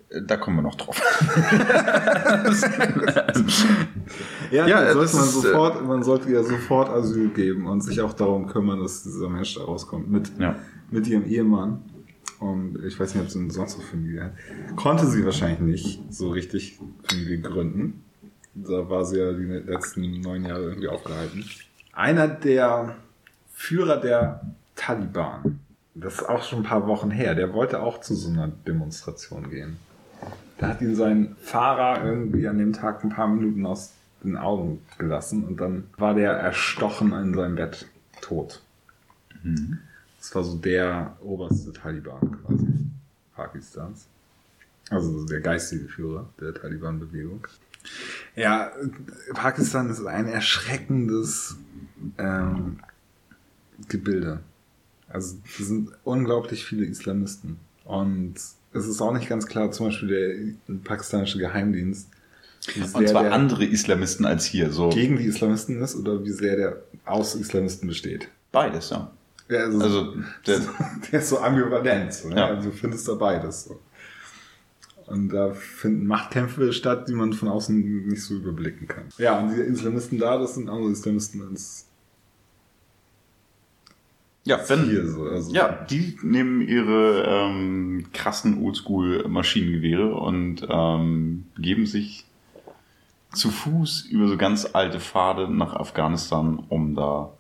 Äh, 0.09 0.21
Da 0.23 0.37
kommen 0.37 0.57
wir 0.57 0.61
noch 0.63 0.75
drauf. 0.75 0.99
Ja, 4.51 4.65
Ja, 4.67 4.83
dann 4.83 4.93
sollte 4.93 5.11
das 5.11 5.13
man, 5.13 5.23
äh, 5.23 5.27
sofort, 5.31 5.85
man 5.87 6.03
sollte 6.03 6.29
ihr 6.29 6.43
sofort 6.43 6.89
Asyl 6.89 7.29
geben 7.29 7.67
und 7.67 7.81
sich 7.81 8.01
auch 8.01 8.13
darum 8.13 8.47
kümmern, 8.47 8.79
dass 8.81 9.03
dieser 9.03 9.29
Mensch 9.29 9.53
da 9.55 9.61
rauskommt. 9.63 10.09
Mit, 10.09 10.31
Ja. 10.39 10.55
mit 10.89 11.07
ihrem 11.07 11.25
Ehemann. 11.25 11.83
Und 12.39 12.83
ich 12.85 12.99
weiß 12.99 13.13
nicht, 13.15 13.23
ob 13.23 13.29
sie 13.29 13.49
sonst 13.51 13.77
noch 13.77 13.83
Familie 13.85 14.23
hat. 14.25 14.31
Konnte 14.75 15.05
sie 15.05 15.23
wahrscheinlich 15.25 15.59
nicht 15.59 16.13
so 16.13 16.29
richtig 16.31 16.79
Familie 17.09 17.41
gründen. 17.41 18.03
Da 18.55 18.89
war 18.89 19.05
sie 19.05 19.19
ja 19.19 19.31
die 19.33 19.43
letzten 19.43 20.21
neun 20.21 20.45
Jahre 20.45 20.63
irgendwie 20.63 20.87
aufgehalten. 20.87 21.45
Einer 21.93 22.27
der 22.27 22.95
Führer 23.53 23.97
der 23.97 24.41
Taliban, 24.75 25.59
das 26.01 26.15
ist 26.15 26.23
auch 26.23 26.43
schon 26.43 26.59
ein 26.59 26.65
paar 26.65 26.87
Wochen 26.87 27.11
her, 27.11 27.35
der 27.35 27.53
wollte 27.53 27.81
auch 27.81 28.01
zu 28.01 28.15
so 28.15 28.29
einer 28.29 28.47
Demonstration 28.47 29.49
gehen. 29.49 29.77
Da 30.57 30.69
hat 30.69 30.81
ihn 30.81 30.95
sein 30.95 31.35
Fahrer 31.41 32.03
irgendwie 32.03 32.47
an 32.47 32.57
dem 32.57 32.73
Tag 32.73 33.03
ein 33.03 33.09
paar 33.09 33.27
Minuten 33.27 33.65
aus 33.65 33.93
den 34.23 34.35
Augen 34.35 34.81
gelassen 34.97 35.45
und 35.45 35.57
dann 35.61 35.85
war 35.97 36.13
der 36.13 36.33
erstochen 36.33 37.13
in 37.13 37.33
seinem 37.33 37.55
Bett 37.55 37.87
tot. 38.21 38.61
Das 40.19 40.35
war 40.35 40.43
so 40.43 40.57
der 40.57 41.15
oberste 41.21 41.71
Taliban 41.71 42.37
quasi 42.43 42.67
Pakistans. 43.35 44.07
Also 44.89 45.25
der 45.25 45.39
geistige 45.39 45.87
Führer 45.87 46.27
der 46.41 46.53
Taliban-Bewegung. 46.53 47.47
Ja, 48.35 48.71
Pakistan 49.33 49.89
ist 49.89 50.05
ein 50.05 50.27
erschreckendes 50.27 51.55
ähm, 52.17 52.79
Gebilde. 53.87 54.41
Also 55.09 55.37
es 55.45 55.67
sind 55.67 55.89
unglaublich 56.03 56.65
viele 56.65 56.85
Islamisten. 56.85 57.57
Und 57.85 58.35
es 58.73 58.87
ist 58.87 59.01
auch 59.01 59.13
nicht 59.13 59.27
ganz 59.27 59.47
klar, 59.47 59.71
zum 59.71 59.87
Beispiel 59.87 60.55
der 60.67 60.75
pakistanische 60.83 61.39
Geheimdienst, 61.39 62.07
Und 62.75 63.07
zwar 63.07 63.23
der 63.23 63.33
andere 63.33 63.65
Islamisten 63.65 64.25
als 64.25 64.45
hier. 64.45 64.71
So 64.71 64.89
gegen 64.89 65.17
die 65.17 65.25
Islamisten 65.25 65.81
ist 65.81 65.95
oder 65.95 66.23
wie 66.23 66.31
sehr 66.31 66.55
der 66.55 66.83
aus 67.05 67.35
Islamisten 67.35 67.87
besteht. 67.87 68.29
beides, 68.51 68.91
ja. 68.91 69.11
Ja, 69.49 69.61
also, 69.61 69.79
Also 69.79 70.13
der, 70.45 70.59
der 71.11 71.19
ist 71.19 71.29
so 71.29 71.39
ambivalent. 71.39 72.13
So, 72.13 72.29
ne? 72.29 72.35
Ja. 72.35 72.47
Also 72.47 72.69
du 72.69 72.75
findest 72.75 73.07
da 73.07 73.15
beides. 73.15 73.63
So. 73.63 73.79
Und 75.07 75.29
da 75.29 75.53
finden 75.55 76.05
Machtkämpfe 76.05 76.71
statt, 76.71 77.07
die 77.07 77.13
man 77.13 77.33
von 77.33 77.47
außen 77.47 78.07
nicht 78.07 78.23
so 78.23 78.35
überblicken 78.35 78.87
kann. 78.87 79.05
Ja, 79.17 79.39
und 79.39 79.55
die 79.55 79.61
Islamisten 79.61 80.19
da, 80.19 80.37
das 80.37 80.53
sind 80.53 80.69
andere 80.69 80.91
Islamisten 80.91 81.41
ins 81.49 81.87
ja, 84.43 84.59
wenn, 84.67 84.85
hier 84.85 85.07
so. 85.07 85.23
Also, 85.23 85.53
Ja, 85.53 85.71
die 85.89 86.17
nehmen 86.21 86.61
ihre 86.61 87.23
ähm, 87.27 88.05
krassen 88.13 88.63
Oldschool-Maschinengewehre 88.63 90.15
und 90.15 90.65
ähm, 90.69 91.45
geben 91.57 91.85
sich 91.85 92.25
zu 93.33 93.51
Fuß 93.51 94.05
über 94.05 94.27
so 94.27 94.37
ganz 94.37 94.69
alte 94.73 94.99
Pfade 94.99 95.53
nach 95.53 95.73
Afghanistan, 95.73 96.63
um 96.69 96.95
da 96.95 97.31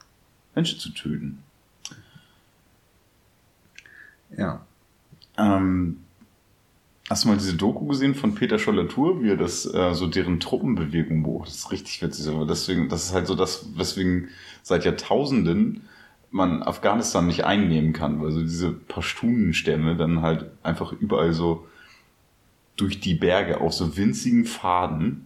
Menschen 0.55 0.79
zu 0.79 0.89
töten. 0.89 1.43
ja. 4.37 4.61
Ähm, 5.37 6.01
hast 7.09 7.23
du 7.23 7.29
mal 7.29 7.37
diese 7.37 7.55
Doku 7.55 7.87
gesehen 7.87 8.13
von 8.13 8.35
Peter 8.35 8.59
Schollatur, 8.59 9.23
wie 9.23 9.29
er 9.29 9.37
das 9.37 9.65
äh, 9.65 9.93
so 9.93 10.05
deren 10.05 10.39
Truppenbewegung 10.39 11.23
beobachtet? 11.23 11.55
Das 11.55 11.61
ist 11.61 11.71
richtig 11.71 12.01
witzig, 12.01 12.27
aber 12.27 12.45
deswegen, 12.45 12.89
das 12.89 13.05
ist 13.05 13.13
halt 13.13 13.25
so 13.25 13.35
das, 13.35 13.65
weswegen 13.75 14.29
seit 14.61 14.85
Jahrtausenden 14.85 15.87
man 16.31 16.63
Afghanistan 16.63 17.27
nicht 17.27 17.43
einnehmen 17.43 17.93
kann, 17.93 18.21
weil 18.21 18.31
so 18.31 18.41
diese 18.41 18.71
Pashtunenstämme 18.71 19.95
dann 19.95 20.21
halt 20.21 20.45
einfach 20.63 20.91
überall 20.93 21.33
so 21.33 21.67
durch 22.75 22.99
die 22.99 23.15
Berge 23.15 23.59
auf 23.61 23.73
so 23.73 23.97
winzigen 23.97 24.45
Pfaden 24.45 25.25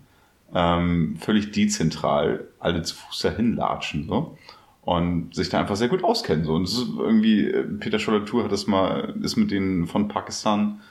ähm, 0.53 1.17
völlig 1.19 1.51
dezentral 1.51 2.47
alle 2.59 2.83
zu 2.83 2.95
Fuß 2.95 3.19
dahin 3.19 3.55
latschen 3.55 4.07
so. 4.07 4.37
Und 4.81 5.33
sich 5.33 5.47
da 5.47 5.59
einfach 5.59 5.77
sehr 5.77 5.87
gut 5.87 6.03
auskennen 6.03 6.43
so. 6.43 6.55
Und 6.55 6.63
es 6.63 6.73
ist 6.73 6.89
irgendwie 6.97 7.47
äh, 7.47 7.63
Peter 7.63 7.99
Schollatur 7.99 8.43
hat 8.43 8.51
das 8.51 8.67
mal 8.67 9.15
ist 9.21 9.37
mit 9.37 9.51
denen 9.51 9.87
von 9.87 10.07
Pakistan 10.07 10.81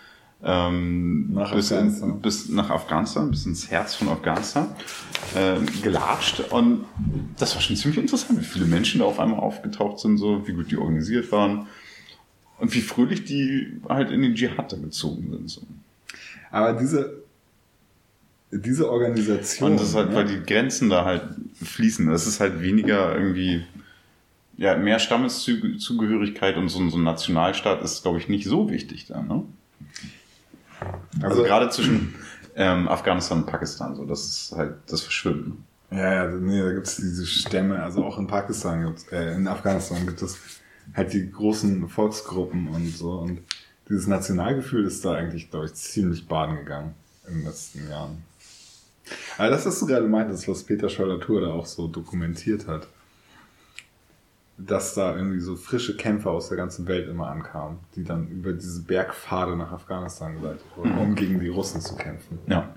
ähm, 0.45 1.33
Nach 1.33 1.55
bis, 1.55 1.71
Afghanistan. 1.73 2.11
In, 2.11 2.21
bis 2.21 2.49
nach 2.49 2.71
Afghanistan, 2.71 3.31
bis 3.31 3.47
ins 3.47 3.71
Herz 3.71 3.95
von 3.95 4.09
Afghanistan 4.09 4.69
ähm, 5.37 5.67
gelatscht. 5.83 6.41
Und 6.51 6.85
das 7.39 7.55
war 7.55 7.63
schon 7.63 7.77
ziemlich 7.77 7.99
interessant, 7.99 8.41
wie 8.41 8.45
viele 8.45 8.65
Menschen 8.67 9.01
da 9.01 9.07
auf 9.07 9.21
einmal 9.21 9.41
aufgetaucht 9.41 10.01
sind, 10.01 10.19
so 10.19 10.47
wie 10.47 10.53
gut 10.53 10.71
die 10.71 10.77
organisiert 10.77 11.31
waren 11.33 11.67
und 12.59 12.75
wie 12.75 12.81
fröhlich 12.81 13.25
die 13.25 13.81
halt 13.89 14.11
in 14.11 14.23
den 14.23 14.35
Dschihad 14.35 14.73
da 14.73 14.77
gezogen 14.77 15.29
sind. 15.31 15.49
So. 15.51 15.63
Aber 16.51 16.73
diese, 16.73 17.23
diese 18.51 18.91
Organisation. 18.91 19.73
Und 19.73 19.81
das 19.81 19.89
ist 19.91 19.95
halt, 19.95 20.11
ja, 20.11 20.17
weil 20.17 20.27
die 20.27 20.43
Grenzen 20.45 20.91
da 20.91 21.05
halt 21.05 21.23
fließen. 21.63 22.07
Das 22.09 22.27
ist 22.27 22.41
halt 22.41 22.61
weniger 22.61 23.17
irgendwie, 23.17 23.63
ja, 24.59 24.77
mehr 24.77 24.99
Stammeszugehörigkeit 24.99 26.57
und 26.57 26.69
so, 26.69 26.81
ein- 26.81 26.91
so 26.91 26.99
ein 26.99 27.05
Nationalstaat 27.05 27.81
ist, 27.83 28.03
glaube 28.03 28.19
ich, 28.19 28.29
nicht 28.29 28.45
so 28.47 28.71
wichtig 28.71 29.07
da, 29.07 29.23
ne? 29.23 29.45
Also, 31.17 31.27
Also- 31.27 31.43
gerade 31.45 31.71
zwischen 31.71 32.15
ähm, 32.55 32.89
Afghanistan 32.89 33.39
und 33.39 33.47
Pakistan, 33.47 33.97
so, 33.97 34.05
das 34.05 34.25
ist 34.25 34.53
halt 34.57 34.75
das 34.87 35.01
Verschwimmen. 35.03 35.65
Ja, 35.91 36.25
ja, 36.25 36.29
nee, 36.31 36.61
da 36.63 36.73
gibt 36.73 36.87
es 36.87 36.97
diese 36.97 37.27
Stämme, 37.27 37.83
also 37.83 38.05
auch 38.05 38.19
in 38.19 38.27
Pakistan 38.27 38.85
gibt's, 38.87 39.07
äh, 39.09 39.35
in 39.35 39.47
Afghanistan 39.47 40.07
gibt 40.07 40.21
es 40.23 40.39
halt 40.95 41.13
die 41.13 41.31
großen 41.31 41.89
Volksgruppen 41.89 42.69
und 42.69 42.89
so 42.97 43.13
und 43.21 43.41
dieses 43.89 44.07
Nationalgefühl 44.07 44.87
ist 44.87 45.05
da 45.05 45.13
eigentlich, 45.15 45.51
glaube 45.51 45.67
ich, 45.67 45.75
ziemlich 45.75 46.27
baden 46.29 46.57
gegangen 46.57 46.95
in 47.29 47.35
den 47.39 47.45
letzten 47.45 47.89
Jahren. 47.89 48.23
Aber 49.37 49.51
das, 49.51 49.67
was 49.67 49.81
du 49.81 49.87
gerade 49.87 50.07
meintest, 50.07 50.49
was 50.49 50.63
Peter 50.65 50.89
Scholler-Tour 50.89 51.41
da 51.43 51.49
auch 51.49 51.67
so 51.67 51.89
dokumentiert 51.89 52.67
hat, 52.69 52.87
dass 54.67 54.95
da 54.95 55.17
irgendwie 55.17 55.41
so 55.41 55.57
frische 55.57 55.97
Kämpfer 55.97 56.31
aus 56.31 56.49
der 56.49 56.57
ganzen 56.57 56.87
Welt 56.89 57.09
immer 57.09 57.29
ankamen, 57.29 57.79
die 57.97 58.05
dann 58.05 58.29
über 58.29 58.53
diese 58.53 58.83
Bergpfade 58.83 59.57
nach 59.57 59.73
Afghanistan 59.73 60.35
geleitet 60.41 60.65
wurden, 60.77 60.97
um 60.99 61.15
gegen 61.15 61.41
die 61.41 61.49
Russen 61.49 61.81
zu 61.81 61.97
kämpfen 61.97 62.39
Ja. 62.47 62.75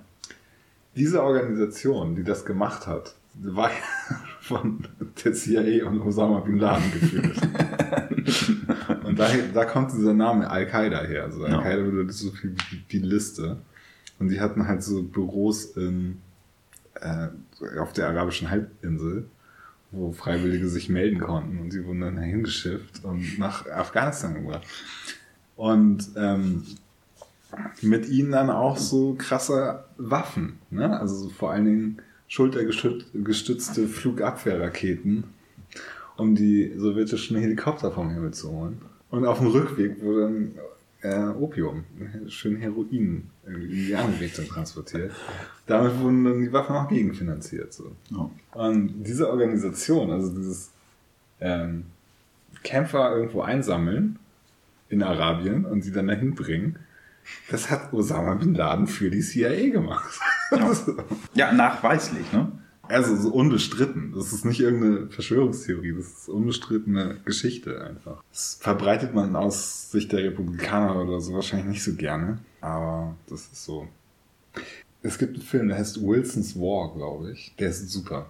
diese 0.96 1.22
Organisation, 1.24 2.16
die 2.16 2.24
das 2.24 2.46
gemacht 2.46 2.88
hat, 2.88 3.16
war 3.42 3.70
ja 3.70 3.76
von 4.42 4.88
der 5.24 5.34
CIA 5.34 5.86
und 5.88 6.00
Osama 6.02 6.40
Bin 6.40 6.58
Laden 6.58 6.92
geführt. 6.94 7.36
und 9.04 9.20
da, 9.20 9.28
da 9.54 9.66
kommt 9.66 9.92
dieser 9.92 10.14
Name 10.14 10.50
Al-Qaida 10.50 11.02
her. 11.04 11.24
Also 11.26 11.46
Ja. 11.46 11.58
Al-Qaida 11.58 11.84
bedeutet 11.84 12.14
so 12.14 12.32
viel 12.32 12.56
wie 12.70 12.78
die 12.92 13.00
Liste. 13.00 13.58
Und 14.20 14.30
die 14.30 14.40
hatten 14.40 14.68
halt 14.68 14.82
so 14.84 15.04
Büros 15.04 15.66
in, 15.76 16.22
äh, 17.02 17.28
auf 17.80 17.92
der 17.92 18.08
arabischen 18.08 18.50
Halbinsel, 18.50 19.28
wo 19.96 20.12
Freiwillige 20.12 20.68
sich 20.68 20.90
melden 20.90 21.20
konnten. 21.20 21.60
Und 21.60 21.74
die 21.74 21.86
wurden 21.86 22.02
dann 22.02 22.18
hingeschifft 22.18 23.04
und 23.04 23.40
nach 23.40 23.68
Afghanistan 23.68 24.34
gebracht. 24.36 24.64
Und 25.56 26.10
ähm, 26.16 26.64
mit 27.82 28.10
ihnen 28.10 28.32
dann 28.32 28.50
auch 28.50 28.78
so 28.78 29.16
krasse 29.18 29.86
Waffen, 29.98 30.60
ne? 30.70 31.00
Also 31.00 31.16
so 31.16 31.30
vor 31.30 31.52
allen 31.52 31.66
Dingen 31.66 31.98
schultergestützte 32.28 33.88
Flugabwehrraketen, 33.88 35.26
um 36.18 36.36
die 36.36 36.74
sowjetischen 36.76 37.38
Helikopter 37.38 37.92
vom 37.92 38.10
Himmel 38.10 38.34
zu 38.34 38.52
holen. 38.52 38.82
Und 39.10 39.26
auf 39.26 39.38
dem 39.40 39.48
Rückweg 39.48 40.02
wurde 40.02 40.22
dann 40.24 40.52
äh, 41.06 41.30
Opium, 41.40 41.84
schön 42.28 42.58
Heroin 42.58 43.30
irgendwie 43.46 43.66
in 43.66 43.86
die 43.88 43.96
andere 43.96 44.20
Richtung 44.20 44.48
transportiert. 44.48 45.12
Damit 45.68 46.00
wurden 46.00 46.24
dann 46.26 46.42
die 46.42 46.52
Waffen 46.52 46.76
auch 46.76 46.88
gegenfinanziert. 46.88 47.74
So. 47.74 47.96
ja. 48.10 48.30
Und 48.54 49.04
diese 49.04 49.30
Organisation, 49.30 50.12
also 50.12 50.30
dieses 50.36 50.72
ähm, 51.40 51.86
Kämpfer 52.64 53.16
irgendwo 53.16 53.42
einsammeln 53.42 54.18
in 54.90 55.04
Arabien 55.04 55.66
und 55.66 55.84
sie 55.84 55.92
dann 55.92 56.08
dahin 56.08 56.34
bringen, 56.36 56.80
das 57.50 57.70
hat 57.70 57.92
Osama 57.94 58.36
Bin 58.36 58.54
Laden 58.54 58.88
für 58.88 59.10
die 59.10 59.22
CIA 59.22 59.72
gemacht. 59.72 60.20
ja, 61.34 61.52
nachweislich, 61.52 62.32
ne? 62.32 62.52
Also 62.90 63.16
so 63.16 63.30
unbestritten. 63.30 64.14
Das 64.16 64.34
ist 64.34 64.46
nicht 64.46 64.60
irgendeine 64.60 65.08
Verschwörungstheorie, 65.10 65.94
das 65.96 66.08
ist 66.08 66.30
unbestrittene 66.30 67.18
Geschichte 67.26 67.84
einfach. 67.84 68.24
Das 68.32 68.58
verbreitet 68.62 69.14
man 69.14 69.36
aus 69.36 69.92
Sicht 69.92 70.12
der 70.12 70.24
Republikaner 70.24 71.02
oder 71.04 71.20
so 71.20 71.34
wahrscheinlich 71.34 71.68
nicht 71.68 71.84
so 71.84 71.94
gerne, 71.96 72.40
aber 72.62 73.16
das 73.28 73.42
ist 73.42 73.64
so. 73.64 73.88
Es 75.02 75.18
gibt 75.18 75.36
einen 75.36 75.44
Film, 75.44 75.68
der 75.68 75.78
heißt 75.78 76.02
Wilson's 76.02 76.56
War, 76.56 76.94
glaube 76.94 77.32
ich. 77.32 77.54
Der 77.60 77.70
ist 77.70 77.90
super. 77.90 78.28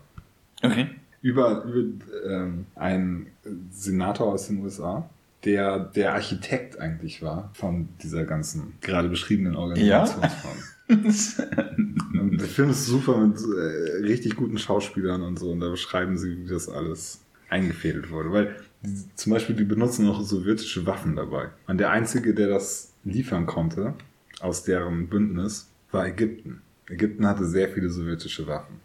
Okay. 0.62 0.88
über, 1.22 1.64
über 1.64 2.06
ähm, 2.28 2.66
einen 2.76 3.28
Senator 3.72 4.34
aus 4.34 4.48
den 4.48 4.64
USA, 4.64 5.10
der 5.44 5.80
der 5.80 6.14
Architekt 6.14 6.80
eigentlich 6.80 7.22
war 7.22 7.52
von 7.54 7.90
dieser 8.02 8.26
ganzen 8.26 8.74
gerade 8.82 9.10
beschriebenen 9.10 9.56
Organisationsform. 9.56 10.54
Und 10.54 10.75
der 10.88 12.48
Film 12.48 12.70
ist 12.70 12.86
super 12.86 13.18
mit 13.18 13.40
äh, 13.40 14.04
richtig 14.04 14.36
guten 14.36 14.58
Schauspielern 14.58 15.22
und 15.24 15.40
so 15.40 15.52
und 15.52 15.60
da 15.60 15.70
beschreiben 15.70 16.18
sie, 16.18 16.38
wie 16.38 16.48
das 16.48 16.70
alles 16.70 17.22
eingefädelt 17.50 18.12
wurde. 18.12 18.32
Weil 18.32 18.56
die, 18.84 19.06
zum 19.16 19.34
Beispiel 19.34 19.56
die 19.56 19.64
benutzen 19.64 20.06
noch 20.06 20.22
sowjetische 20.22 20.86
Waffen 20.86 21.16
dabei. 21.16 21.50
Und 21.68 21.80
der 21.80 21.90
Einzige, 21.92 22.34
der 22.34 22.50
das 22.50 22.94
liefern 23.04 23.46
konnte 23.46 23.94
aus 24.42 24.64
deren 24.64 25.08
Bündnis, 25.08 25.70
war 25.92 26.06
Ägypten. 26.06 26.62
Ägypten 26.90 27.26
hatte 27.26 27.46
sehr 27.46 27.70
viele 27.70 27.90
sowjetische 27.90 28.46
Waffen. 28.48 28.76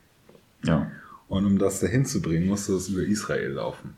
Ja. 0.64 0.90
Und 1.28 1.44
um 1.44 1.59
das 1.59 1.80
dahin 1.80 2.07
zu 2.07 2.22
bringen, 2.22 2.46
musste 2.46 2.72
es 2.74 2.88
über 2.88 3.03
Israel 3.03 3.53
laufen. 3.53 3.94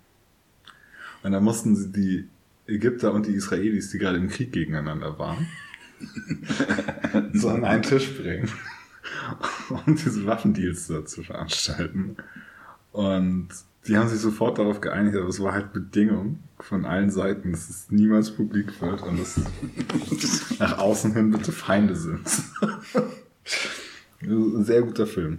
Und 1.22 1.32
dann 1.32 1.44
mussten 1.44 1.76
sie 1.76 1.92
die 1.92 2.28
Ägypter 2.66 3.12
und 3.12 3.26
die 3.26 3.32
Israelis, 3.32 3.90
die 3.90 3.98
gerade 3.98 4.18
im 4.18 4.28
Krieg 4.28 4.52
gegeneinander 4.52 5.18
waren, 5.18 5.46
so 7.34 7.48
an 7.48 7.64
einen 7.64 7.82
Tisch 7.82 8.16
bringen, 8.16 8.48
um 9.86 9.96
diese 9.96 10.26
Waffendeals 10.26 10.86
zu 10.86 11.22
veranstalten. 11.22 12.16
Und 12.92 13.48
die 13.86 13.96
haben 13.96 14.08
sich 14.08 14.20
sofort 14.20 14.58
darauf 14.58 14.80
geeinigt, 14.80 15.16
aber 15.16 15.28
es 15.28 15.40
war 15.40 15.52
halt 15.52 15.72
Bedingung 15.72 16.38
von 16.60 16.84
allen 16.84 17.10
Seiten, 17.10 17.50
dass 17.52 17.68
es 17.68 17.90
niemals 17.90 18.30
publik 18.30 18.80
wird 18.80 19.02
und 19.02 19.18
dass 19.18 19.40
nach 20.58 20.78
außen 20.78 21.12
hin 21.14 21.30
bitte 21.30 21.50
Feinde 21.52 21.96
sind. 21.96 22.20
Ein 24.22 24.64
sehr 24.64 24.82
guter 24.82 25.06
Film. 25.06 25.38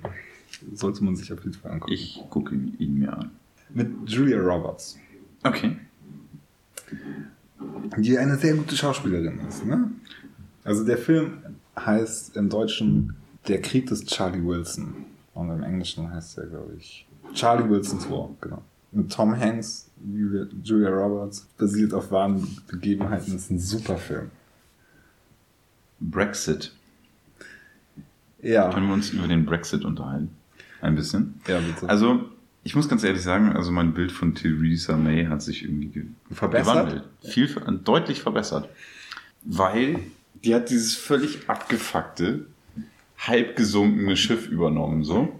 Sollte 0.73 1.03
man 1.03 1.15
sich 1.15 1.31
auf 1.31 1.39
jeden 1.43 1.53
Fall 1.53 1.71
angucken. 1.71 1.93
Ich 1.93 2.21
gucke 2.29 2.53
ihn 2.55 2.99
mir 2.99 3.13
an. 3.17 3.31
Mit 3.69 3.89
Julia 4.05 4.39
Roberts, 4.39 4.99
Okay. 5.43 5.77
die 7.97 8.17
eine 8.17 8.37
sehr 8.37 8.55
gute 8.55 8.75
Schauspielerin 8.75 9.39
ist. 9.47 9.65
Ne? 9.65 9.89
Also 10.63 10.85
der 10.85 10.97
Film 10.97 11.39
heißt 11.77 12.35
im 12.37 12.49
Deutschen 12.49 13.15
Der 13.47 13.61
Krieg 13.61 13.87
des 13.87 14.05
Charlie 14.05 14.43
Wilson. 14.45 15.05
Und 15.33 15.49
im 15.49 15.63
Englischen 15.63 16.09
heißt 16.09 16.37
er, 16.37 16.45
glaube 16.45 16.73
ich, 16.77 17.07
Charlie 17.33 17.67
Wilson's 17.69 18.09
War, 18.09 18.29
genau. 18.39 18.61
Mit 18.91 19.11
Tom 19.11 19.35
Hanks, 19.37 19.89
Julia, 20.05 20.45
Julia 20.63 20.89
Roberts, 20.89 21.47
basiert 21.57 21.93
auf 21.93 22.11
wahren 22.11 22.47
Begebenheiten, 22.67 23.35
ist 23.35 23.49
ein 23.49 23.57
super 23.59 23.97
Film. 23.97 24.29
Brexit. 25.99 26.71
Ja, 28.41 28.69
Können 28.71 28.87
wir 28.87 28.93
uns 28.93 29.09
über 29.11 29.27
den 29.27 29.45
Brexit 29.45 29.85
unterhalten? 29.85 30.29
Ein 30.81 30.95
bisschen. 30.95 31.41
ja 31.47 31.59
bitte. 31.59 31.89
Also, 31.89 32.25
ich 32.63 32.75
muss 32.75 32.87
ganz 32.89 33.03
ehrlich 33.03 33.21
sagen, 33.23 33.53
also 33.53 33.71
mein 33.71 33.93
Bild 33.93 34.11
von 34.11 34.35
Theresa 34.35 34.97
May 34.97 35.25
hat 35.25 35.41
sich 35.41 35.63
irgendwie 35.63 35.87
ge 35.87 36.05
Verbessert? 36.31 36.75
gewandelt. 36.89 37.03
Viel, 37.23 37.47
deutlich 37.83 38.21
verbessert. 38.21 38.69
Weil 39.43 39.99
die 40.33 40.53
hat 40.55 40.69
dieses 40.69 40.95
völlig 40.95 41.49
abgefuckte, 41.49 42.47
halb 43.17 43.55
gesunkene 43.55 44.17
Schiff 44.17 44.47
übernommen, 44.47 45.03
so. 45.03 45.39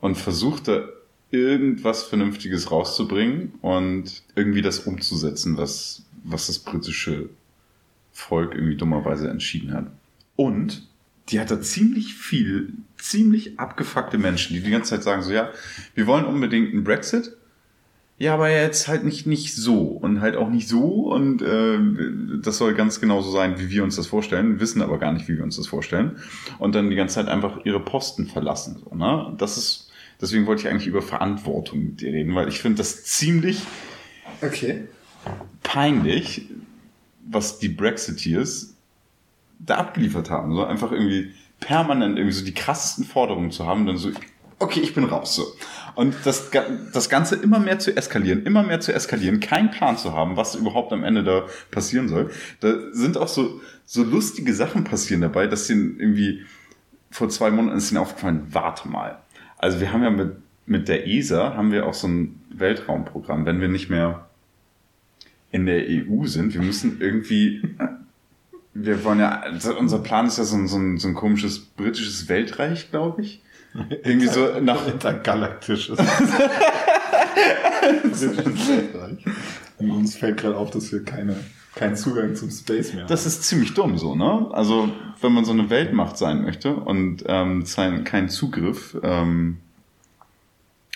Und 0.00 0.16
versucht 0.16 0.68
da 0.68 0.88
irgendwas 1.30 2.02
Vernünftiges 2.02 2.70
rauszubringen 2.70 3.54
und 3.62 4.22
irgendwie 4.34 4.62
das 4.62 4.80
umzusetzen, 4.80 5.56
was, 5.56 6.04
was 6.24 6.48
das 6.48 6.58
britische 6.58 7.30
Volk 8.12 8.54
irgendwie 8.54 8.76
dummerweise 8.76 9.30
entschieden 9.30 9.72
hat. 9.72 9.86
Und 10.36 10.86
die 11.28 11.40
hat 11.40 11.50
da 11.50 11.60
ziemlich 11.60 12.14
viel, 12.14 12.74
ziemlich 12.98 13.58
abgefuckte 13.58 14.18
Menschen, 14.18 14.54
die 14.54 14.62
die 14.62 14.70
ganze 14.70 14.90
Zeit 14.90 15.02
sagen 15.02 15.22
so, 15.22 15.32
ja, 15.32 15.50
wir 15.94 16.06
wollen 16.06 16.24
unbedingt 16.24 16.72
einen 16.72 16.84
Brexit. 16.84 17.36
Ja, 18.22 18.34
aber 18.34 18.50
jetzt 18.50 18.86
halt 18.86 19.02
nicht, 19.02 19.26
nicht 19.26 19.56
so 19.56 19.80
und 19.80 20.20
halt 20.20 20.36
auch 20.36 20.48
nicht 20.48 20.68
so 20.68 21.12
und 21.12 21.42
äh, 21.42 22.40
das 22.40 22.56
soll 22.56 22.72
ganz 22.72 23.00
genauso 23.00 23.32
sein, 23.32 23.58
wie 23.58 23.68
wir 23.68 23.82
uns 23.82 23.96
das 23.96 24.06
vorstellen, 24.06 24.60
wissen 24.60 24.80
aber 24.80 24.98
gar 24.98 25.12
nicht, 25.12 25.26
wie 25.26 25.38
wir 25.38 25.42
uns 25.42 25.56
das 25.56 25.66
vorstellen 25.66 26.20
und 26.60 26.72
dann 26.76 26.88
die 26.88 26.94
ganze 26.94 27.16
Zeit 27.16 27.26
einfach 27.26 27.64
ihre 27.64 27.80
Posten 27.80 28.26
verlassen. 28.26 28.80
So, 28.84 28.94
ne? 28.94 29.34
Das 29.38 29.58
ist, 29.58 29.90
deswegen 30.20 30.46
wollte 30.46 30.62
ich 30.62 30.68
eigentlich 30.68 30.86
über 30.86 31.02
Verantwortung 31.02 31.80
mit 31.80 32.00
dir 32.00 32.12
reden, 32.12 32.32
weil 32.36 32.46
ich 32.46 32.60
finde 32.60 32.78
das 32.78 33.02
ziemlich 33.02 33.60
okay. 34.40 34.84
peinlich, 35.64 36.46
was 37.28 37.58
die 37.58 37.70
Brexiteers 37.70 38.76
da 39.58 39.78
abgeliefert 39.78 40.30
haben. 40.30 40.54
So 40.54 40.62
einfach 40.62 40.92
irgendwie 40.92 41.32
permanent 41.58 42.18
irgendwie 42.18 42.36
so 42.36 42.44
die 42.44 42.54
krassesten 42.54 43.04
Forderungen 43.04 43.50
zu 43.50 43.66
haben, 43.66 43.84
dann 43.84 43.96
so 43.96 44.12
okay, 44.62 44.80
ich 44.80 44.94
bin 44.94 45.04
raus 45.04 45.34
so. 45.34 45.46
Und 45.94 46.14
das, 46.24 46.50
das 46.92 47.10
Ganze 47.10 47.36
immer 47.36 47.58
mehr 47.58 47.78
zu 47.78 47.94
eskalieren, 47.94 48.46
immer 48.46 48.62
mehr 48.62 48.80
zu 48.80 48.94
eskalieren, 48.94 49.40
keinen 49.40 49.70
Plan 49.70 49.98
zu 49.98 50.14
haben, 50.14 50.36
was 50.36 50.54
überhaupt 50.54 50.92
am 50.92 51.04
Ende 51.04 51.22
da 51.22 51.46
passieren 51.70 52.08
soll. 52.08 52.30
Da 52.60 52.74
sind 52.92 53.18
auch 53.18 53.28
so, 53.28 53.60
so 53.84 54.02
lustige 54.02 54.54
Sachen 54.54 54.84
passieren 54.84 55.20
dabei, 55.20 55.46
dass 55.46 55.66
denen 55.66 56.00
irgendwie 56.00 56.44
vor 57.10 57.28
zwei 57.28 57.50
Monaten 57.50 57.76
ist 57.76 57.90
ihnen 57.90 58.00
aufgefallen, 58.00 58.46
warte 58.50 58.88
mal. 58.88 59.18
Also 59.58 59.80
wir 59.80 59.92
haben 59.92 60.02
ja 60.02 60.10
mit, 60.10 60.36
mit 60.64 60.88
der 60.88 61.06
ESA 61.06 61.54
haben 61.54 61.72
wir 61.72 61.86
auch 61.86 61.94
so 61.94 62.08
ein 62.08 62.40
Weltraumprogramm, 62.50 63.44
wenn 63.44 63.60
wir 63.60 63.68
nicht 63.68 63.90
mehr 63.90 64.28
in 65.50 65.66
der 65.66 65.84
EU 65.86 66.24
sind. 66.24 66.54
Wir 66.54 66.62
müssen 66.62 67.00
irgendwie, 67.00 67.62
wir 68.72 69.04
wollen 69.04 69.20
ja, 69.20 69.44
unser 69.78 69.98
Plan 69.98 70.26
ist 70.26 70.38
ja 70.38 70.44
so 70.44 70.56
ein, 70.56 70.66
so 70.66 70.78
ein, 70.78 70.96
so 70.96 71.08
ein 71.08 71.14
komisches 71.14 71.60
britisches 71.60 72.28
Weltreich, 72.30 72.90
glaube 72.90 73.20
ich. 73.20 73.42
Irgendwie 74.04 74.28
so 74.28 74.60
nach 74.60 74.86
intergalaktisches. 74.86 75.98
Und 79.78 79.90
uns 79.90 80.16
fällt 80.16 80.38
gerade 80.38 80.56
auf, 80.56 80.70
dass 80.70 80.92
wir 80.92 81.04
keine, 81.04 81.36
keinen 81.74 81.96
Zugang 81.96 82.34
zum 82.36 82.50
Space 82.50 82.92
mehr 82.92 83.02
haben. 83.02 83.08
Das 83.08 83.26
ist 83.26 83.42
ziemlich 83.44 83.74
dumm 83.74 83.98
so, 83.98 84.14
ne? 84.14 84.48
Also 84.52 84.88
wenn 85.20 85.32
man 85.32 85.44
so 85.44 85.52
eine 85.52 85.70
Weltmacht 85.70 86.16
sein 86.18 86.42
möchte 86.42 86.74
und 86.74 87.24
ähm, 87.26 87.64
sein, 87.64 88.04
keinen 88.04 88.28
Zugriff 88.28 88.96
ähm, 89.02 89.58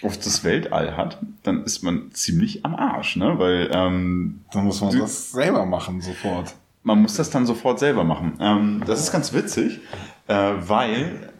auf 0.02 0.18
das 0.18 0.44
Weltall 0.44 0.96
hat, 0.96 1.18
dann 1.42 1.64
ist 1.64 1.82
man 1.82 2.12
ziemlich 2.12 2.64
am 2.64 2.74
Arsch, 2.74 3.16
ne? 3.16 3.38
Weil 3.38 3.70
ähm, 3.72 4.40
dann 4.52 4.64
muss 4.66 4.80
man 4.80 4.96
das 4.98 5.32
selber 5.32 5.66
machen 5.66 6.00
sofort. 6.00 6.54
Man 6.82 7.02
muss 7.02 7.16
das 7.16 7.30
dann 7.30 7.46
sofort 7.46 7.80
selber 7.80 8.04
machen. 8.04 8.34
Ähm, 8.38 8.82
das 8.86 9.00
ist 9.00 9.10
ganz 9.10 9.32
witzig, 9.32 9.80
äh, 10.28 10.52
weil 10.58 11.32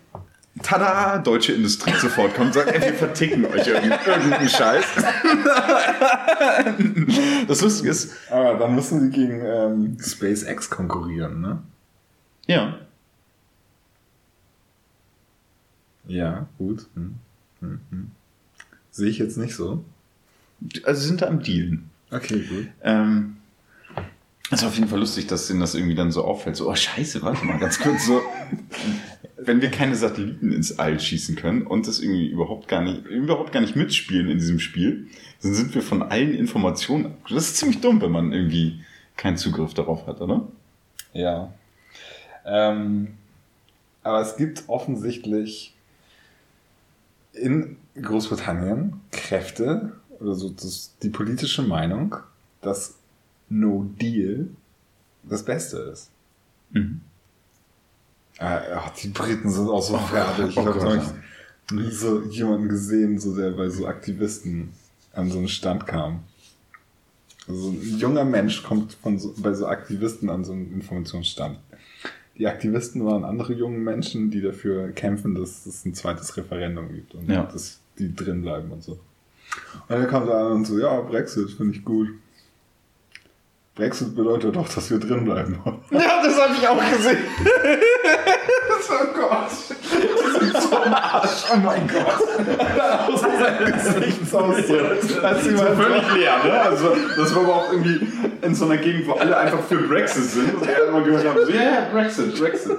tada, 0.62 1.18
deutsche 1.18 1.52
Industrie 1.52 1.92
sofort 2.00 2.34
kommt 2.34 2.48
und 2.48 2.54
sagt, 2.54 2.72
ey, 2.72 2.80
wir 2.80 2.94
verticken 2.94 3.44
euch 3.44 3.66
irgendeinen 3.66 4.48
Scheiß. 4.48 4.84
das 7.48 7.60
Lustige 7.60 7.90
ist. 7.90 8.14
Aber 8.30 8.54
dann 8.54 8.74
müssen 8.74 9.00
sie 9.00 9.10
gegen 9.10 9.42
ähm, 9.44 9.96
SpaceX 10.00 10.70
konkurrieren, 10.70 11.40
ne? 11.40 11.62
Ja. 12.46 12.78
Ja, 16.06 16.46
gut. 16.58 16.86
Hm. 16.94 17.16
Hm, 17.60 17.80
hm. 17.90 18.10
Sehe 18.90 19.08
ich 19.08 19.18
jetzt 19.18 19.36
nicht 19.36 19.54
so. 19.54 19.84
Also 20.84 21.00
sie 21.00 21.08
sind 21.08 21.22
da 21.22 21.26
am 21.26 21.42
Dealen. 21.42 21.90
Okay, 22.10 22.40
gut. 22.40 22.68
Ähm, 22.82 23.35
ist 24.50 24.64
auf 24.64 24.74
jeden 24.76 24.88
Fall 24.88 25.00
lustig, 25.00 25.26
dass 25.26 25.48
denen 25.48 25.60
das 25.60 25.74
irgendwie 25.74 25.94
dann 25.94 26.12
so 26.12 26.24
auffällt. 26.24 26.56
So, 26.56 26.70
oh 26.70 26.74
scheiße, 26.74 27.22
warte 27.22 27.44
mal 27.44 27.58
ganz 27.58 27.80
kurz. 27.80 28.06
So, 28.06 28.22
wenn 29.36 29.60
wir 29.60 29.70
keine 29.70 29.96
Satelliten 29.96 30.52
ins 30.52 30.78
All 30.78 31.00
schießen 31.00 31.36
können 31.36 31.66
und 31.66 31.88
das 31.88 32.00
irgendwie 32.00 32.28
überhaupt 32.28 32.68
gar 32.68 32.82
nicht, 32.82 33.06
überhaupt 33.06 33.52
gar 33.52 33.60
nicht 33.60 33.76
mitspielen 33.76 34.28
in 34.28 34.38
diesem 34.38 34.60
Spiel, 34.60 35.08
dann 35.42 35.54
sind 35.54 35.74
wir 35.74 35.82
von 35.82 36.02
allen 36.02 36.34
Informationen. 36.34 37.14
Das 37.28 37.48
ist 37.48 37.56
ziemlich 37.56 37.80
dumm, 37.80 38.00
wenn 38.00 38.12
man 38.12 38.32
irgendwie 38.32 38.80
keinen 39.16 39.36
Zugriff 39.36 39.74
darauf 39.74 40.06
hat, 40.06 40.20
oder? 40.20 40.46
Ja. 41.12 41.52
Ähm, 42.44 43.14
aber 44.02 44.20
es 44.20 44.36
gibt 44.36 44.64
offensichtlich 44.68 45.74
in 47.32 47.76
Großbritannien 48.00 49.00
Kräfte 49.10 49.92
oder 50.20 50.34
so 50.34 50.50
das, 50.50 50.94
die 51.02 51.08
politische 51.08 51.62
Meinung, 51.62 52.16
dass 52.60 52.94
No 53.48 53.88
Deal 54.00 54.48
das 55.22 55.44
Beste 55.44 55.78
ist. 55.78 56.10
Mhm. 56.70 57.00
Ach, 58.38 58.90
die 58.90 59.08
Briten 59.08 59.50
sind 59.50 59.68
auch 59.68 59.82
so 59.82 59.94
oh, 59.94 59.98
fertig. 59.98 60.56
Oh, 60.56 60.60
ich 60.60 60.66
habe 60.66 61.02
nie 61.72 61.90
so 61.90 62.22
jemanden 62.22 62.68
gesehen, 62.68 63.18
so 63.18 63.34
der 63.34 63.52
bei 63.52 63.68
so 63.68 63.86
Aktivisten 63.86 64.70
an 65.14 65.30
so 65.30 65.38
einen 65.38 65.48
Stand 65.48 65.86
kam. 65.86 66.20
Also 67.48 67.70
ein 67.70 67.98
junger 67.98 68.24
Mensch 68.24 68.62
kommt 68.62 68.92
von 68.94 69.18
so, 69.18 69.34
bei 69.38 69.54
so 69.54 69.66
Aktivisten 69.66 70.28
an 70.28 70.44
so 70.44 70.52
einen 70.52 70.72
Informationsstand. 70.72 71.58
Die 72.38 72.46
Aktivisten 72.46 73.04
waren 73.06 73.24
andere 73.24 73.54
junge 73.54 73.78
Menschen, 73.78 74.30
die 74.30 74.42
dafür 74.42 74.90
kämpfen, 74.92 75.34
dass 75.34 75.64
es 75.64 75.86
ein 75.86 75.94
zweites 75.94 76.36
Referendum 76.36 76.92
gibt 76.92 77.14
und 77.14 77.30
ja. 77.30 77.44
dass 77.44 77.80
die 77.98 78.14
drin 78.14 78.42
bleiben 78.42 78.70
und 78.70 78.82
so. 78.82 78.98
Und 79.88 79.96
er 79.96 80.06
kam 80.06 80.26
da 80.26 80.46
an 80.46 80.52
und 80.52 80.64
so, 80.66 80.78
ja, 80.78 81.00
Brexit 81.00 81.50
finde 81.52 81.76
ich 81.76 81.84
gut. 81.84 82.08
Brexit 83.76 84.16
bedeutet 84.16 84.56
doch, 84.56 84.66
dass 84.66 84.90
wir 84.90 84.98
drin 84.98 85.24
bleiben. 85.24 85.58
Ja, 85.90 86.22
das 86.22 86.40
habe 86.40 86.54
ich 86.58 86.66
auch 86.66 86.80
gesehen. 86.90 87.18
oh 88.88 89.06
Gott. 89.14 89.50
Das 89.50 90.42
ist 90.42 90.70
so 90.70 90.76
am 90.76 90.94
Arsch. 90.94 91.44
Oh 91.52 91.56
mein 91.58 91.86
Gott. 91.86 93.12
Aus 93.12 93.20
seinem 93.20 93.72
Gesichtsausdruck. 93.72 95.20
Das 95.20 95.46
ist 95.46 95.60
völlig 95.60 96.14
leer, 96.14 96.44
ne? 96.44 96.60
Also, 96.62 96.96
das 97.16 97.34
war 97.34 97.42
aber 97.42 97.54
auch 97.56 97.72
irgendwie 97.72 98.08
in 98.40 98.54
so 98.54 98.64
einer 98.64 98.78
Gegend, 98.78 99.06
wo 99.08 99.12
alle 99.12 99.36
einfach 99.36 99.60
für 99.60 99.76
Brexit 99.76 100.24
sind. 100.24 100.54
Und 100.54 100.66
er 100.66 100.88
immer 100.88 101.02
gehört 101.02 101.26
haben, 101.26 101.44
so, 101.44 101.52
ja, 101.52 101.60
yeah, 101.60 101.88
Brexit, 101.92 102.38
Brexit. 102.38 102.78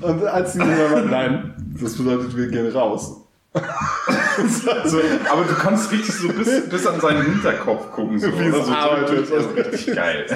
Und 0.00 0.26
als 0.26 0.54
sie 0.54 0.58
gesagt 0.58 1.08
nein, 1.08 1.54
das 1.80 1.96
bedeutet, 1.96 2.36
wir 2.36 2.48
gehen 2.48 2.70
raus. 2.72 3.23
also, 4.66 4.98
aber 5.30 5.44
du 5.44 5.54
kannst 5.54 5.92
richtig 5.92 6.14
so 6.14 6.28
bis, 6.28 6.68
bis 6.68 6.86
an 6.86 7.00
seinen 7.00 7.22
Hinterkopf 7.22 7.92
gucken. 7.92 8.18
So, 8.18 8.26
Wie 8.38 8.46
es 8.46 8.66
so 8.66 8.72
arbeitet. 8.72 9.30
Das 9.30 9.46
ist 9.46 9.56
richtig 9.56 9.94
geil. 9.94 10.26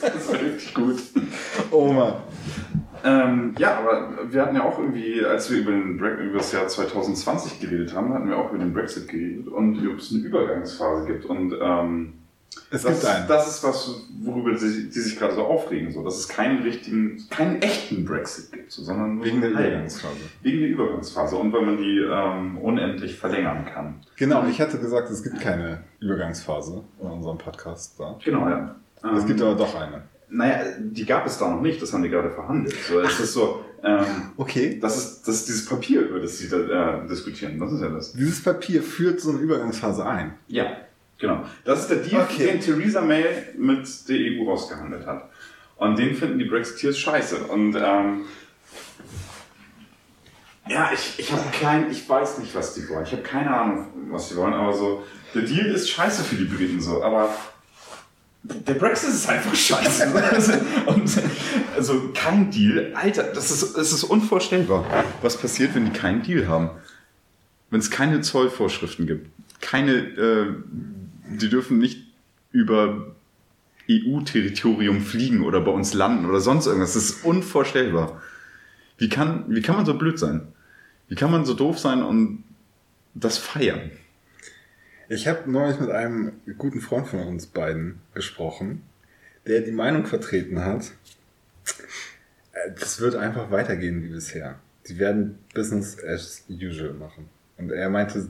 das 0.00 0.14
ist 0.14 0.32
richtig 0.32 0.74
gut. 0.74 0.96
Oh 1.70 1.92
Mann. 1.92 2.14
Ähm, 3.04 3.54
ja, 3.58 3.78
aber 3.78 4.18
wir 4.28 4.42
hatten 4.42 4.56
ja 4.56 4.64
auch 4.64 4.78
irgendwie, 4.78 5.24
als 5.24 5.50
wir 5.50 5.60
über, 5.60 5.70
den 5.70 5.98
über 5.98 6.38
das 6.38 6.52
Jahr 6.52 6.66
2020 6.66 7.60
geredet 7.60 7.94
haben, 7.94 8.12
hatten 8.12 8.28
wir 8.28 8.36
auch 8.36 8.50
über 8.50 8.58
den 8.58 8.74
Brexit 8.74 9.08
geredet 9.08 9.48
und 9.48 9.78
ob 9.88 9.98
es 9.98 10.12
eine 10.12 10.22
Übergangsphase 10.22 11.06
gibt. 11.06 11.24
Und 11.24 11.54
ähm, 11.60 12.14
es 12.70 12.82
das, 12.82 13.00
gibt 13.00 13.04
einen. 13.04 13.28
Das 13.28 13.48
ist 13.48 13.64
was, 13.64 14.02
worüber 14.20 14.56
sie, 14.56 14.88
die 14.88 15.00
sich 15.00 15.18
gerade 15.18 15.34
so 15.34 15.42
aufregen, 15.42 15.92
so, 15.92 16.02
dass 16.02 16.16
es 16.16 16.28
keinen 16.28 16.62
richtigen, 16.62 17.22
keinen 17.30 17.62
echten 17.62 18.04
Brexit 18.04 18.52
gibt, 18.52 18.72
so, 18.72 18.82
sondern 18.82 19.22
wegen 19.22 19.40
der 19.40 19.50
Übergangsphase. 19.50 20.16
Wegen 20.42 20.60
der 20.60 20.68
Übergangsphase 20.70 21.36
und 21.36 21.52
weil 21.52 21.62
man 21.62 21.76
die 21.76 21.98
ähm, 21.98 22.58
unendlich 22.58 23.16
verlängern 23.16 23.64
kann. 23.66 24.00
Genau, 24.16 24.44
ich 24.46 24.60
hatte 24.60 24.78
gesagt, 24.78 25.10
es 25.10 25.22
gibt 25.22 25.40
keine 25.40 25.84
Übergangsphase 26.00 26.82
in 27.00 27.06
unserem 27.06 27.38
Podcast 27.38 27.98
da. 27.98 28.18
Genau, 28.24 28.48
ja. 28.48 28.74
Es 28.96 29.22
ähm, 29.22 29.26
gibt 29.26 29.40
aber 29.42 29.54
doch 29.54 29.74
eine. 29.74 30.02
Naja, 30.28 30.64
die 30.80 31.06
gab 31.06 31.24
es 31.26 31.38
da 31.38 31.48
noch 31.48 31.60
nicht, 31.60 31.80
das 31.80 31.92
haben 31.92 32.02
die 32.02 32.08
gerade 32.08 32.30
verhandelt. 32.30 32.76
So, 32.88 33.00
es 33.00 33.20
ist 33.20 33.32
so, 33.32 33.64
ähm, 33.84 34.32
okay. 34.36 34.78
Das 34.80 34.96
ist, 34.96 35.28
das 35.28 35.36
ist 35.36 35.48
dieses 35.48 35.66
Papier, 35.66 36.00
über 36.02 36.18
das 36.18 36.38
sie 36.38 36.48
da 36.48 37.04
äh, 37.04 37.06
diskutieren. 37.06 37.58
Das 37.60 37.72
ist 37.72 37.80
ja 37.80 37.88
das. 37.88 38.12
Dieses 38.12 38.42
Papier 38.42 38.82
führt 38.82 39.20
so 39.20 39.30
eine 39.30 39.38
Übergangsphase 39.38 40.04
ein. 40.04 40.34
Ja. 40.48 40.66
Genau. 41.18 41.44
Das 41.64 41.80
ist 41.80 41.88
der 41.88 41.98
Deal, 41.98 42.22
okay. 42.22 42.46
den 42.46 42.60
Theresa 42.60 43.00
May 43.00 43.24
mit 43.56 43.86
der 44.08 44.16
EU 44.16 44.50
ausgehandelt 44.50 45.06
hat. 45.06 45.30
Und 45.76 45.98
den 45.98 46.14
finden 46.14 46.38
die 46.38 46.44
Brexiteers 46.44 46.98
scheiße. 46.98 47.44
Und 47.44 47.76
ähm, 47.76 48.24
ja, 50.68 50.90
ich, 50.92 51.18
ich 51.18 51.32
habe 51.32 51.42
kein, 51.58 51.90
ich 51.90 52.08
weiß 52.08 52.38
nicht, 52.38 52.54
was 52.54 52.74
die 52.74 52.88
wollen. 52.88 53.04
Ich 53.04 53.12
habe 53.12 53.22
keine 53.22 53.54
Ahnung, 53.54 53.86
was 54.10 54.28
die 54.28 54.36
wollen, 54.36 54.54
aber 54.54 54.72
so, 54.72 55.04
der 55.34 55.42
Deal 55.42 55.66
ist 55.66 55.90
scheiße 55.90 56.24
für 56.24 56.36
die 56.36 56.44
Briten 56.44 56.80
so, 56.80 57.02
aber 57.02 57.34
der 58.42 58.74
Brexit 58.74 59.10
ist 59.10 59.28
einfach 59.28 59.54
scheiße. 59.54 60.12
und 60.86 61.10
also 61.76 62.10
kein 62.14 62.50
Deal, 62.50 62.92
Alter, 62.94 63.24
das 63.24 63.50
ist, 63.50 63.76
das 63.76 63.92
ist 63.92 64.04
unvorstellbar. 64.04 64.84
Was 65.22 65.36
passiert, 65.36 65.74
wenn 65.74 65.86
die 65.86 65.98
keinen 65.98 66.22
Deal 66.22 66.48
haben? 66.48 66.70
Wenn 67.70 67.80
es 67.80 67.90
keine 67.90 68.20
Zollvorschriften 68.20 69.06
gibt, 69.06 69.30
keine 69.60 69.92
äh, 69.92 70.54
die 71.28 71.48
dürfen 71.48 71.78
nicht 71.78 72.06
über 72.52 73.14
EU-Territorium 73.90 75.00
fliegen 75.00 75.42
oder 75.42 75.60
bei 75.60 75.70
uns 75.70 75.94
landen 75.94 76.26
oder 76.26 76.40
sonst 76.40 76.66
irgendwas. 76.66 76.94
Das 76.94 77.04
ist 77.04 77.24
unvorstellbar. 77.24 78.20
Wie 78.98 79.08
kann, 79.08 79.44
wie 79.48 79.62
kann 79.62 79.76
man 79.76 79.86
so 79.86 79.96
blöd 79.96 80.18
sein? 80.18 80.48
Wie 81.08 81.14
kann 81.14 81.30
man 81.30 81.44
so 81.44 81.54
doof 81.54 81.78
sein 81.78 82.02
und 82.02 82.44
das 83.14 83.38
feiern? 83.38 83.90
Ich 85.08 85.28
habe 85.28 85.48
neulich 85.50 85.78
mit 85.78 85.90
einem 85.90 86.32
guten 86.58 86.80
Freund 86.80 87.06
von 87.06 87.20
uns 87.20 87.46
beiden 87.46 88.00
gesprochen, 88.12 88.82
der 89.46 89.60
die 89.60 89.70
Meinung 89.70 90.06
vertreten 90.06 90.64
hat, 90.64 90.90
äh, 92.52 92.72
das 92.78 93.00
wird 93.00 93.14
einfach 93.14 93.50
weitergehen 93.52 94.02
wie 94.02 94.08
bisher. 94.08 94.58
Die 94.88 94.98
werden 94.98 95.38
Business 95.54 96.02
as 96.02 96.44
usual 96.48 96.94
machen. 96.94 97.28
Und 97.56 97.70
er 97.70 97.88
meinte, 97.88 98.28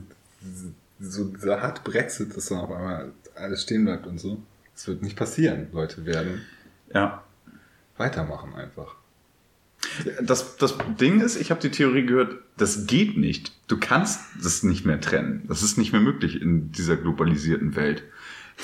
so 0.99 1.25
dieser 1.25 1.61
hart 1.61 1.83
Brexit, 1.83 2.35
dass 2.35 2.47
dann 2.47 2.59
auf 2.59 2.71
einmal 2.71 3.11
alles 3.35 3.63
stehen 3.63 3.85
bleibt 3.85 4.07
und 4.07 4.19
so. 4.19 4.41
Das 4.73 4.87
wird 4.87 5.01
nicht 5.01 5.15
passieren. 5.15 5.67
Leute 5.71 6.05
werden 6.05 6.41
ja. 6.93 7.23
weitermachen 7.97 8.53
einfach. 8.55 8.95
Das, 10.21 10.57
das 10.57 10.75
Ding 10.99 11.21
ist, 11.21 11.39
ich 11.39 11.51
habe 11.51 11.61
die 11.61 11.69
Theorie 11.69 12.05
gehört, 12.05 12.35
das 12.57 12.87
geht 12.87 13.17
nicht. 13.17 13.53
Du 13.67 13.77
kannst 13.77 14.21
das 14.41 14.63
nicht 14.63 14.85
mehr 14.85 14.99
trennen. 14.99 15.43
Das 15.47 15.63
ist 15.63 15.77
nicht 15.77 15.91
mehr 15.91 16.01
möglich 16.01 16.41
in 16.41 16.71
dieser 16.71 16.97
globalisierten 16.97 17.75
Welt. 17.75 18.03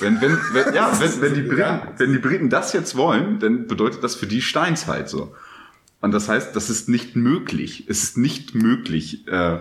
Wenn, 0.00 0.20
wenn, 0.20 0.36
wenn, 0.52 0.74
ja, 0.74 0.92
wenn, 1.00 1.20
wenn, 1.20 1.34
die 1.34 1.42
Briten, 1.42 1.80
wenn 1.98 2.12
die 2.12 2.18
Briten 2.18 2.50
das 2.50 2.72
jetzt 2.72 2.96
wollen, 2.96 3.38
dann 3.38 3.66
bedeutet 3.66 4.02
das 4.02 4.16
für 4.16 4.26
die 4.26 4.42
Steinzeit 4.42 5.08
so. 5.08 5.34
Und 6.00 6.12
das 6.12 6.28
heißt, 6.28 6.54
das 6.54 6.68
ist 6.68 6.88
nicht 6.88 7.16
möglich. 7.16 7.84
Es 7.88 8.02
ist 8.02 8.18
nicht 8.18 8.54
möglich, 8.54 9.26
äh, 9.28 9.58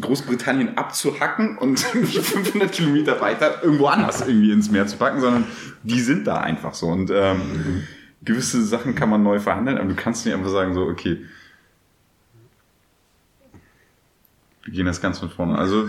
Großbritannien 0.00 0.76
abzuhacken 0.76 1.58
und 1.58 1.80
500 1.80 2.72
Kilometer 2.72 3.20
weiter 3.20 3.62
irgendwo 3.62 3.86
anders 3.86 4.26
irgendwie 4.26 4.52
ins 4.52 4.70
Meer 4.70 4.86
zu 4.86 4.96
packen, 4.96 5.20
sondern 5.20 5.44
die 5.82 6.00
sind 6.00 6.26
da 6.26 6.38
einfach 6.38 6.74
so. 6.74 6.86
Und 6.86 7.10
ähm, 7.10 7.82
gewisse 8.22 8.62
Sachen 8.64 8.94
kann 8.94 9.10
man 9.10 9.22
neu 9.22 9.40
verhandeln, 9.40 9.78
aber 9.78 9.88
du 9.88 9.94
kannst 9.94 10.24
nicht 10.24 10.34
einfach 10.34 10.50
sagen 10.50 10.74
so, 10.74 10.82
okay, 10.82 11.18
wir 14.64 14.72
gehen 14.72 14.86
das 14.86 15.00
ganz 15.00 15.18
von 15.18 15.28
vorne. 15.28 15.58
Also, 15.58 15.88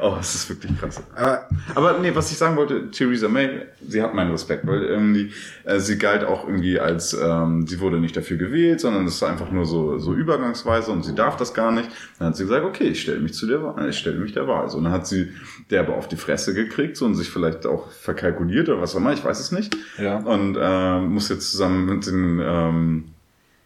oh, 0.00 0.16
es 0.18 0.34
ist 0.34 0.48
wirklich 0.48 0.78
krass. 0.78 1.02
Aber, 1.14 1.46
aber 1.74 1.98
nee, 1.98 2.14
was 2.14 2.32
ich 2.32 2.38
sagen 2.38 2.56
wollte, 2.56 2.90
Theresa 2.90 3.28
May, 3.28 3.66
sie 3.86 4.02
hat 4.02 4.14
meinen 4.14 4.30
Respekt, 4.30 4.66
weil 4.66 4.84
irgendwie 4.84 5.32
äh, 5.64 5.78
sie 5.80 5.98
galt 5.98 6.24
auch 6.24 6.46
irgendwie 6.46 6.80
als, 6.80 7.12
ähm, 7.12 7.66
sie 7.66 7.78
wurde 7.80 8.00
nicht 8.00 8.16
dafür 8.16 8.38
gewählt, 8.38 8.80
sondern 8.80 9.04
es 9.04 9.16
ist 9.16 9.22
einfach 9.22 9.50
nur 9.50 9.66
so 9.66 9.98
so 9.98 10.14
übergangsweise 10.14 10.90
und 10.90 11.04
sie 11.04 11.14
darf 11.14 11.36
das 11.36 11.52
gar 11.52 11.72
nicht. 11.72 11.90
Dann 12.18 12.28
hat 12.28 12.36
sie 12.36 12.44
gesagt, 12.44 12.64
okay, 12.64 12.84
ich 12.84 13.02
stelle 13.02 13.20
mich 13.20 13.34
zu 13.34 13.46
der 13.46 13.62
Wahl, 13.62 13.90
ich 13.90 13.98
stelle 13.98 14.18
mich 14.18 14.32
der 14.32 14.48
Wahl. 14.48 14.70
So, 14.70 14.78
und 14.78 14.84
dann 14.84 14.92
hat 14.94 15.06
sie 15.06 15.32
derbe 15.70 15.94
auf 15.94 16.08
die 16.08 16.16
Fresse 16.16 16.54
gekriegt 16.54 16.96
so, 16.96 17.04
und 17.04 17.16
sich 17.16 17.28
vielleicht 17.28 17.66
auch 17.66 17.90
verkalkuliert 17.90 18.70
oder 18.70 18.80
was 18.80 18.94
auch 18.94 19.00
immer, 19.00 19.12
ich 19.12 19.24
weiß 19.24 19.40
es 19.40 19.52
nicht. 19.52 19.76
Ja. 19.98 20.16
Und 20.16 20.56
äh, 20.58 21.00
muss 21.00 21.28
jetzt 21.28 21.50
zusammen 21.50 21.84
mit 21.84 22.06
den 22.06 22.40
ähm, 22.42 23.04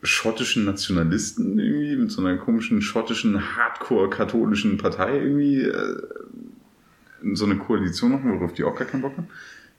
schottischen 0.05 0.65
Nationalisten 0.65 1.59
irgendwie, 1.59 1.97
mit 1.97 2.11
so 2.13 2.21
einer 2.25 2.37
komischen 2.37 2.81
schottischen 2.83 3.41
Hardcore-katholischen 3.57 4.79
Partei 4.79 5.19
irgendwie 5.19 5.63
äh, 5.63 5.97
in 7.23 7.37
so 7.37 7.47
eine 7.47 7.57
Koalition 7.57 8.13
machen, 8.13 8.33
worauf 8.39 8.53
die 8.53 8.65
auch 8.65 8.77
gar 8.77 8.87
keinen 8.87 9.03
Bock 9.03 9.17
haben. 9.17 9.29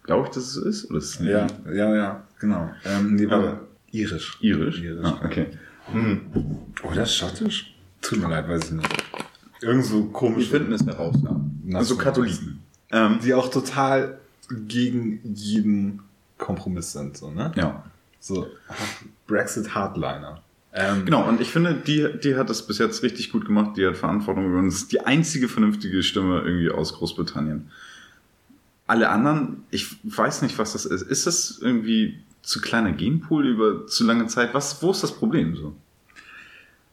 Glaube 0.04 0.28
ich, 0.28 0.34
dass 0.34 0.44
es 0.44 0.54
so 0.54 0.66
ist? 0.66 0.90
Oder 0.90 0.98
ist 1.00 1.20
es 1.20 1.26
Ja, 1.26 1.48
ja, 1.72 1.96
ja, 1.96 2.24
genau. 2.40 2.70
Ähm, 2.86 3.18
die 3.18 3.30
war 3.30 3.40
Aber- 3.40 3.62
irisch. 3.92 4.38
irisch? 4.42 4.82
Irisch, 4.82 5.06
Ah, 5.06 5.22
okay. 5.24 5.48
Hm. 5.92 6.22
Oder 6.84 7.06
schottisch? 7.06 7.76
Tut 8.02 8.20
mir 8.20 8.30
leid, 8.30 8.48
weiß 8.50 8.66
ich 8.66 8.72
nicht. 8.72 9.04
Irgend 9.62 9.86
so 9.86 10.06
komisch. 10.06 10.52
Wir 10.52 10.60
finden 10.60 10.74
es 10.74 10.86
heraus, 10.86 11.16
ja. 11.24 11.40
Also 11.78 11.96
Katholiken. 11.98 12.60
Ähm, 12.92 13.20
Die 13.24 13.34
auch 13.34 13.50
total 13.50 14.20
gegen 14.68 15.20
jeden 15.24 16.02
Kompromiss 16.38 16.92
sind, 16.92 17.18
so, 17.18 17.32
ne? 17.32 17.52
ja. 17.56 17.84
So 18.26 18.48
Brexit 19.28 19.76
Hardliner. 19.76 20.42
Ähm, 20.74 21.06
Genau, 21.06 21.28
und 21.30 21.40
ich 21.42 21.52
finde, 21.52 21.76
die, 21.76 22.08
die 22.24 22.36
hat 22.36 22.50
das 22.50 22.66
bis 22.66 22.80
jetzt 22.80 23.04
richtig 23.04 23.32
gut 23.32 23.46
gemacht. 23.46 23.78
Die 23.78 23.86
hat 23.86 23.98
Verantwortung 23.98 24.48
über 24.48 24.58
uns. 24.58 24.88
Die 24.88 25.02
einzige 25.02 25.48
vernünftige 25.48 26.02
Stimme 26.02 26.42
irgendwie 26.42 26.72
aus 26.72 26.94
Großbritannien. 26.94 27.70
Alle 28.88 29.10
anderen, 29.10 29.64
ich 29.70 29.98
weiß 30.04 30.42
nicht, 30.42 30.58
was 30.58 30.74
das 30.74 30.86
ist. 30.86 31.04
Ist 31.04 31.28
das 31.28 31.60
irgendwie 31.62 32.20
zu 32.42 32.62
kleiner 32.62 32.94
Genpool 32.94 33.46
über 33.48 33.86
zu 33.86 34.04
lange 34.06 34.26
Zeit? 34.26 34.56
Was, 34.56 34.82
wo 34.82 34.90
ist 34.90 35.04
das 35.04 35.16
Problem 35.16 35.56
so? 35.56 35.76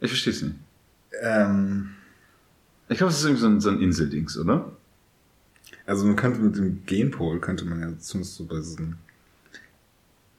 Ich 0.00 0.10
verstehe 0.10 0.34
es 0.34 0.42
nicht. 0.42 0.56
Ähm, 1.22 1.94
Ich 2.90 2.98
glaube, 2.98 3.10
es 3.10 3.20
ist 3.20 3.24
irgendwie 3.24 3.40
so 3.40 3.46
ein, 3.48 3.60
so 3.62 3.70
ein 3.70 3.80
Inseldings, 3.80 4.36
oder? 4.36 4.70
also 5.86 6.04
man 6.06 6.16
könnte 6.16 6.40
mit 6.40 6.56
dem 6.56 6.84
Genpol, 6.86 7.40
könnte 7.40 7.64
man 7.64 7.80
ja 7.80 7.98
zumindest 7.98 8.36
so 8.36 8.44
bei 8.44 8.56
diesen 8.56 8.96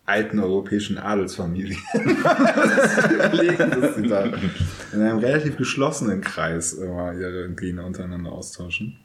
alten 0.06 0.40
europäischen 0.40 0.98
Adelsfamilien 0.98 1.80
dass 1.94 3.96
sie 3.96 4.08
da 4.08 4.26
in 4.26 5.02
einem 5.02 5.20
relativ 5.20 5.58
geschlossenen 5.58 6.22
Kreis 6.22 6.74
immer 6.74 7.14
ihre 7.14 7.50
Gene 7.50 7.84
untereinander 7.84 8.32
austauschen. 8.32 8.98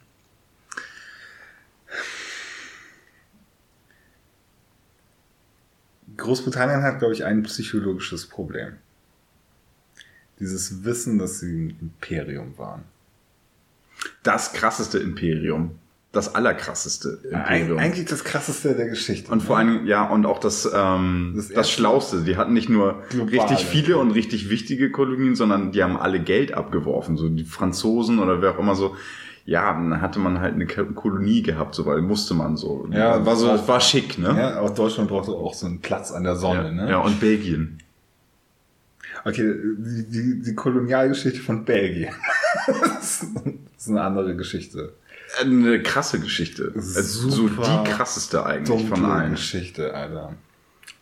Großbritannien 6.17 6.83
hat, 6.83 6.99
glaube 6.99 7.15
ich, 7.15 7.25
ein 7.25 7.45
psychologisches 7.45 8.27
Problem. 8.27 8.75
Dieses 10.41 10.85
Wissen, 10.85 11.19
dass 11.19 11.41
sie 11.41 11.69
ein 11.69 11.79
Imperium 11.81 12.59
waren. 12.59 12.85
Das 14.23 14.53
krasseste 14.53 14.99
Imperium. 14.99 15.79
Das 16.19 16.35
allerkrasseste 16.35 17.21
Imperium. 17.31 17.79
Eig 17.79 17.85
eigentlich 17.85 18.07
das 18.07 18.25
krasseste 18.25 18.75
der 18.75 18.89
Geschichte. 18.89 19.31
Und 19.31 19.43
vor 19.43 19.57
allem, 19.57 19.87
ja, 19.87 20.05
und 20.09 20.27
auch 20.27 20.39
das, 20.39 20.69
ähm, 20.75 21.33
Das 21.37 21.49
das, 21.49 21.71
Schlauste. 21.71 22.23
Die 22.23 22.37
hatten 22.37 22.53
nicht 22.53 22.69
nur 22.69 23.03
Globale. 23.11 23.33
richtig 23.43 23.65
viele 23.67 23.99
und 23.99 24.11
richtig 24.11 24.51
wichtige 24.51 24.91
Kolonien, 24.91 25.35
sondern 25.37 25.73
die 25.73 25.83
haben 25.83 25.97
alle 25.97 26.21
Geld 26.21 26.53
abgeworfen. 26.55 27.17
So 27.17 27.29
die 27.29 27.45
Franzosen 27.45 28.19
oder 28.19 28.43
wer 28.43 28.53
auch 28.55 28.59
immer 28.59 28.75
so. 28.75 28.97
Ja, 29.47 29.73
dann 29.73 30.03
hatte 30.03 30.19
man 30.19 30.41
halt 30.41 30.55
eine 30.57 30.67
Ko- 30.67 30.85
Kolonie 30.93 31.43
gehabt, 31.43 31.75
so, 31.75 31.87
weil 31.87 32.03
musste 32.03 32.35
man 32.35 32.57
so. 32.59 32.87
Ja, 32.91 33.25
war 33.25 33.35
so, 33.37 33.47
das 33.47 33.61
war- 33.63 33.69
war 33.69 33.81
schick, 33.81 34.19
ne? 34.19 34.35
Ja, 34.37 34.61
auch 34.61 34.71
Deutschland 34.75 35.09
brauchte 35.09 35.31
auch 35.33 35.55
so 35.55 35.67
einen 35.67 35.81
Platz 35.81 36.13
an 36.13 36.25
der 36.25 36.37
Sonne, 36.37 36.65
ja, 36.65 36.71
ne? 36.73 36.91
ja, 36.91 36.99
und 36.99 37.19
Belgien. 37.19 37.79
Okay, 39.25 39.55
die, 39.79 40.05
die, 40.11 40.43
die 40.43 40.55
Kolonialgeschichte 40.55 41.41
von 41.41 41.65
Belgien. 41.65 42.13
das 42.67 43.25
ist 43.77 43.89
eine 43.89 44.03
andere 44.03 44.37
Geschichte. 44.37 44.93
Eine 45.41 45.83
krasse 45.83 46.21
Geschichte. 46.21 46.73
Also 46.75 47.29
so 47.31 47.49
die 47.49 47.91
krasseste 47.91 48.45
eigentlich 48.45 48.89
von 48.89 49.05
allen. 49.05 49.33
Geschichte, 49.33 49.95
Alter. 49.95 50.35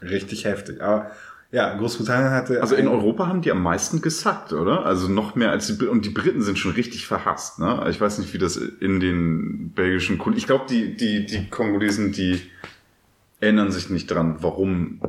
Richtig 0.03 0.45
heftig. 0.45 0.81
Aber 0.83 1.11
ja, 1.53 1.77
Großbritannien 1.77 2.33
hatte. 2.33 2.61
Also 2.61 2.75
in 2.75 2.89
Europa 2.89 3.29
haben 3.29 3.41
die 3.41 3.51
am 3.51 3.63
meisten 3.63 4.03
gesackt, 4.03 4.53
oder? 4.53 4.85
Also 4.85 5.09
noch 5.09 5.37
mehr 5.37 5.51
als 5.51 5.69
die 5.69 5.75
Br- 5.75 5.91
und 5.91 6.05
die 6.05 6.11
Briten 6.11 6.43
sind 6.43 6.59
schon 6.59 6.73
richtig 6.73 7.07
verhasst, 7.07 7.61
ne? 7.61 7.87
Ich 7.89 8.01
weiß 8.01 8.19
nicht, 8.19 8.35
wie 8.35 8.39
das 8.39 8.57
in 8.57 9.01
den 9.01 9.71
belgischen 9.71 10.19
Kol 10.19 10.37
Ich 10.37 10.47
glaube, 10.47 10.67
die 10.69 10.97
die 10.97 11.25
die 11.25 11.49
Kongolesen, 11.49 12.13
die 12.13 12.43
erinnern 13.41 13.71
sich 13.71 13.91
nicht 13.91 14.11
dran, 14.11 14.37
warum 14.41 15.01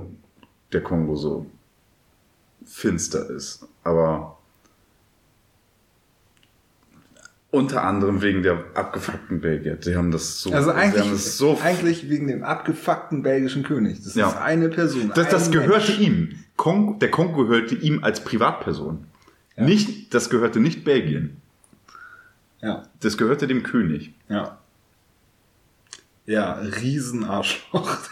der 0.71 0.81
Kongo 0.81 1.15
so 1.15 1.47
finster 2.65 3.29
ist, 3.29 3.67
aber 3.83 4.36
unter 7.49 7.83
anderem 7.83 8.21
wegen 8.21 8.43
der 8.43 8.63
abgefuckten 8.73 9.39
Belgier. 9.41 9.75
Die 9.75 9.95
haben 9.95 10.11
das 10.11 10.41
so 10.41 10.51
Also 10.51 10.71
eigentlich, 10.71 11.23
so 11.23 11.57
eigentlich 11.63 12.09
wegen 12.09 12.27
dem 12.27 12.43
abgefuckten 12.43 13.23
belgischen 13.23 13.63
König. 13.63 14.03
Das 14.03 14.15
Ja. 14.15 14.27
ist 14.29 14.37
eine 14.37 14.69
Person. 14.69 15.11
Das, 15.15 15.29
das 15.29 15.49
gehörte 15.51 15.91
Mensch. 15.93 15.99
ihm. 15.99 16.39
Kongo, 16.57 16.93
der 16.99 17.09
Kongo 17.11 17.45
gehörte 17.45 17.75
ihm 17.75 18.03
als 18.03 18.23
Privatperson. 18.23 19.05
Nicht, 19.55 20.13
das 20.13 20.29
gehörte 20.29 20.59
nicht 20.59 20.83
Belgien. 20.83 21.37
Ja, 22.61 22.83
Das 22.99 23.17
gehörte 23.17 23.47
dem 23.47 23.63
König. 23.63 24.13
ja. 24.29 24.57
Ja, 26.29 26.55
Riesenarschloch. 26.55 27.97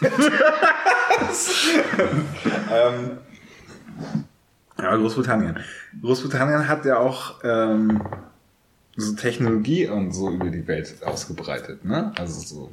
ähm, 2.72 3.18
ja, 4.80 4.96
Großbritannien. 4.96 5.58
Großbritannien 6.00 6.66
hat 6.66 6.84
ja 6.86 6.96
auch 6.98 7.40
ähm, 7.44 8.02
so 8.96 9.14
Technologie 9.14 9.88
und 9.88 10.12
so 10.12 10.30
über 10.30 10.50
die 10.50 10.66
Welt 10.66 11.02
ausgebreitet, 11.02 11.84
ne? 11.84 12.12
Also 12.16 12.40
so 12.40 12.72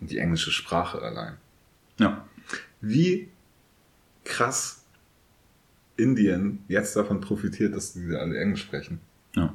die 0.00 0.18
englische 0.18 0.50
Sprache 0.50 1.02
allein. 1.02 1.36
Ja. 1.98 2.26
Wie 2.80 3.28
krass 4.24 4.82
Indien 5.96 6.64
jetzt 6.68 6.96
davon 6.96 7.20
profitiert, 7.20 7.74
dass 7.74 7.92
die 7.92 8.14
alle 8.14 8.38
Englisch 8.38 8.62
sprechen. 8.62 9.00
ja. 9.34 9.52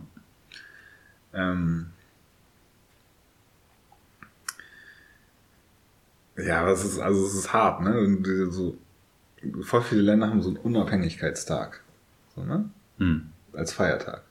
Ähm, 1.34 1.88
ja, 6.38 6.66
das 6.66 6.86
ist, 6.86 7.00
also 7.00 7.26
es 7.26 7.34
ist 7.34 7.52
hart, 7.52 7.82
ne? 7.82 8.00
Und 8.00 8.26
So, 8.52 8.78
voll 9.64 9.82
viele 9.82 10.02
Länder 10.02 10.30
haben 10.30 10.42
so 10.42 10.50
einen 10.50 10.58
Unabhängigkeitstag. 10.58 11.82
So, 12.36 12.44
ne? 12.44 12.70
Hm. 13.00 13.32
Als 13.54 13.74
Feiertag. 13.74 14.24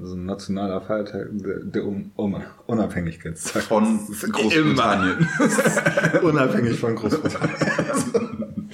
Also 0.00 0.16
ein 0.16 0.26
nationaler 0.26 0.80
Feiertag, 0.80 1.28
der, 1.30 1.60
der 1.60 1.84
Un 1.84 2.10
Un 2.16 2.42
Unabhängigkeitstag. 2.66 3.62
Von 3.62 3.98
Großbritannien. 4.08 5.28
Unabhängig 6.22 6.80
von 6.80 6.96
Großbritannien. 6.96 8.70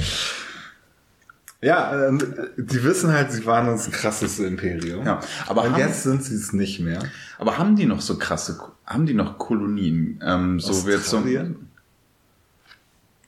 ja, 1.61 2.09
und 2.09 2.25
die 2.57 2.83
wissen 2.85 3.13
halt, 3.13 3.33
sie 3.33 3.45
waren 3.45 3.67
das 3.67 3.91
krasseste 3.91 4.47
Imperium. 4.47 5.05
Ja, 5.05 5.21
aber 5.47 5.65
haben- 5.71 5.79
jetzt 5.79 6.05
sind 6.05 6.25
sie 6.25 6.35
es 6.37 6.55
nicht 6.55 6.81
mehr. 6.81 7.03
Aber 7.39 7.59
haben 7.59 7.77
die 7.77 7.85
noch 7.85 8.01
so 8.01 8.17
krasse, 8.17 8.59
haben 8.87 9.05
die 9.05 9.13
noch 9.15 9.37
Kolonien? 9.37 10.21
Ähm, 10.25 10.59
so 10.59 10.87
wie 10.87 10.93
jetzt 10.93 11.09
so, 11.11 11.19
Australien? 11.19 11.69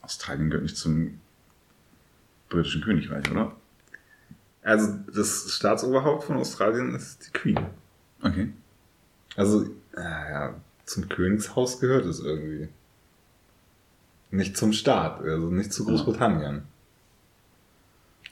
Australien 0.01 0.49
gehört 0.49 0.63
nicht 0.63 0.77
zum 0.77 1.19
britischen 2.49 2.81
Königreich, 2.81 3.29
oder? 3.29 3.51
Also 4.63 4.95
das 5.13 5.51
Staatsoberhaupt 5.53 6.23
von 6.23 6.37
Australien 6.37 6.95
ist 6.95 7.27
die 7.27 7.31
Queen. 7.37 7.59
Okay. 8.23 8.49
Also, 9.35 9.63
äh, 9.95 10.01
ja, 10.01 10.55
zum 10.85 11.09
Königshaus 11.09 11.79
gehört 11.79 12.05
es 12.05 12.19
irgendwie. 12.19 12.69
Nicht 14.31 14.57
zum 14.57 14.73
Staat, 14.73 15.21
also 15.21 15.49
nicht 15.51 15.71
zu 15.71 15.83
Ah. 15.83 15.89
Großbritannien. 15.89 16.63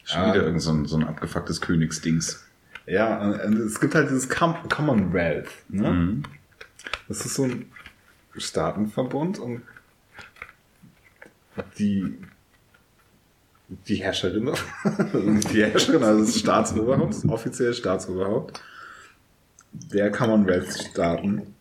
Schon 0.03 0.21
wieder 0.29 0.43
irgend 0.43 0.61
so 0.61 0.71
ein, 0.71 0.85
so 0.85 0.97
ein 0.97 1.03
abgefucktes 1.03 1.61
Königsdings. 1.61 2.43
Ja, 2.87 3.31
es 3.33 3.79
gibt 3.79 3.93
halt 3.93 4.09
dieses 4.09 4.27
Com 4.27 4.55
Commonwealth. 4.67 5.49
Ne? 5.69 5.91
Mhm. 5.91 6.23
Das 7.07 7.23
ist 7.25 7.35
so 7.35 7.43
ein 7.43 7.71
Staatenverbund 8.35 9.37
und 9.37 9.61
die 11.77 12.17
die 13.87 13.95
Herrscherin, 13.95 14.45
nicht 14.45 15.53
die 15.53 15.63
Herrscherin, 15.63 16.03
also 16.03 16.25
das 16.25 16.37
Staatsoberhaupt, 16.37 17.13
das 17.13 17.29
offizielle 17.29 17.73
Staatsoberhaupt 17.73 18.61
der 19.71 20.11
Commonwealth-Staaten 20.11 21.55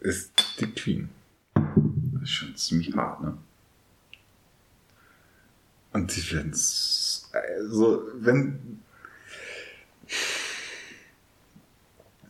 ist 0.00 0.32
die 0.60 0.70
Queen. 0.72 1.08
Das 1.54 2.22
ist 2.22 2.30
schon 2.30 2.56
ziemlich 2.56 2.94
hart, 2.94 3.22
ne? 3.22 3.36
Und 5.92 6.14
die 6.14 6.32
werden 6.32 6.52
also, 7.32 8.02
wenn 8.14 8.80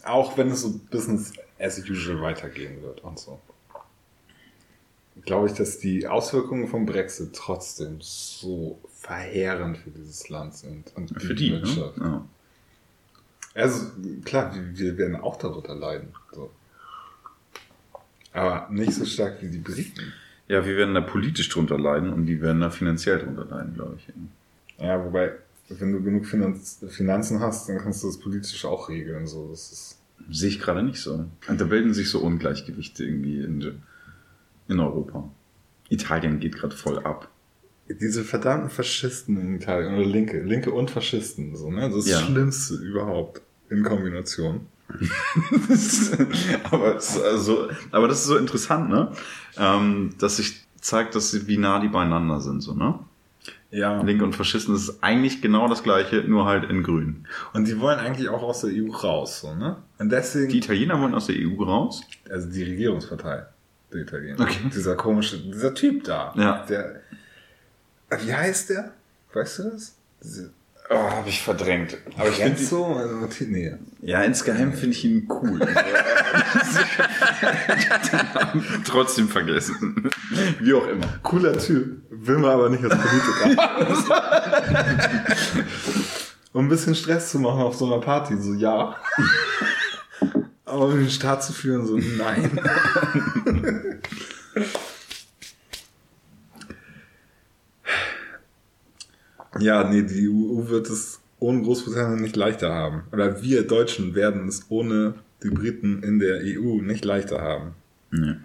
auch 0.05 0.37
wenn 0.37 0.51
es 0.51 0.63
so 0.63 0.79
Business 0.91 1.33
as 1.59 1.79
usual 1.79 2.21
weitergehen 2.21 2.81
wird 2.83 3.03
und 3.03 3.19
so, 3.19 3.41
glaube 5.23 5.49
ich, 5.49 5.55
dass 5.55 5.79
die 5.79 6.07
Auswirkungen 6.07 6.69
vom 6.69 6.87
Brexit 6.87 7.35
trotzdem 7.35 7.99
so 8.01 8.79
verheerend 8.89 9.79
für 9.79 9.91
dieses 9.91 10.29
Land 10.29 10.55
sind 10.55 10.93
und 10.95 11.21
für 11.21 11.35
die, 11.35 11.51
ne? 11.51 11.57
Wirtschaft. 11.63 11.99
Ne? 11.99 12.05
Ja. 12.05 12.25
Also 13.57 13.87
klar, 14.25 14.55
wir, 14.75 14.99
werden 14.99 15.17
auch 15.17 15.37
darunter 15.37 15.75
leiden. 15.75 16.09
So. 16.33 16.51
Aber 18.33 18.69
nicht 18.71 18.93
so 18.93 19.05
stark 19.05 19.43
wie 19.43 19.49
die 19.49 19.59
Briten. 19.59 20.13
Ja, 20.47 20.65
wir 20.65 20.77
werden 20.77 20.95
da 20.95 21.01
politisch 21.01 21.49
drunter 21.49 21.79
leiden 21.79 22.13
und 22.13 22.27
die 22.27 22.41
werden 22.41 22.61
da 22.61 22.71
finanziell 22.71 23.19
drunter 23.19 23.47
leiden, 23.47 23.75
glaube 23.75 23.97
ich. 23.97 24.13
Ja, 24.79 25.03
wobei, 25.03 25.33
wenn 25.71 25.93
du 25.93 26.03
genug 26.03 26.27
Finanz 26.27 26.85
Finanzen 26.89 27.41
hast, 27.41 27.69
dann 27.69 27.79
kannst 27.79 28.03
du 28.03 28.09
das 28.09 28.19
politisch 28.19 28.65
auch 28.65 28.89
regeln. 28.89 29.27
So. 29.27 29.49
Das 29.51 29.73
ist 29.73 29.99
Sehe 30.31 30.49
ich 30.49 30.61
gerade 30.61 30.83
nicht 30.83 31.01
so. 31.01 31.27
Und 31.49 31.61
da 31.61 31.65
bilden 31.65 31.95
sich 31.95 32.11
so 32.11 32.21
Ungleichgewichte 32.21 33.05
irgendwie 33.05 33.41
in, 33.41 33.83
in 34.69 34.81
Europa. 34.81 35.31
Italien 35.89 36.41
geht 36.41 36.57
gerade 36.57 36.75
voll 36.75 36.99
ab. 37.01 37.31
Diese 37.89 38.25
verdammten 38.25 38.71
Faschisten 38.71 39.41
in 39.41 39.57
Italien, 39.57 39.95
oder 39.95 40.05
Linke, 40.05 40.43
Linke 40.43 40.73
und 40.73 40.91
Faschisten, 40.91 41.55
so, 41.55 41.71
ne? 41.71 41.83
Das 41.83 41.99
ist 41.99 42.09
ja. 42.09 42.19
das 42.19 42.27
Schlimmste 42.27 42.75
überhaupt 42.75 43.43
in 43.71 43.83
Kombination. 43.83 44.67
aber, 46.71 46.95
das 46.95 47.21
also, 47.21 47.69
aber 47.91 48.09
das 48.09 48.21
ist 48.21 48.27
so 48.27 48.37
interessant, 48.37 48.89
ne? 48.89 49.11
Ähm, 49.59 50.15
dass 50.19 50.37
sich 50.37 50.65
zeigt, 50.81 51.15
dass 51.17 51.33
sie, 51.33 51.49
wie 51.49 51.59
nah 51.59 51.81
die 51.81 51.89
beieinander 51.89 52.41
sind, 52.41 52.61
so, 52.61 52.75
ne? 52.75 52.99
Ja. 53.71 54.01
Linke 54.03 54.25
und 54.25 54.35
Faschisten, 54.35 54.75
das 54.75 54.85
ist 54.85 55.03
eigentlich 55.03 55.43
genau 55.43 55.69
das 55.69 55.83
gleiche, 55.83 56.19
nur 56.19 56.47
halt 56.47 56.71
in 56.71 56.85
grün. 56.85 57.27
Und 57.53 57.67
die 57.67 57.81
wollen 57.81 57.99
eigentlich 57.99 58.29
auch 58.29 58.43
aus 58.43 58.61
der 58.61 58.71
EU 58.71 58.91
raus, 58.91 59.41
so, 59.41 59.55
ne? 59.55 59.77
Und 59.99 60.11
deswegen. 60.11 60.51
Die 60.51 60.59
Italiener 60.59 61.01
wollen 61.01 61.15
aus 61.15 61.27
der 61.27 61.37
EU 61.37 61.63
raus? 61.65 62.03
Also 62.31 62.49
die 62.49 62.63
Regierungspartei 62.63 63.47
der 63.93 64.01
Italiener. 64.01 64.41
Okay. 64.41 64.71
Dieser 64.73 64.95
komische, 64.95 65.39
dieser 65.39 65.75
Typ 65.75 66.05
da. 66.05 66.33
Ja. 66.37 66.65
Der, 66.67 67.01
wie 68.21 68.33
heißt 68.33 68.71
der? 68.71 68.93
Weißt 69.33 69.59
du 69.59 69.63
das? 69.65 69.97
Diese, 70.23 70.53
Oh, 70.89 71.11
habe 71.11 71.29
ich 71.29 71.43
verdrängt. 71.43 71.99
Aber 72.17 72.29
ich 72.29 72.37
finde 72.37 72.63
so, 72.63 72.87
also, 72.87 73.29
nee. 73.41 73.75
Ja, 74.03 74.23
insgeheim 74.23 74.73
finde 74.73 74.95
ich 74.95 75.05
ihn 75.05 75.29
cool. 75.29 75.59
Trotzdem 78.85 79.29
vergessen. 79.29 80.11
Wie 80.61 80.73
auch 80.75 80.87
immer. 80.87 81.07
Cooler 81.23 81.59
Typ. 81.59 82.03
Will 82.11 82.39
man 82.39 82.53
aber 82.53 82.69
nicht 82.69 82.85
als 82.85 82.95
Politiker. 82.97 83.67
um 86.53 86.67
ein 86.67 86.69
bisschen 86.69 86.95
Stress 86.95 87.33
zu 87.33 87.41
machen 87.41 87.63
auf 87.63 87.75
so 87.75 87.87
einer 87.87 88.01
Party, 88.01 88.37
so 88.39 88.55
ja. 88.55 88.95
aber 90.65 90.85
um 90.87 90.99
den 90.99 91.11
Staat 91.11 91.43
zu 91.43 91.53
führen, 91.53 91.85
so 91.85 91.97
nein. 91.97 92.61
Ja, 99.59 99.89
nee, 99.89 100.03
die 100.03 100.29
EU 100.29 100.69
wird 100.69 100.89
es 100.89 101.21
ohne 101.39 101.63
Großbritannien 101.63 102.21
nicht 102.21 102.37
leichter 102.37 102.73
haben. 102.73 103.03
Oder 103.13 103.43
wir 103.43 103.67
Deutschen 103.67 104.15
werden 104.15 104.49
es 104.49 104.67
ohne 104.69 105.15
die 105.43 105.51
Briten 105.51 106.03
in 106.03 106.19
der 106.19 106.41
EU 106.43 106.81
nicht 106.81 107.05
leichter 107.05 107.41
haben. 107.41 107.75
Nee. 108.11 108.37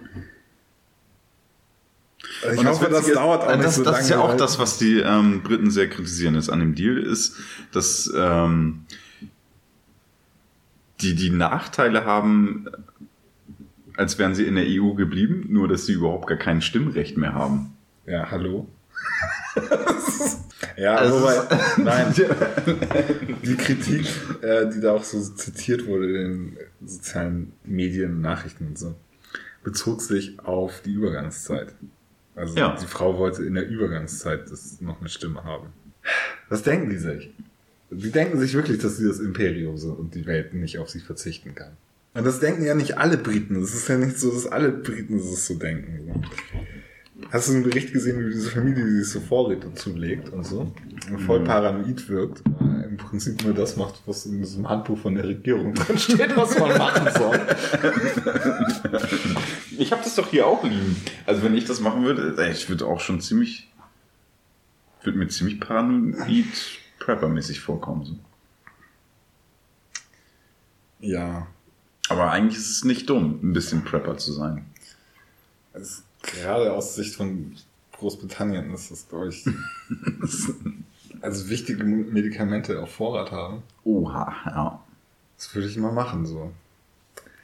Also 2.43 2.62
ich 2.62 2.68
hoffe, 2.68 2.89
das, 2.89 3.05
das 3.05 3.14
dauert 3.14 3.43
auch 3.43 3.55
nicht 3.55 3.64
das, 3.64 3.76
so 3.76 3.84
das 3.84 3.93
lange. 3.93 3.97
Das 3.97 4.05
ist 4.05 4.09
ja 4.09 4.20
auch 4.20 4.38
das, 4.38 4.59
was 4.59 4.78
die 4.78 4.99
ähm, 4.99 5.41
Briten 5.43 5.72
sehr 5.72 5.89
kritisieren 5.89 6.36
ist 6.36 6.49
an 6.49 6.59
dem 6.59 6.76
Deal, 6.76 6.97
ist, 6.97 7.38
dass 7.72 8.12
ähm, 8.16 8.86
die 11.01 11.16
die 11.16 11.30
Nachteile 11.30 12.05
haben, 12.05 12.68
als 13.95 14.18
wären 14.20 14.36
sie 14.36 14.45
in 14.45 14.55
der 14.55 14.66
EU 14.68 14.93
geblieben, 14.93 15.47
nur 15.49 15.68
dass 15.68 15.86
sie 15.86 15.93
überhaupt 15.93 16.28
gar 16.28 16.38
kein 16.38 16.62
Stimmrecht 16.62 17.18
mehr 17.18 17.34
haben. 17.34 17.74
Ja, 18.05 18.30
hallo. 18.30 18.68
Ja, 20.82 20.95
also 20.95 21.21
wobei, 21.21 21.36
nein. 21.77 22.11
Die 23.43 23.55
Kritik, 23.55 24.07
äh, 24.41 24.67
die 24.67 24.82
da 24.82 24.93
auch 24.93 25.03
so 25.03 25.21
zitiert 25.21 25.86
wurde 25.86 26.07
in 26.07 26.13
den 26.13 26.57
sozialen 26.84 27.53
Medien, 27.63 28.19
Nachrichten 28.19 28.65
und 28.65 28.79
so, 28.79 28.95
bezog 29.63 30.01
sich 30.01 30.39
auf 30.39 30.82
die 30.82 30.93
Übergangszeit. 30.93 31.75
Also 32.36 32.57
ja. 32.57 32.75
die 32.82 32.88
Frau 32.88 33.19
wollte 33.19 33.43
in 33.43 33.53
der 33.53 33.67
Übergangszeit 33.67 34.49
das 34.49 34.82
noch 34.82 34.99
eine 34.99 35.09
Stimme 35.09 35.43
haben. 35.43 35.67
Was 36.49 36.63
denken 36.63 36.89
die 36.89 36.97
sich? 36.97 37.32
Die 37.91 38.09
denken 38.09 38.39
sich 38.39 38.55
wirklich, 38.55 38.79
dass 38.79 38.97
sie 38.97 39.07
das 39.07 39.19
Imperium 39.19 39.77
sind 39.77 39.91
und 39.91 40.15
die 40.15 40.25
Welt 40.25 40.55
nicht 40.55 40.79
auf 40.79 40.89
sie 40.89 41.01
verzichten 41.01 41.53
kann. 41.53 41.73
Und 42.15 42.25
das 42.25 42.39
denken 42.39 42.65
ja 42.65 42.73
nicht 42.73 42.97
alle 42.97 43.17
Briten. 43.17 43.61
Es 43.61 43.75
ist 43.75 43.88
ja 43.88 43.97
nicht 43.97 44.17
so, 44.17 44.32
dass 44.32 44.47
alle 44.47 44.71
Briten 44.71 45.17
das 45.17 45.45
so 45.45 45.53
denken. 45.53 46.23
Hast 47.30 47.47
du 47.47 47.53
einen 47.53 47.63
Bericht 47.63 47.93
gesehen, 47.93 48.26
wie 48.26 48.32
diese 48.32 48.49
Familie, 48.49 48.84
die 48.84 48.99
sich 49.03 49.09
so 49.09 49.19
Vorräte 49.19 49.74
zulegt 49.74 50.30
und 50.30 50.45
so, 50.45 50.72
voll 51.26 51.41
mhm. 51.41 51.45
paranoid 51.45 52.09
wirkt, 52.09 52.41
äh, 52.59 52.86
im 52.88 52.97
Prinzip 52.97 53.43
nur 53.43 53.53
das 53.53 53.78
macht, 53.78 54.01
was 54.05 54.26
in 54.26 54.39
diesem 54.39 54.67
Handbuch 54.67 54.97
von 54.97 55.15
der 55.15 55.26
Regierung 55.26 55.74
drin 55.76 55.97
steht, 55.97 56.36
was 56.36 56.57
man 56.57 56.78
machen 56.78 57.07
soll. 57.17 57.39
Ich 59.78 59.91
habe 59.91 60.03
das 60.03 60.15
doch 60.15 60.28
hier 60.30 60.47
auch 60.47 60.63
liegen. 60.63 60.95
Also 61.26 61.43
wenn 61.43 61.55
ich 61.55 61.65
das 61.65 61.80
machen 61.80 62.03
würde, 62.03 62.36
äh, 62.41 62.51
ich 62.51 62.69
würde 62.69 62.86
auch 62.86 62.99
schon 62.99 63.22
ziemlich, 63.22 63.69
würde 65.03 65.17
mir 65.17 65.28
ziemlich 65.28 65.59
paranoid 65.59 66.45
Prepper-mäßig 66.99 67.59
vorkommen. 67.59 68.05
So. 68.05 68.15
Ja. 70.99 71.47
Aber 72.09 72.32
eigentlich 72.32 72.57
ist 72.57 72.69
es 72.69 72.84
nicht 72.84 73.09
dumm, 73.09 73.39
ein 73.41 73.53
bisschen 73.53 73.84
Prepper 73.84 74.17
zu 74.17 74.34
sein. 74.34 74.65
Es 75.74 76.03
gerade 76.22 76.74
aus 76.74 76.95
Sicht 76.95 77.15
von 77.15 77.55
Großbritannien 77.93 78.74
ist 78.74 78.91
das, 78.91 79.07
glaube 79.07 79.30
ich, 79.30 79.45
also 81.22 81.49
wichtige 81.49 81.84
Medikamente 81.84 82.82
auf 82.82 82.91
Vorrat 82.91 83.32
haben. 83.32 83.63
Oha, 83.84 84.36
ja. 84.45 84.84
Das 85.38 85.53
würde 85.55 85.67
ich 85.67 85.78
mal 85.78 85.91
machen, 85.91 86.26
so. 86.26 86.51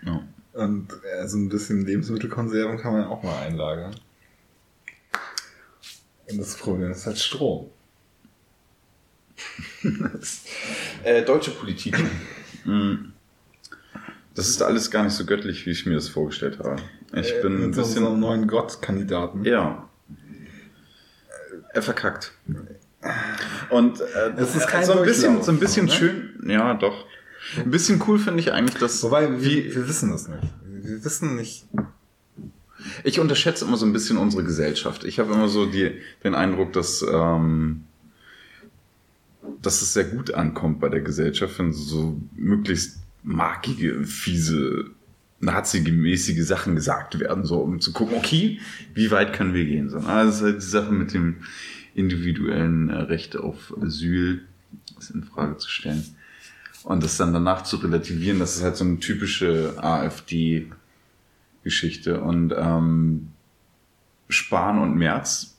Ja. 0.03 0.23
Und 0.53 0.88
also 1.19 1.38
ein 1.38 1.49
bisschen 1.49 1.86
Lebensmittelkonserven 1.86 2.78
kann 2.78 2.93
man 2.93 3.05
auch 3.05 3.21
mal 3.23 3.39
einlagern. 3.39 3.95
Und 6.30 6.38
das 6.38 6.57
Problem 6.57 6.91
ist 6.91 7.05
halt 7.05 7.19
Strom. 7.19 7.69
äh, 11.03 11.23
deutsche 11.23 11.51
Politik. 11.51 11.97
Hm. 12.63 13.13
Das 14.36 14.49
ist 14.49 14.61
alles 14.61 14.91
gar 14.91 15.03
nicht 15.03 15.13
so 15.13 15.25
göttlich, 15.25 15.65
wie 15.65 15.71
ich 15.71 15.88
mir 15.88 15.95
das 15.95 16.09
vorgestellt 16.09 16.59
habe. 16.59 16.75
Ich 17.14 17.34
äh, 17.34 17.41
bin 17.41 17.64
ein 17.64 17.72
bisschen. 17.72 18.03
So 18.03 18.16
neuen 18.16 18.47
Gott-Kandidaten. 18.47 19.43
Ja. 19.45 19.89
Er 21.74 21.82
verkackt. 21.82 22.34
Und 23.70 24.01
äh, 24.01 24.34
es 24.38 24.55
ist 24.55 24.68
kein 24.68 24.86
so 24.86 24.93
ein 24.93 25.03
bisschen, 25.03 25.41
so 25.43 25.51
ein 25.51 25.60
bisschen 25.60 25.86
ne? 25.86 25.91
schön. 25.91 26.43
Ja, 26.47 26.74
doch. 26.74 27.05
Ein 27.55 27.72
bisschen 27.72 28.01
cool 28.08 28.20
finde 28.20 28.39
ich 28.39 28.51
eigentlich, 28.51 28.78
dass. 28.78 29.03
Wobei, 29.03 29.41
wir, 29.41 29.76
wir 29.76 29.88
wissen 29.88 30.12
das 30.12 30.28
nicht. 30.28 30.43
Wir 30.66 31.03
wissen 31.03 31.36
nicht. 31.36 31.66
Ich 33.03 33.20
unterschätze 33.20 33.66
immer 33.66 33.78
so 33.78 33.86
ein 33.86 33.93
bisschen 33.93 34.18
unsere 34.18 34.43
Gesellschaft. 34.43 35.03
Ich 35.03 35.20
habe 35.20 35.34
immer 35.34 35.47
so 35.47 35.66
die, 35.66 35.91
den 36.24 36.36
Eindruck, 36.36 36.74
dass, 36.74 37.01
ähm, 37.01 37.84
dass 39.62 39.82
es 39.82 39.93
sehr 39.93 40.05
gut 40.05 40.34
ankommt 40.34 40.80
bei 40.80 40.89
der 40.89 41.01
Gesellschaft, 41.01 41.58
wenn 41.60 41.74
so 41.74 42.20
möglichst 42.36 42.99
markige, 43.24 44.03
fiese 44.03 44.91
Nazi-mäßige 45.39 46.45
Sachen 46.45 46.75
gesagt 46.75 47.19
werden, 47.19 47.45
so 47.45 47.59
um 47.59 47.79
zu 47.79 47.93
gucken, 47.93 48.17
okay, 48.17 48.59
wie 48.93 49.09
weit 49.11 49.31
können 49.33 49.53
wir 49.53 49.65
gehen? 49.65 49.89
So, 49.89 49.99
also 49.99 50.29
das 50.29 50.38
ist 50.38 50.43
halt 50.43 50.61
die 50.61 50.65
Sache 50.65 50.91
mit 50.91 51.13
dem 51.13 51.38
individuellen 51.93 52.89
äh, 52.89 53.01
Recht 53.01 53.38
auf 53.38 53.73
Asyl, 53.81 54.41
das 54.95 55.11
in 55.11 55.23
Frage 55.23 55.57
zu 55.57 55.69
stellen. 55.69 56.03
Und 56.83 57.03
das 57.03 57.17
dann 57.17 57.33
danach 57.33 57.63
zu 57.63 57.77
relativieren, 57.77 58.39
das 58.39 58.55
ist 58.55 58.63
halt 58.63 58.77
so 58.77 58.85
eine 58.85 58.99
typische 58.99 59.73
AfD-Geschichte. 59.77 62.21
Und 62.21 62.53
ähm, 62.57 63.29
Spahn 64.29 64.79
und 64.79 64.95
Merz 64.95 65.57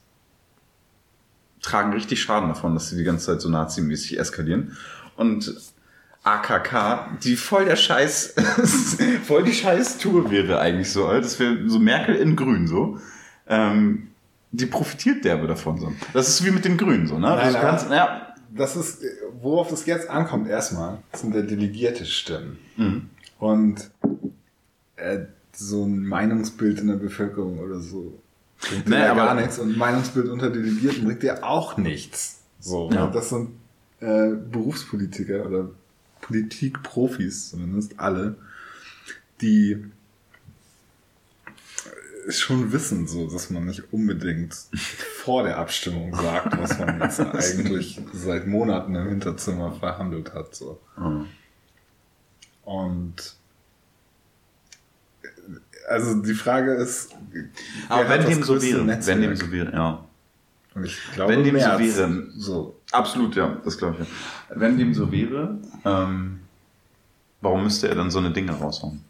tragen 1.60 1.92
richtig 1.92 2.22
Schaden 2.22 2.48
davon, 2.48 2.74
dass 2.74 2.90
sie 2.90 2.96
die 2.96 3.04
ganze 3.04 3.26
Zeit 3.26 3.40
so 3.40 3.48
nazimäßig 3.48 4.18
eskalieren. 4.18 4.76
Und 5.16 5.54
AKK, 6.24 7.18
die 7.22 7.36
voll 7.36 7.64
der 7.64 7.76
Scheiß, 7.76 8.34
voll 9.24 9.44
die 9.44 9.52
Scheiß-Tour 9.54 10.30
wäre 10.30 10.58
eigentlich 10.60 10.90
so. 10.92 11.08
Das 11.12 11.38
wäre 11.38 11.68
so 11.68 11.78
Merkel 11.78 12.16
in 12.16 12.36
Grün 12.36 12.66
so. 12.66 12.98
Ähm, 13.46 14.08
die 14.50 14.66
profitiert 14.66 15.24
derbe 15.24 15.46
davon 15.46 15.78
so. 15.78 15.92
Das 16.12 16.28
ist 16.28 16.44
wie 16.44 16.50
mit 16.50 16.64
den 16.64 16.76
Grünen 16.76 17.06
so, 17.06 17.14
ne? 17.18 17.28
Nein, 17.28 17.54
kannst, 17.54 17.90
ja, 17.90 18.34
Das 18.54 18.76
ist, 18.76 19.02
worauf 19.40 19.70
es 19.72 19.86
jetzt 19.86 20.08
ankommt 20.10 20.48
erstmal, 20.48 20.98
sind 21.12 21.34
der 21.34 21.42
delegierte 21.42 22.04
Stimmen. 22.04 22.58
Mhm. 22.76 23.10
Und 23.38 23.90
äh, 24.96 25.20
so 25.52 25.84
ein 25.84 26.06
Meinungsbild 26.06 26.80
in 26.80 26.88
der 26.88 26.94
Bevölkerung 26.96 27.58
oder 27.58 27.78
so 27.78 28.18
bringt 28.60 28.88
Nee, 28.88 28.96
ja 28.96 29.14
gar 29.14 29.34
nichts. 29.34 29.58
Und 29.58 29.72
ein 29.72 29.78
Meinungsbild 29.78 30.28
unter 30.28 30.50
Delegierten 30.50 31.04
bringt 31.04 31.22
dir 31.22 31.44
auch 31.44 31.76
nichts. 31.76 32.40
So, 32.60 32.90
Ja. 32.92 33.06
das 33.06 33.28
sind 33.30 33.50
äh, 34.00 34.30
Berufspolitiker 34.50 35.46
oder 35.46 35.70
Politikprofis, 36.28 37.50
zumindest 37.50 37.98
alle, 37.98 38.36
die 39.40 39.84
schon 42.28 42.72
wissen, 42.72 43.06
so, 43.06 43.26
dass 43.28 43.48
man 43.48 43.64
nicht 43.64 43.92
unbedingt 43.92 44.54
vor 44.74 45.44
der 45.44 45.56
Abstimmung 45.58 46.14
sagt, 46.14 46.58
was 46.58 46.78
man 46.78 47.00
jetzt 47.02 47.20
eigentlich 47.20 48.00
seit 48.12 48.46
Monaten 48.46 48.94
im 48.94 49.08
Hinterzimmer 49.08 49.72
verhandelt 49.72 50.34
hat. 50.34 50.54
So. 50.54 50.78
Mhm. 50.98 51.26
Und 52.64 53.34
also 55.88 56.20
die 56.20 56.34
Frage 56.34 56.74
ist, 56.74 57.16
Aber 57.88 58.08
wenn 58.10 58.26
dem 58.26 58.42
so 58.42 58.60
wäre, 58.60 58.84
Netzwerk? 58.84 59.16
wenn 59.16 59.22
dem 59.22 59.36
so 59.36 59.50
wäre, 59.50 59.72
ja. 59.72 60.04
Und 60.74 60.84
ich 60.84 60.98
glaube, 61.14 61.32
wenn 61.32 61.44
dem 61.44 61.58
so 61.58 61.78
wäre. 61.78 62.26
so 62.36 62.77
Absolut, 62.92 63.36
ja, 63.36 63.56
das 63.64 63.76
glaube 63.76 64.02
ich. 64.02 64.08
Ja. 64.08 64.60
Wenn 64.60 64.78
dem 64.78 64.94
so 64.94 65.12
wäre, 65.12 65.58
ähm, 65.84 66.40
warum 67.40 67.64
müsste 67.64 67.88
er 67.88 67.94
dann 67.94 68.10
so 68.10 68.18
eine 68.18 68.30
Dinge 68.30 68.52
raushauen? 68.52 69.04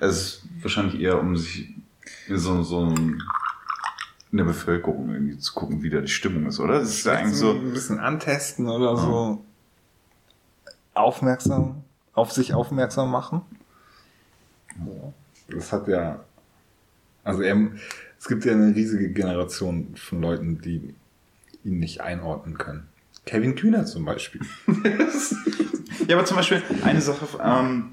Es 0.00 0.16
ist 0.16 0.42
wahrscheinlich 0.60 1.00
eher, 1.00 1.20
um 1.20 1.36
sich 1.36 1.74
so, 2.28 2.62
so 2.62 2.88
in 2.88 4.38
der 4.38 4.44
Bevölkerung 4.44 5.12
irgendwie 5.12 5.38
zu 5.38 5.52
gucken, 5.54 5.82
wie 5.82 5.90
da 5.90 6.00
die 6.00 6.08
Stimmung 6.08 6.46
ist, 6.46 6.58
oder? 6.58 6.80
Das 6.80 6.88
ist 6.88 7.06
ja 7.06 7.12
eigentlich 7.12 7.36
so. 7.36 7.52
ein 7.52 7.72
bisschen 7.72 8.00
antesten 8.00 8.68
oder 8.68 8.96
so 8.96 9.44
aufmerksam, 10.94 11.82
auf 12.14 12.32
sich 12.32 12.54
aufmerksam 12.54 13.10
machen. 13.10 13.42
Das 15.48 15.72
hat 15.72 15.86
ja, 15.88 16.20
also 17.22 17.42
er, 17.42 17.56
es 18.24 18.28
gibt 18.28 18.46
ja 18.46 18.52
eine 18.52 18.74
riesige 18.74 19.10
Generation 19.10 19.96
von 19.96 20.22
Leuten, 20.22 20.58
die 20.62 20.94
ihn 21.62 21.78
nicht 21.78 22.00
einordnen 22.00 22.56
können. 22.56 22.84
Kevin 23.26 23.54
Kühner 23.54 23.84
zum 23.84 24.06
Beispiel. 24.06 24.40
Ja, 26.08 26.16
aber 26.16 26.26
zum 26.26 26.36
Beispiel 26.36 26.60
eine 26.82 27.00
Sache 27.00 27.26
ähm, 27.42 27.92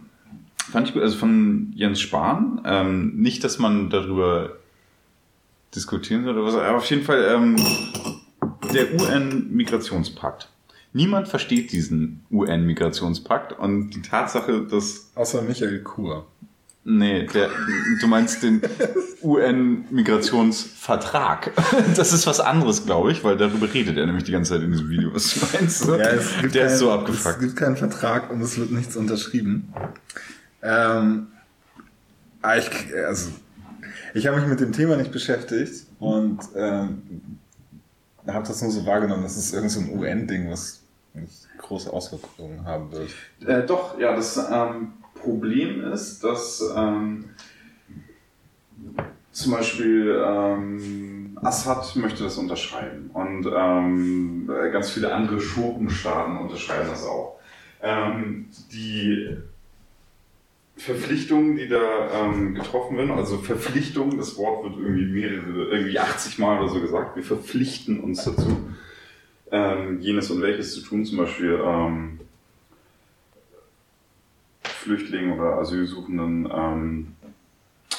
fand 0.57 0.88
ich 0.88 0.93
gut, 0.93 1.03
also 1.03 1.17
von 1.17 1.71
Jens 1.75 2.01
Spahn. 2.01 2.59
Ähm, 2.65 3.15
nicht, 3.15 3.43
dass 3.43 3.59
man 3.59 3.89
darüber 3.89 4.57
diskutieren 5.73 6.23
soll 6.23 6.36
oder 6.36 6.45
was, 6.45 6.55
aber 6.55 6.77
auf 6.77 6.86
jeden 6.89 7.03
Fall 7.03 7.23
ähm, 7.29 7.55
der 8.73 8.99
UN-Migrationspakt. 8.99 10.49
Niemand 10.93 11.27
versteht 11.27 11.71
diesen 11.71 12.25
UN-Migrationspakt 12.32 13.53
und 13.53 13.91
die 13.91 14.01
Tatsache, 14.01 14.65
dass 14.65 15.11
Außer 15.15 15.43
Michael 15.43 15.84
Kur. 15.84 16.27
Nee, 16.84 17.27
der, 17.27 17.49
du 18.01 18.07
meinst 18.07 18.41
den 18.41 18.59
UN-Migrationsvertrag. 19.21 21.51
Das 21.95 22.13
ist 22.13 22.25
was 22.27 22.39
anderes, 22.39 22.86
glaube 22.86 23.11
ich, 23.11 23.23
weil 23.23 23.38
darüber 23.38 23.71
redet 23.71 23.97
er 23.97 24.05
nämlich 24.05 24.23
die 24.23 24.32
ganze 24.32 24.53
Zeit 24.53 24.61
in 24.63 24.71
diesem 24.71 24.89
Video, 24.89 25.13
was 25.13 25.34
du 25.39 25.39
meinst. 25.57 25.86
Ja, 25.88 25.95
es 25.97 26.39
gibt 26.41 26.55
der 26.55 26.65
kein- 26.65 26.73
ist 26.73 26.79
so 26.79 26.89
Es 26.89 26.93
abgefuckt. 26.99 27.39
gibt 27.39 27.55
keinen 27.55 27.77
Vertrag 27.77 28.29
und 28.32 28.41
es 28.41 28.57
wird 28.57 28.71
nichts 28.71 28.95
unterschrieben. 28.95 29.73
Ähm, 30.63 31.27
aber 32.41 32.57
ich, 32.57 32.69
also, 33.07 33.32
ich 34.13 34.27
habe 34.27 34.38
mich 34.39 34.47
mit 34.47 34.59
dem 34.59 34.71
Thema 34.71 34.95
nicht 34.97 35.11
beschäftigt 35.11 35.86
und 35.99 36.39
ähm, 36.55 37.01
habe 38.27 38.47
das 38.47 38.61
nur 38.61 38.71
so 38.71 38.86
wahrgenommen, 38.86 39.23
das 39.23 39.38
ist 39.38 39.53
irgend 39.53 39.71
so 39.71 39.79
ein 39.82 39.89
UN-Ding, 39.97 40.49
was 40.49 40.82
nicht 41.13 41.47
große 41.57 41.91
Auswirkungen 41.91 42.63
haben 42.65 42.91
wird. 42.91 43.09
Äh, 43.45 43.65
doch, 43.65 43.99
ja, 43.99 44.15
das 44.15 44.38
ähm, 44.51 44.93
Problem 45.22 45.84
ist, 45.84 46.24
dass 46.24 46.63
ähm, 46.76 47.26
zum 49.32 49.51
Beispiel 49.53 50.22
ähm, 50.26 51.38
Assad 51.41 51.95
möchte 51.95 52.24
das 52.24 52.38
unterschreiben 52.38 53.09
und 53.13 53.47
ähm, 53.47 54.51
ganz 54.72 54.91
viele 54.91 55.13
andere 55.13 55.39
Schurkenstaaten 55.39 56.38
unterschreiben 56.38 56.89
das 56.89 57.05
auch. 57.05 57.39
Ähm, 57.82 58.47
die 58.72 59.38
Verpflichtungen, 60.78 61.57
die 61.57 61.67
da 61.67 61.80
ähm, 62.13 62.55
getroffen 62.55 62.97
werden, 62.97 63.11
also 63.11 63.38
Verpflichtung, 63.38 64.17
das 64.17 64.38
Wort 64.38 64.63
wird 64.63 64.78
irgendwie 64.78 65.05
mehrere, 65.05 65.65
irgendwie 65.69 65.99
80 65.99 66.39
Mal 66.39 66.59
oder 66.59 66.69
so 66.69 66.82
gesagt, 66.82 67.15
wir 67.15 67.24
verpflichten 67.24 67.99
uns 67.99 68.24
dazu, 68.24 68.57
ähm, 69.51 69.99
jenes 69.99 70.32
und 70.32 70.41
welches 70.41 70.74
zu 70.74 70.82
tun, 70.82 71.05
zum 71.05 71.17
Beispiel 71.17 71.59
ähm, 71.63 72.20
Flüchtlingen 74.82 75.39
oder 75.39 75.57
Asylsuchenden 75.59 76.49
ähm, 76.51 77.07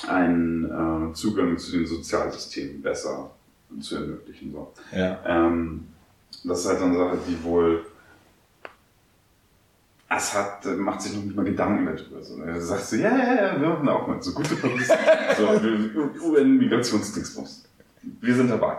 einen 0.09 1.11
äh, 1.11 1.15
Zugang 1.15 1.57
zu 1.59 1.73
den 1.73 1.87
Sozialsystemen 1.87 2.83
besser 2.83 3.31
zu 3.81 3.95
ermöglichen. 3.97 4.53
So. 4.53 4.73
Ja. 4.93 5.19
Ähm, 5.25 5.87
das 6.45 6.61
ist 6.61 6.67
halt 6.67 6.79
so 6.81 6.85
eine 6.87 6.97
Sache, 6.99 7.19
die 7.29 7.43
wohl 7.45 7.85
Assad 10.09 10.67
äh, 10.67 10.71
macht 10.71 11.01
sich 11.03 11.15
noch 11.15 11.23
nicht 11.25 11.37
mal 11.37 11.45
Gedanken 11.45 11.87
darüber. 11.87 12.23
So. 12.23 12.43
Er 12.43 12.61
sagt 12.61 12.85
so, 12.85 12.97
ja, 12.97 13.17
ja, 13.17 13.35
ja, 13.55 13.61
wir 13.61 13.69
machen 13.69 13.89
auch 13.89 14.07
mal 14.07 14.23
so 14.23 14.33
gute 14.33 14.57
Publicity. 14.57 14.99
so, 15.39 15.63
wir- 15.63 16.23
UN-Migrationsdingsbums. 16.23 17.65
Wir 18.21 18.35
sind 18.35 18.51
dabei. 18.51 18.77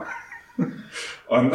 Und 1.28 1.54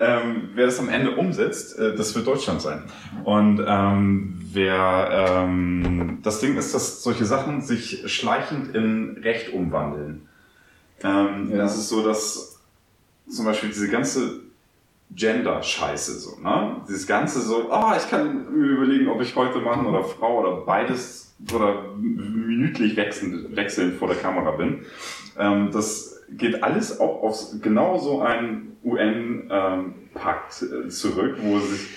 ähm, 0.00 0.50
wer 0.54 0.66
das 0.66 0.78
am 0.78 0.88
Ende 0.88 1.12
umsetzt, 1.16 1.78
äh, 1.78 1.94
das 1.94 2.14
wird 2.14 2.26
Deutschland 2.26 2.60
sein. 2.60 2.84
Und 3.24 3.64
ähm, 3.66 4.40
wer 4.52 5.42
ähm, 5.42 6.18
das 6.22 6.40
Ding 6.40 6.56
ist, 6.56 6.74
dass 6.74 7.02
solche 7.02 7.24
Sachen 7.24 7.60
sich 7.60 8.10
schleichend 8.12 8.74
in 8.74 9.18
Recht 9.22 9.52
umwandeln. 9.52 10.28
Ähm, 11.02 11.50
Ja. 11.50 11.58
Das 11.58 11.76
ist 11.76 11.88
so, 11.88 12.04
dass 12.04 12.60
zum 13.28 13.44
Beispiel 13.44 13.70
diese 13.70 13.88
ganze 13.88 14.40
Gender-Scheiße 15.10 16.18
so, 16.18 16.40
ne? 16.40 16.76
Dieses 16.88 17.06
ganze 17.06 17.40
so, 17.40 17.70
ah, 17.70 17.96
ich 17.96 18.08
kann 18.10 18.58
mir 18.58 18.66
überlegen, 18.66 19.08
ob 19.08 19.20
ich 19.20 19.36
heute 19.36 19.58
Mann 19.60 19.86
oder 19.86 20.02
Frau 20.02 20.40
oder 20.40 20.62
beides 20.62 21.34
oder 21.54 21.92
minütlich 21.96 22.96
wechseln, 22.96 23.54
wechseln 23.54 23.96
vor 23.98 24.08
der 24.08 24.16
Kamera 24.16 24.52
bin. 24.52 24.84
Ähm, 25.38 25.70
das 25.72 26.13
geht 26.36 26.62
alles 26.62 27.00
auch 27.00 27.22
auf 27.22 27.38
genau 27.62 27.98
so 27.98 28.20
einen 28.22 28.76
UN-Pakt 28.84 30.62
äh, 30.62 30.88
zurück, 30.88 31.36
wo 31.42 31.58
sich 31.58 31.88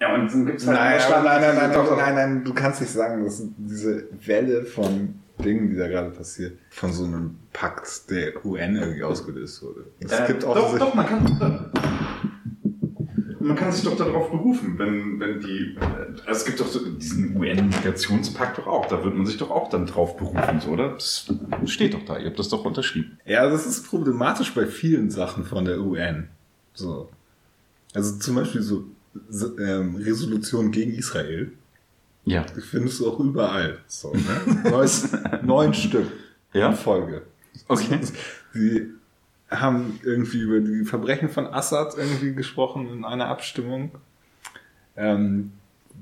ja, 0.00 0.14
und 0.16 0.32
dann 0.32 0.46
gibt's 0.46 0.66
halt 0.66 0.76
Nein, 0.78 0.98
nein, 0.98 1.24
nein, 1.24 1.54
die 1.54 1.60
nein, 1.60 1.72
doch- 1.72 1.96
nein, 1.96 2.14
nein, 2.14 2.14
nein, 2.34 2.44
du 2.44 2.52
kannst 2.54 2.80
nicht 2.80 2.90
sagen, 2.92 3.22
dass 3.24 3.42
diese 3.56 4.08
Welle 4.26 4.64
von 4.64 5.14
Dingen, 5.44 5.70
die 5.70 5.76
da 5.76 5.86
gerade 5.86 6.10
passiert, 6.10 6.58
von 6.70 6.92
so 6.92 7.04
einem 7.04 7.36
Pakt 7.52 8.10
der 8.10 8.44
UN 8.44 8.76
irgendwie 8.76 9.04
ausgelöst 9.04 9.62
wurde. 9.62 9.84
Es 10.00 10.10
Äh, 10.12 10.26
gibt 10.26 10.44
auch 10.44 10.54
doch, 10.56 10.76
doch, 10.78 10.94
man 10.94 11.06
kann, 11.06 11.70
man 13.42 13.56
kann 13.56 13.72
sich 13.72 13.84
doch 13.84 13.96
darauf 13.96 14.30
berufen, 14.30 14.78
wenn, 14.78 15.18
wenn 15.20 15.40
die, 15.40 15.76
äh, 15.80 16.30
es 16.30 16.44
gibt 16.44 16.60
doch 16.60 16.66
so 16.68 16.80
diesen 16.90 17.36
UN-Migrationspakt 17.36 18.58
doch 18.58 18.66
auch, 18.66 18.86
da 18.86 19.02
wird 19.04 19.14
man 19.14 19.26
sich 19.26 19.36
doch 19.36 19.50
auch 19.50 19.68
dann 19.68 19.86
drauf 19.86 20.16
berufen, 20.16 20.60
so, 20.60 20.70
oder? 20.70 20.90
Das 20.90 21.30
steht 21.66 21.94
doch 21.94 22.04
da, 22.04 22.18
ihr 22.18 22.26
habt 22.26 22.38
das 22.38 22.48
doch 22.48 22.64
unterschrieben. 22.64 23.18
Ja, 23.26 23.48
das 23.48 23.66
ist 23.66 23.86
problematisch 23.88 24.54
bei 24.54 24.66
vielen 24.66 25.10
Sachen 25.10 25.44
von 25.44 25.64
der 25.64 25.80
UN. 25.80 26.28
So. 26.74 27.10
Also 27.94 28.18
zum 28.18 28.36
Beispiel 28.36 28.62
so 28.62 28.84
ähm, 29.58 29.96
Resolutionen 29.96 30.72
gegen 30.72 30.92
Israel. 30.94 31.52
Ja. 32.24 32.44
Die 32.56 32.60
findest 32.60 33.00
du 33.00 33.10
auch 33.10 33.18
überall. 33.20 33.78
So, 33.86 34.12
ne? 34.12 34.70
Neues, 34.70 35.08
neun 35.42 35.74
Stück 35.74 36.06
Ja? 36.54 36.70
in 36.70 36.76
Folge. 36.76 37.22
Okay. 37.68 37.98
Die 38.54 38.88
haben 39.60 40.00
irgendwie 40.02 40.40
über 40.40 40.60
die 40.60 40.84
Verbrechen 40.84 41.28
von 41.28 41.46
Assad 41.46 41.96
irgendwie 41.96 42.34
gesprochen 42.34 42.90
in 42.90 43.04
einer 43.04 43.26
Abstimmung. 43.26 43.92
Ähm, 44.96 45.52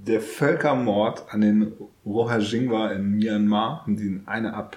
der 0.07 0.21
Völkermord 0.21 1.33
an 1.33 1.41
den 1.41 1.73
Rohingya 2.05 2.93
in 2.93 3.17
Myanmar 3.17 3.83
haben 3.83 3.97
die 3.97 4.07
in 4.07 4.27
einer 4.27 4.71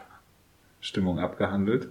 Abstimmung 0.79 1.19
abgehandelt. 1.19 1.89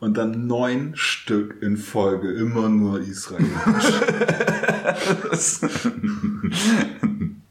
Und 0.00 0.16
dann 0.16 0.46
neun 0.46 0.96
Stück 0.96 1.62
in 1.62 1.76
Folge, 1.76 2.32
immer 2.32 2.68
nur 2.68 3.00
Israel. 3.00 3.46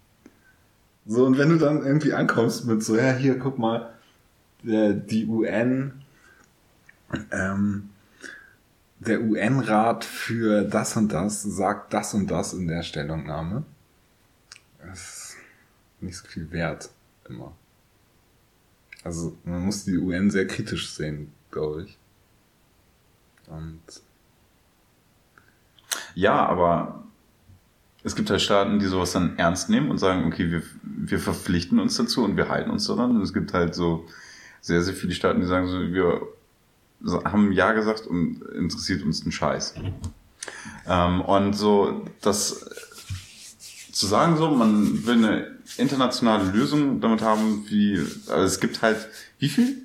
So, 1.05 1.26
und 1.26 1.38
wenn 1.38 1.49
du 1.49 1.57
dann 1.57 1.86
irgendwie 1.86 2.13
ankommst 2.13 2.65
mit 2.65 2.84
so, 2.84 2.95
ja, 2.95 3.13
hier, 3.13 3.38
guck 3.38 3.59
mal, 3.59 3.93
der, 4.63 4.93
die 4.93 5.28
UN, 5.28 5.91
ähm, 7.32 7.89
der 9.08 9.22
UN-Rat 9.22 10.06
für 10.06 10.64
das 10.64 10.95
und 10.97 11.12
das 11.12 11.43
sagt 11.43 11.93
das 11.93 12.14
und 12.14 12.30
das 12.30 12.54
in 12.54 12.68
der 12.68 12.84
Stellungnahme. 12.84 13.64
Das 14.80 14.99
ist 14.99 15.38
nicht 16.01 16.18
so 16.18 16.28
viel 16.28 16.51
wert, 16.51 16.89
immer. 17.30 17.56
Also 19.04 19.38
man 19.43 19.66
muss 19.66 19.86
die 19.86 19.97
UN 19.97 20.32
sehr 20.32 20.47
kritisch 20.47 20.93
sehen, 20.93 21.32
glaube 21.51 21.84
ich. 21.84 21.97
Und 23.47 23.82
Ja, 26.16 26.45
aber 26.45 27.04
es 28.04 28.16
gibt 28.16 28.30
halt 28.30 28.41
Staaten, 28.41 28.80
die 28.80 28.86
sowas 28.86 29.14
dann 29.14 29.38
ernst 29.38 29.70
nehmen 29.70 29.89
und 29.89 29.97
sagen, 29.97 30.26
okay, 30.26 30.51
wir, 30.51 30.64
wir 30.82 31.20
verpflichten 31.20 31.80
uns 31.80 31.95
dazu 31.95 32.24
und 32.24 32.38
wir 32.38 32.49
halten 32.49 32.70
uns 32.70 32.88
daran. 32.88 33.16
Und 33.16 33.22
es 33.22 33.34
gibt 33.34 33.54
halt 33.54 33.76
so 33.76 34.06
sehr, 34.62 34.82
sehr 34.82 34.93
viele 34.93 35.14
Staaten, 35.14 35.39
die 35.39 35.47
sagen 35.47 35.68
so, 35.68 35.80
wir 35.80 36.22
haben 37.06 37.51
Ja 37.51 37.74
gesagt 37.74 38.08
und 38.08 38.41
interessiert 38.56 39.04
uns 39.04 39.26
ein 39.26 39.32
Scheiß. 39.32 39.76
Ähm, 40.88 41.22
und 41.22 41.54
so, 41.54 42.06
das 42.22 42.66
zu 43.91 44.08
sagen 44.08 44.38
so, 44.38 44.49
man 44.51 45.06
will 45.06 45.16
eine 45.16 45.47
internationale 45.78 46.49
Lösung 46.51 46.99
damit 46.99 47.22
haben, 47.22 47.66
wie, 47.70 47.99
also 48.28 48.45
es 48.45 48.60
gibt 48.60 48.82
halt, 48.82 49.08
wie 49.39 49.49
viel? 49.49 49.78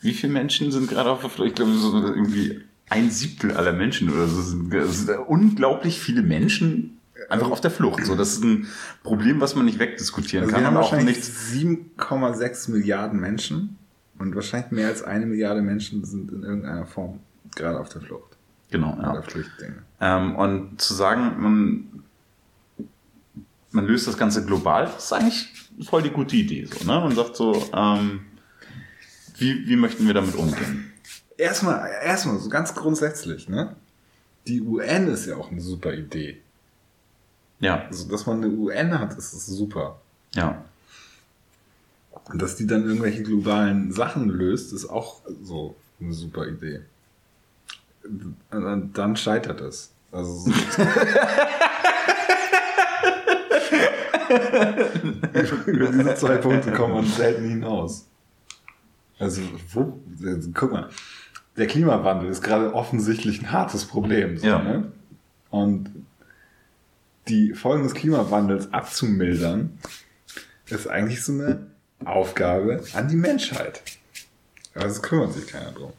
Wie 0.00 0.14
viele 0.14 0.32
Menschen 0.32 0.72
sind 0.72 0.88
gerade 0.88 1.10
auf 1.10 1.20
der 1.20 1.30
Flucht? 1.30 1.48
Ich 1.48 1.54
glaube, 1.54 1.72
so 1.74 1.96
irgendwie 1.96 2.60
ein 2.88 3.10
Siebtel 3.10 3.52
aller 3.52 3.72
Menschen 3.72 4.10
oder 4.12 4.26
so 4.26 4.42
sind, 4.42 4.72
es 4.74 5.06
sind 5.06 5.18
unglaublich 5.26 6.00
viele 6.00 6.22
Menschen 6.22 6.98
einfach 7.28 7.50
auf 7.50 7.60
der 7.60 7.70
Flucht. 7.70 8.04
So, 8.04 8.14
das 8.14 8.34
ist 8.34 8.44
ein 8.44 8.66
Problem, 9.02 9.40
was 9.40 9.54
man 9.54 9.64
nicht 9.64 9.78
wegdiskutieren 9.78 10.44
also 10.44 10.54
kann. 10.54 10.62
wir 10.62 10.66
haben 10.66 10.76
auch 10.76 10.92
wahrscheinlich 10.92 11.16
nicht, 11.16 12.00
7,6 12.00 12.70
Milliarden 12.70 13.20
Menschen 13.20 13.78
und 14.22 14.34
wahrscheinlich 14.36 14.70
mehr 14.70 14.88
als 14.88 15.02
eine 15.02 15.26
Milliarde 15.26 15.62
Menschen 15.62 16.04
sind 16.04 16.30
in 16.30 16.44
irgendeiner 16.44 16.86
Form 16.86 17.20
gerade 17.54 17.78
auf 17.78 17.88
der 17.88 18.00
Flucht 18.00 18.36
genau, 18.70 18.96
ja. 19.00 19.12
oder 19.12 19.22
Flüchtlinge. 19.22 19.82
Ähm, 20.00 20.36
und 20.36 20.80
zu 20.80 20.94
sagen, 20.94 21.40
man, 21.40 22.04
man 23.72 23.86
löst 23.86 24.06
das 24.06 24.16
Ganze 24.16 24.46
global, 24.46 24.90
ist 24.96 25.12
eigentlich 25.12 25.52
voll 25.82 26.02
die 26.02 26.10
gute 26.10 26.36
Idee. 26.36 26.64
So, 26.66 26.84
ne? 26.84 27.00
Man 27.00 27.14
sagt 27.14 27.36
so, 27.36 27.68
ähm, 27.74 28.20
wie, 29.38 29.66
wie 29.66 29.76
möchten 29.76 30.06
wir 30.06 30.14
damit 30.14 30.36
umgehen? 30.36 30.92
Erstmal, 31.36 31.90
erstmal 32.04 32.38
so 32.38 32.48
ganz 32.48 32.74
grundsätzlich, 32.74 33.48
ne? 33.48 33.74
Die 34.46 34.60
UN 34.60 35.08
ist 35.08 35.26
ja 35.26 35.36
auch 35.36 35.50
eine 35.50 35.60
super 35.60 35.92
Idee. 35.92 36.40
Ja, 37.60 37.86
Also, 37.86 38.08
dass 38.08 38.26
man 38.26 38.38
eine 38.42 38.52
UN 38.52 38.98
hat, 38.98 39.16
ist, 39.16 39.32
ist 39.32 39.46
super. 39.46 40.00
ja. 40.34 40.64
Und 42.30 42.40
dass 42.40 42.56
die 42.56 42.66
dann 42.66 42.84
irgendwelche 42.86 43.22
globalen 43.22 43.92
Sachen 43.92 44.28
löst, 44.28 44.72
ist 44.72 44.86
auch 44.88 45.20
so 45.42 45.74
eine 46.00 46.12
super 46.12 46.46
Idee. 46.46 46.80
Und 48.50 48.90
dann 48.94 49.16
scheitert 49.16 49.60
es. 49.60 49.92
Also 50.10 50.34
so 50.34 50.52
Über 55.66 55.86
diese 55.90 56.14
zwei 56.14 56.36
Punkte 56.36 56.72
kommt 56.72 56.94
man 56.94 57.06
selten 57.06 57.48
hinaus. 57.48 58.06
Also, 59.18 59.42
wo, 59.72 60.00
also, 60.24 60.50
guck 60.54 60.72
mal, 60.72 60.88
der 61.56 61.66
Klimawandel 61.66 62.28
ist 62.30 62.42
gerade 62.42 62.74
offensichtlich 62.74 63.40
ein 63.42 63.52
hartes 63.52 63.84
Problem. 63.84 64.36
So, 64.38 64.46
Ja. 64.46 64.62
ne? 64.62 64.92
Und 65.50 65.90
die 67.28 67.52
Folgen 67.54 67.84
des 67.84 67.94
Klimawandels 67.94 68.72
abzumildern, 68.72 69.78
ist 70.66 70.88
eigentlich 70.88 71.22
so 71.22 71.32
eine 71.32 71.66
Aufgabe 72.06 72.82
an 72.94 73.08
die 73.08 73.16
Menschheit. 73.16 73.82
Aber 74.74 74.86
es 74.86 75.02
kümmert 75.02 75.34
sich 75.34 75.46
keiner 75.46 75.72
drum. 75.72 75.92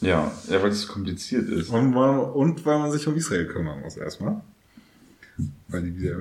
Ja, 0.00 0.32
ja 0.48 0.62
weil 0.62 0.70
es 0.70 0.82
so 0.82 0.92
kompliziert 0.92 1.48
ist. 1.48 1.70
Und 1.70 1.94
weil, 1.94 2.18
und 2.18 2.64
weil 2.64 2.78
man 2.78 2.90
sich 2.92 3.06
um 3.06 3.16
Israel 3.16 3.46
kümmern 3.46 3.80
muss 3.80 3.96
erstmal. 3.96 4.40
Weil 5.68 5.82
die 5.82 6.00
wieder 6.00 6.18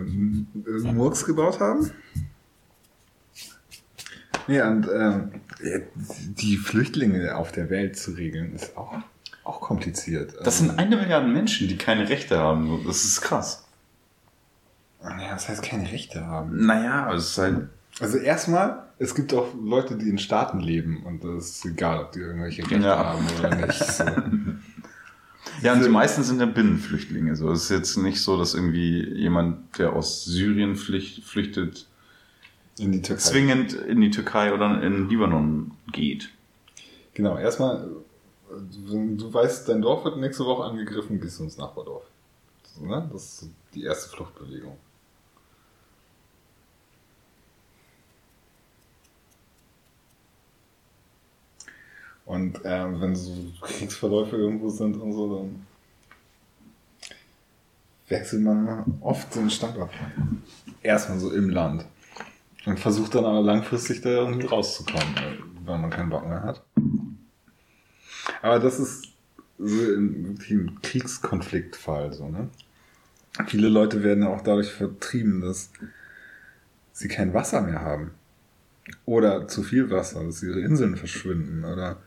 Murks 0.91 1.25
gebaut 1.25 1.59
haben. 1.59 1.91
Ja, 4.47 4.69
und 4.69 4.87
ähm, 4.93 5.31
die 6.37 6.57
Flüchtlinge 6.57 7.35
auf 7.35 7.51
der 7.51 7.69
Welt 7.69 7.97
zu 7.97 8.11
regeln, 8.11 8.53
ist 8.53 8.77
auch, 8.77 8.93
auch 9.43 9.61
kompliziert. 9.61 10.35
Das 10.43 10.59
sind 10.59 10.77
eine 10.77 10.97
Milliarde 10.97 11.27
Menschen, 11.27 11.67
die 11.67 11.77
keine 11.77 12.09
Rechte 12.09 12.37
haben. 12.37 12.83
Das 12.85 13.03
ist 13.03 13.21
krass. 13.21 13.65
ja, 15.03 15.31
das 15.31 15.49
heißt, 15.49 15.63
keine 15.63 15.91
Rechte 15.91 16.25
haben. 16.25 16.65
Naja, 16.65 17.11
es 17.13 17.31
ist 17.31 17.37
halt. 17.37 17.69
Also 17.99 18.17
erstmal, 18.17 18.83
es 18.99 19.15
gibt 19.15 19.33
auch 19.33 19.47
Leute, 19.59 19.97
die 19.97 20.09
in 20.09 20.17
Staaten 20.17 20.59
leben 20.59 21.03
und 21.05 21.23
das 21.23 21.49
ist 21.49 21.65
egal, 21.65 22.03
ob 22.03 22.11
die 22.11 22.19
irgendwelche 22.19 22.61
Rechte 22.63 22.75
Ja. 22.85 22.97
haben 22.97 23.25
oder 23.39 23.55
nicht. 23.67 23.83
So. 23.83 24.03
Ja, 25.61 25.73
und 25.73 25.83
die 25.83 25.89
meisten 25.89 26.21
sind 26.23 26.39
ja 26.39 26.47
Binnenflüchtlinge. 26.47 27.35
So, 27.35 27.49
es 27.51 27.63
ist 27.65 27.69
jetzt 27.69 27.97
nicht 27.97 28.19
so, 28.19 28.35
dass 28.37 28.55
irgendwie 28.55 29.07
jemand, 29.13 29.77
der 29.77 29.93
aus 29.93 30.25
Syrien 30.25 30.75
flücht, 30.75 31.23
flüchtet, 31.23 31.87
In 32.77 32.91
die 32.91 33.01
Türkei. 33.01 33.21
zwingend 33.21 33.71
in 33.73 34.01
die 34.01 34.09
Türkei 34.09 34.53
oder 34.53 34.81
in 34.81 35.07
Libanon 35.07 35.71
geht. 35.93 36.29
Genau, 37.13 37.37
erstmal, 37.37 37.87
wenn 38.87 39.17
du 39.17 39.33
weißt, 39.33 39.69
dein 39.69 39.81
Dorf 39.81 40.03
wird 40.03 40.17
nächste 40.17 40.43
Woche 40.45 40.63
angegriffen, 40.65 41.21
gehst 41.21 41.39
du 41.39 41.43
ins 41.43 41.57
Nachbardorf. 41.57 42.03
So, 42.77 42.85
ne? 42.85 43.07
Das 43.13 43.43
ist 43.43 43.49
die 43.75 43.83
erste 43.83 44.09
Fluchtbewegung. 44.09 44.77
Und 52.25 52.59
ähm, 52.63 53.01
wenn 53.01 53.15
so 53.15 53.31
Kriegsverläufe 53.61 54.35
irgendwo 54.35 54.69
sind 54.69 54.97
und 54.97 55.13
so, 55.13 55.37
dann 55.37 55.65
wechselt 58.07 58.41
man 58.41 58.83
oft 59.01 59.33
den 59.35 59.49
Standort. 59.49 59.91
Erstmal 60.81 61.19
so 61.19 61.31
im 61.31 61.49
Land. 61.49 61.85
Und 62.65 62.79
versucht 62.79 63.13
dann 63.13 63.25
aber 63.25 63.41
langfristig 63.41 64.01
da 64.01 64.09
irgendwie 64.09 64.47
rauszukommen, 64.47 65.15
äh, 65.17 65.37
wenn 65.65 65.81
man 65.81 65.89
keinen 65.91 66.09
Bock 66.09 66.27
mehr 66.27 66.41
hat. 66.41 66.63
Aber 68.41 68.59
das 68.59 68.79
ist 68.79 69.07
so 69.57 69.93
im, 69.93 70.37
Kriegskonfliktfall, 70.81 72.11
so, 72.13 72.27
ne? 72.27 72.49
Viele 73.47 73.67
Leute 73.67 74.01
werden 74.01 74.23
ja 74.23 74.29
auch 74.29 74.41
dadurch 74.41 74.71
vertrieben, 74.71 75.41
dass 75.41 75.71
sie 76.93 77.07
kein 77.07 77.33
Wasser 77.33 77.61
mehr 77.61 77.81
haben. 77.81 78.11
Oder 79.05 79.47
zu 79.47 79.61
viel 79.61 79.89
Wasser, 79.89 80.23
dass 80.23 80.41
ihre 80.41 80.61
Inseln 80.61 80.95
verschwinden. 80.95 81.65
Oder 81.65 81.97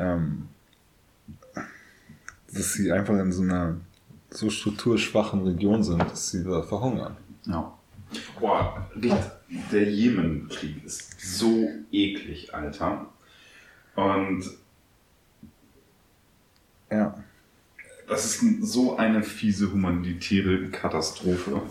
ähm, 0.00 0.48
dass 2.52 2.72
sie 2.72 2.90
einfach 2.90 3.14
in 3.18 3.30
so 3.32 3.42
einer 3.42 3.76
so 4.30 4.50
strukturschwachen 4.50 5.42
Region 5.44 5.82
sind, 5.84 6.00
dass 6.00 6.30
sie 6.30 6.42
da 6.44 6.62
verhungern. 6.62 7.16
Ja. 7.44 7.72
Boah, 8.40 8.90
der 8.96 9.88
Jemenkrieg 9.90 10.84
ist 10.84 11.20
so 11.20 11.68
eklig, 11.92 12.52
Alter. 12.54 13.06
Und 13.94 14.44
Ja. 16.90 17.14
das 18.08 18.24
ist 18.24 18.62
so 18.62 18.96
eine 18.96 19.22
fiese 19.22 19.70
humanitäre 19.72 20.68
Katastrophe. 20.70 21.62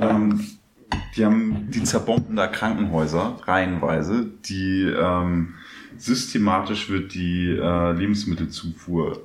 Ähm, 0.00 0.46
die 1.14 1.24
haben 1.24 1.70
die 1.70 1.82
zerbomben 1.82 2.36
da 2.36 2.46
Krankenhäuser 2.46 3.38
reihenweise, 3.44 4.30
die 4.46 4.82
ähm, 4.84 5.54
systematisch 5.98 6.88
wird 6.90 7.14
die 7.14 7.50
äh, 7.50 7.92
Lebensmittelzufuhr 7.92 9.22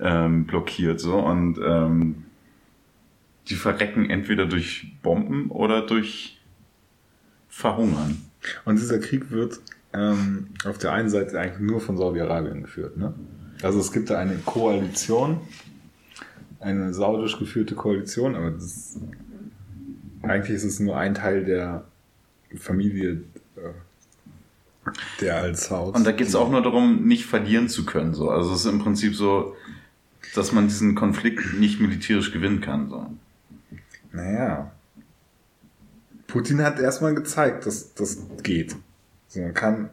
ähm, 0.00 0.46
blockiert 0.46 1.00
so 1.00 1.18
und 1.18 1.58
ähm, 1.64 2.24
die 3.48 3.54
verrecken 3.54 4.10
entweder 4.10 4.46
durch 4.46 4.92
Bomben 5.02 5.50
oder 5.50 5.82
durch 5.82 6.40
Verhungern. 7.48 8.22
Und 8.64 8.76
dieser 8.78 8.98
Krieg 8.98 9.30
wird 9.30 9.60
ähm, 9.92 10.48
auf 10.64 10.78
der 10.78 10.92
einen 10.92 11.08
Seite 11.08 11.38
eigentlich 11.40 11.60
nur 11.60 11.80
von 11.80 11.96
Saudi-Arabien 11.96 12.62
geführt. 12.62 12.96
Ne? 12.96 13.14
Also 13.62 13.80
es 13.80 13.92
gibt 13.92 14.10
da 14.10 14.18
eine 14.18 14.36
Koalition, 14.36 15.40
eine 16.60 16.92
saudisch 16.92 17.38
geführte 17.38 17.74
Koalition, 17.74 18.34
aber 18.34 18.50
das, 18.50 18.98
eigentlich 20.22 20.56
ist 20.56 20.64
es 20.64 20.80
nur 20.80 20.96
ein 20.96 21.14
Teil 21.14 21.44
der 21.44 21.84
Familie 22.56 23.22
der 25.20 25.36
als 25.36 25.70
Haus. 25.70 25.94
Und 25.94 26.04
da 26.04 26.12
geht 26.12 26.28
es 26.28 26.34
auch 26.34 26.50
nur 26.50 26.62
darum, 26.62 27.06
nicht 27.06 27.26
verlieren 27.26 27.68
zu 27.68 27.84
können. 27.84 28.14
So. 28.14 28.30
Also 28.30 28.52
es 28.52 28.60
ist 28.60 28.72
im 28.72 28.78
Prinzip 28.78 29.14
so, 29.14 29.56
dass 30.34 30.52
man 30.52 30.68
diesen 30.68 30.94
Konflikt 30.94 31.54
nicht 31.54 31.80
militärisch 31.80 32.32
gewinnen 32.32 32.60
kann. 32.60 32.88
So. 32.88 33.10
Naja. 34.12 34.72
Putin 36.26 36.62
hat 36.62 36.78
erstmal 36.78 37.14
gezeigt, 37.14 37.66
dass 37.66 37.94
das 37.94 38.18
geht. 38.42 38.76
Also 39.28 39.40
man 39.40 39.54
kann 39.54 39.90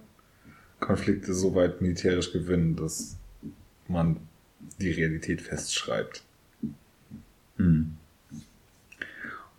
Konflikte 0.79 1.33
so 1.33 1.55
weit 1.55 1.81
militärisch 1.81 2.31
gewinnen, 2.31 2.75
dass 2.75 3.17
man 3.87 4.17
die 4.79 4.91
Realität 4.91 5.41
festschreibt. 5.41 6.23
Hm. 7.57 7.97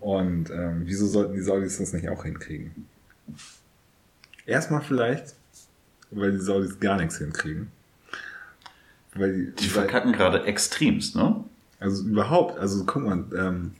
Und 0.01 0.51
ähm, 0.51 0.82
wieso 0.85 1.06
sollten 1.06 1.35
die 1.35 1.40
Saudis 1.40 1.78
das 1.78 1.93
nicht 1.93 2.09
auch 2.09 2.24
hinkriegen? 2.24 2.84
Erstmal 4.46 4.82
vielleicht, 4.82 5.34
weil 6.10 6.32
die 6.32 6.40
Saudis 6.40 6.78
gar 6.80 6.96
nichts 6.96 7.18
hinkriegen. 7.18 7.70
Weil 9.14 9.46
die, 9.46 9.52
Die 9.52 9.68
verkacken 9.68 10.12
gerade 10.12 10.44
extremst, 10.44 11.16
ne? 11.16 11.44
Also 11.80 12.04
überhaupt, 12.04 12.58
also 12.58 12.84
guck 12.84 13.04
mal, 13.04 13.24
ähm, 13.36 13.74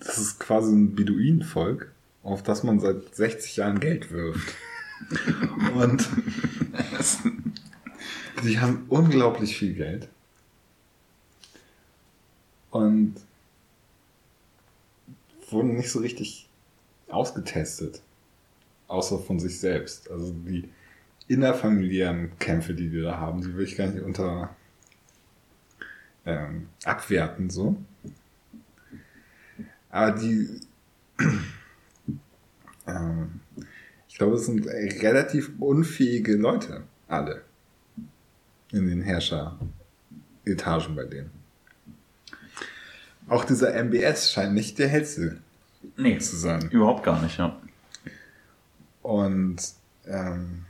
das 0.00 0.18
ist 0.18 0.40
quasi 0.40 0.72
ein 0.72 0.94
Beduinenvolk, 0.94 1.90
auf 2.22 2.42
das 2.42 2.62
man 2.62 2.80
seit 2.80 3.14
60 3.14 3.56
Jahren 3.56 3.80
Geld 3.80 4.10
wirft. 4.10 4.54
Und 5.74 6.08
die 8.44 8.58
haben 8.58 8.84
unglaublich 8.88 9.56
viel 9.56 9.74
Geld. 9.74 10.08
Und 12.70 13.16
wurden 15.50 15.76
nicht 15.76 15.90
so 15.90 15.98
richtig 15.98 16.48
ausgetestet. 17.12 18.02
Außer 18.88 19.18
von 19.18 19.38
sich 19.38 19.58
selbst. 19.58 20.10
Also 20.10 20.32
die 20.32 20.68
innerfamiliären 21.28 22.38
Kämpfe, 22.38 22.74
die 22.74 22.92
wir 22.92 23.02
da 23.02 23.18
haben, 23.18 23.40
die 23.40 23.54
will 23.56 23.64
ich 23.64 23.76
gar 23.76 23.86
nicht 23.86 24.02
unter 24.02 24.54
ähm, 26.26 26.68
abwerten 26.84 27.48
so. 27.48 27.76
Aber 29.90 30.18
die 30.18 30.60
ähm, 32.86 33.40
ich 34.12 34.18
glaube, 34.18 34.36
es 34.36 34.44
sind 34.44 34.66
relativ 34.66 35.52
unfähige 35.58 36.36
Leute, 36.36 36.82
alle. 37.08 37.42
In 38.70 38.86
den 38.86 39.00
Herrscheretagen 39.00 40.94
bei 40.94 41.04
denen. 41.04 41.30
Auch 43.26 43.46
dieser 43.46 43.74
MBS 43.74 44.30
scheint 44.30 44.52
nicht 44.52 44.78
der 44.78 44.88
hellste 44.88 45.38
Nee, 45.96 46.18
zu 46.18 46.36
sein. 46.36 46.70
überhaupt 46.70 47.02
gar 47.02 47.20
nicht, 47.22 47.38
ja. 47.38 47.56
Und 49.02 49.56
ähm, 50.06 50.64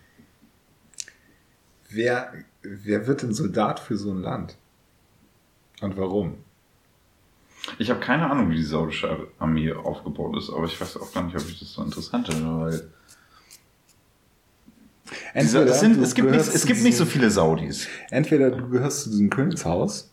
wer, 1.90 2.32
wer 2.62 3.06
wird 3.06 3.22
denn 3.22 3.34
Soldat 3.34 3.80
für 3.80 3.96
so 3.96 4.10
ein 4.10 4.22
Land? 4.22 4.56
Und 5.80 5.96
warum? 5.96 6.38
Ich 7.78 7.90
habe 7.90 8.00
keine 8.00 8.28
Ahnung, 8.30 8.50
wie 8.50 8.56
die 8.56 8.62
saudische 8.62 9.28
Armee 9.38 9.72
aufgebaut 9.72 10.36
ist, 10.36 10.50
aber 10.50 10.64
ich 10.64 10.80
weiß 10.80 10.96
auch 10.96 11.12
gar 11.12 11.24
nicht, 11.24 11.36
ob 11.36 11.48
ich 11.48 11.58
das 11.60 11.72
so 11.72 11.82
interessant 11.82 12.28
finde, 12.28 12.58
weil 12.58 12.90
dieser, 15.34 15.66
es, 15.66 15.80
sind, 15.80 16.02
es 16.02 16.14
gibt, 16.14 16.30
nicht, 16.30 16.40
es 16.40 16.66
gibt 16.66 16.82
nicht 16.82 16.96
so 16.96 17.04
viele 17.04 17.30
Saudis. 17.30 17.86
Entweder 18.10 18.50
du 18.50 18.68
gehörst 18.68 19.02
zu 19.02 19.10
diesem 19.10 19.30
Königshaus, 19.30 20.11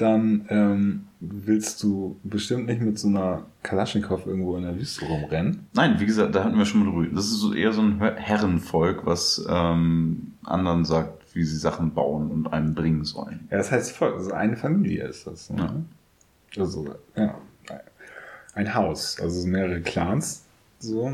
dann 0.00 0.46
ähm, 0.48 1.06
willst 1.20 1.82
du 1.82 2.18
bestimmt 2.22 2.66
nicht 2.66 2.80
mit 2.80 2.98
so 2.98 3.08
einer 3.08 3.44
Kalaschnikow 3.62 4.26
irgendwo 4.26 4.56
in 4.56 4.62
der 4.62 4.76
Wüste 4.76 5.04
rumrennen. 5.04 5.66
Nein, 5.74 6.00
wie 6.00 6.06
gesagt, 6.06 6.34
da 6.34 6.44
hatten 6.44 6.56
wir 6.56 6.64
schon 6.64 6.84
mal 6.84 6.90
drüber. 6.90 7.14
Das 7.14 7.26
ist 7.26 7.40
so 7.40 7.52
eher 7.52 7.72
so 7.72 7.82
ein 7.82 8.00
Herrenvolk, 8.00 9.04
was 9.04 9.44
ähm, 9.48 10.32
anderen 10.44 10.84
sagt, 10.84 11.34
wie 11.34 11.44
sie 11.44 11.58
Sachen 11.58 11.92
bauen 11.92 12.30
und 12.30 12.52
einem 12.52 12.74
bringen 12.74 13.04
sollen. 13.04 13.46
Ja, 13.50 13.58
das 13.58 13.70
heißt 13.70 13.92
voll, 13.92 14.14
also 14.14 14.32
eine 14.32 14.56
Familie 14.56 15.04
ist 15.04 15.26
das. 15.26 15.50
Ne? 15.50 15.84
Also, 16.56 16.94
ja. 17.16 17.34
Ein 18.54 18.74
Haus, 18.74 19.20
also 19.20 19.46
mehrere 19.46 19.80
Clans, 19.80 20.44
so. 20.80 21.12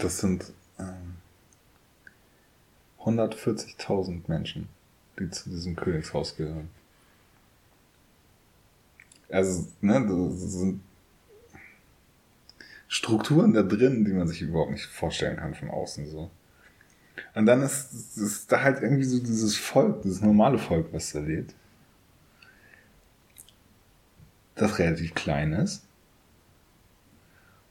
Das 0.00 0.18
sind 0.18 0.52
ähm, 0.78 1.16
140.000 3.04 4.22
Menschen, 4.26 4.68
die 5.20 5.30
zu 5.30 5.50
diesem 5.50 5.76
Königshaus 5.76 6.36
gehören. 6.36 6.68
Also, 9.28 9.66
ne, 9.80 10.06
das 10.06 10.52
sind 10.52 10.80
Strukturen 12.88 13.52
da 13.52 13.62
drin, 13.62 14.04
die 14.04 14.12
man 14.12 14.28
sich 14.28 14.42
überhaupt 14.42 14.70
nicht 14.70 14.86
vorstellen 14.86 15.36
kann 15.36 15.54
von 15.54 15.70
außen, 15.70 16.06
so. 16.08 16.30
Und 17.34 17.46
dann 17.46 17.62
ist, 17.62 18.16
ist 18.16 18.50
da 18.52 18.62
halt 18.62 18.82
irgendwie 18.82 19.04
so 19.04 19.18
dieses 19.18 19.56
Volk, 19.56 20.02
dieses 20.02 20.20
normale 20.20 20.58
Volk, 20.58 20.88
was 20.92 21.12
da 21.12 21.20
lebt. 21.20 21.54
Das 24.54 24.78
relativ 24.78 25.14
klein 25.14 25.52
ist. 25.52 25.84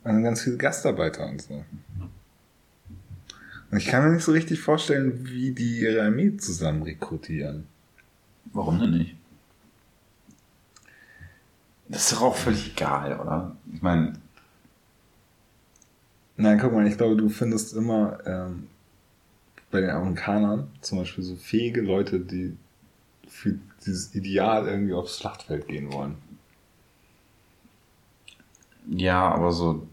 Und 0.03 0.14
dann 0.14 0.23
ganz 0.23 0.41
viele 0.41 0.57
Gastarbeiter 0.57 1.27
und 1.27 1.41
so. 1.41 1.65
Und 3.72 3.77
ich 3.77 3.88
kann 3.88 4.03
mir 4.06 4.14
nicht 4.14 4.23
so 4.23 4.32
richtig 4.32 4.60
vorstellen, 4.60 5.26
wie 5.26 5.52
die 5.52 5.80
ihre 5.80 6.03
Armee 6.03 6.38
zusammen 6.38 6.84
rekrutieren. 6.84 7.65
Warum 8.53 8.80
denn 8.80 8.91
nicht? 8.91 9.15
Das 11.96 12.12
ist 12.12 12.18
doch 12.18 12.24
auch 12.24 12.36
völlig 12.36 12.74
egal, 12.74 13.18
oder? 13.18 13.56
Ich 13.74 13.82
meine, 13.82 14.20
Nein, 16.36 16.60
guck 16.60 16.74
mal, 16.74 16.86
ich 16.86 16.98
glaube, 16.98 17.16
du 17.16 17.30
findest 17.30 17.74
immer 17.74 18.18
ähm, 18.26 18.68
bei 19.72 19.80
den 19.80 19.92
Amerikanern 19.92 20.68
zum 20.82 20.98
Beispiel 20.98 21.24
so 21.24 21.38
fähige 21.38 21.80
Leute, 21.80 22.20
die 22.20 22.58
für 23.30 23.58
dieses 23.86 24.14
Ideal 24.14 24.68
irgendwie 24.68 24.94
aufs 24.94 25.18
Schlachtfeld 25.20 25.70
gehen 25.70 25.94
wollen. 25.94 26.18
ja, 28.90 29.30
aber 29.34 29.54
so 29.54 29.88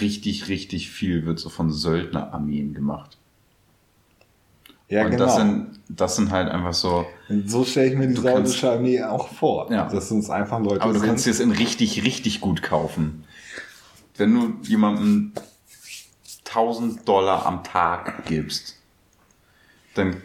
richtig, 0.00 0.46
richtig 0.46 0.90
viel 0.90 1.26
wird 1.26 1.40
so 1.40 1.48
von 1.48 1.72
Söldnerarmeen 1.72 2.72
gemacht. 2.72 3.17
Ja, 4.88 5.04
und 5.04 5.10
genau. 5.10 5.24
das 5.26 5.36
sind, 5.36 5.80
das 5.88 6.16
sind 6.16 6.30
halt 6.30 6.48
einfach 6.50 6.72
so, 6.72 7.04
Und 7.28 7.50
so 7.50 7.64
stelle 7.64 7.88
ich 7.90 7.96
mir 7.96 8.06
die 8.08 8.14
saudische 8.14 8.70
Armee 8.72 9.02
auch 9.02 9.28
vor. 9.28 9.70
Ja. 9.70 9.88
Das 9.88 10.08
sind 10.08 10.28
einfach 10.30 10.60
Leute, 10.60 10.80
aber 10.82 10.92
du 10.94 10.98
sind- 10.98 11.08
kannst 11.08 11.26
dir 11.26 11.30
es 11.30 11.40
in 11.40 11.50
richtig, 11.50 12.04
richtig 12.04 12.40
gut 12.40 12.62
kaufen. 12.62 13.24
Wenn 14.16 14.34
du 14.34 14.54
jemandem 14.66 15.32
1000 16.44 17.06
Dollar 17.06 17.44
am 17.46 17.62
Tag 17.64 18.24
gibst, 18.26 18.76
dann 19.94 20.16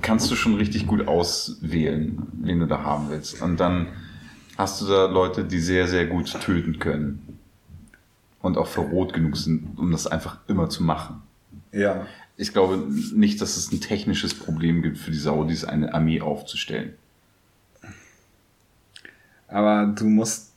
kannst 0.00 0.30
du 0.30 0.36
schon 0.36 0.54
richtig 0.54 0.86
gut 0.86 1.06
auswählen, 1.06 2.22
wen 2.40 2.60
du 2.60 2.66
da 2.66 2.82
haben 2.82 3.10
willst. 3.10 3.42
Und 3.42 3.58
dann 3.58 3.88
hast 4.56 4.80
du 4.80 4.86
da 4.86 5.06
Leute, 5.06 5.44
die 5.44 5.58
sehr, 5.60 5.86
sehr 5.86 6.06
gut 6.06 6.32
töten 6.40 6.78
können. 6.78 7.38
Und 8.40 8.56
auch 8.58 8.68
verrot 8.68 9.12
genug 9.12 9.36
sind, 9.36 9.76
um 9.76 9.90
das 9.90 10.06
einfach 10.06 10.38
immer 10.46 10.68
zu 10.70 10.84
machen. 10.84 11.20
Ja. 11.72 12.06
Ich 12.36 12.52
glaube 12.52 12.86
nicht, 13.14 13.40
dass 13.40 13.56
es 13.56 13.72
ein 13.72 13.80
technisches 13.80 14.34
Problem 14.34 14.82
gibt 14.82 14.98
für 14.98 15.10
die 15.10 15.16
Saudis, 15.16 15.64
eine 15.64 15.94
Armee 15.94 16.20
aufzustellen. 16.20 16.94
Aber 19.48 19.94
du 19.96 20.04
musst. 20.06 20.52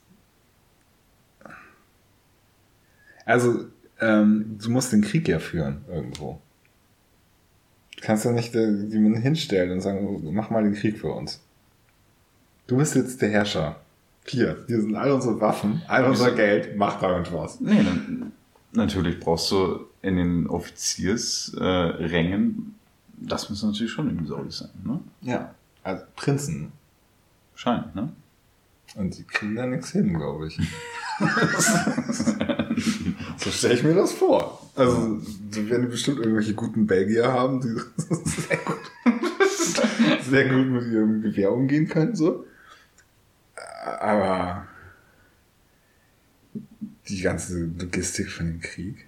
Also, 3.26 3.68
ähm, 4.00 4.58
du 4.62 4.72
musst 4.72 4.92
den 4.92 5.02
Krieg 5.02 5.28
ja 5.28 5.40
führen 5.40 5.86
irgendwo. 5.88 6.42
Du 7.96 8.02
kannst 8.02 8.26
ja 8.26 8.32
nicht 8.32 8.56
äh, 8.56 8.70
jemanden 8.86 9.22
hinstellen 9.22 9.72
und 9.72 9.82
sagen, 9.82 10.34
mach 10.34 10.50
mal 10.50 10.64
den 10.64 10.74
Krieg 10.74 10.98
für 10.98 11.12
uns. 11.12 11.42
Du 12.68 12.78
bist 12.78 12.96
jetzt 12.96 13.22
der 13.22 13.30
Herrscher. 13.30 13.80
Hier, 14.26 14.64
hier 14.68 14.82
sind 14.82 14.96
all 14.96 15.12
unsere 15.12 15.40
Waffen, 15.42 15.82
all 15.88 16.06
unser 16.06 16.32
Geld, 16.32 16.78
mach 16.78 17.00
damit 17.00 17.34
was. 17.34 17.60
Nee, 17.60 17.84
dann, 17.84 18.32
natürlich 18.72 19.20
brauchst 19.20 19.52
du 19.52 19.86
in 20.02 20.16
den 20.18 20.48
Offiziersrängen, 20.48 22.42
äh, 22.42 23.26
das 23.28 23.50
müssen 23.50 23.72
natürlich 23.72 23.92
schon 23.92 24.08
irgendwie 24.08 24.28
Saudis 24.28 24.60
sein, 24.60 24.70
ne? 24.84 25.00
Ja. 25.22 25.54
Also 25.84 26.04
Prinzen. 26.16 26.72
Scheint, 27.56 27.96
ne? 27.96 28.10
Und 28.96 29.18
die 29.18 29.24
kriegen 29.24 29.56
da 29.56 29.66
nichts 29.66 29.92
hin, 29.92 30.14
glaube 30.14 30.48
ich. 30.48 30.58
so 33.38 33.50
stelle 33.52 33.74
ich 33.76 33.84
mir 33.84 33.94
das 33.94 34.14
vor. 34.14 34.68
Also, 34.76 35.22
die 35.54 35.70
werden 35.70 35.90
bestimmt 35.90 36.20
irgendwelche 36.20 36.54
guten 36.54 36.88
Belgier 36.88 37.32
haben, 37.32 37.62
die 37.62 37.68
sehr 37.98 38.58
gut, 38.58 38.80
sehr 40.24 40.50
gut 40.50 40.68
mit 40.68 40.92
ihrem 40.92 41.22
Gewehr 41.22 41.52
umgehen 41.52 41.88
können, 41.88 42.16
so. 42.16 42.46
Aber 44.00 44.66
die 47.10 47.22
ganze 47.22 47.66
Logistik 47.66 48.30
von 48.32 48.48
dem 48.48 48.62
Krieg. 48.62 49.06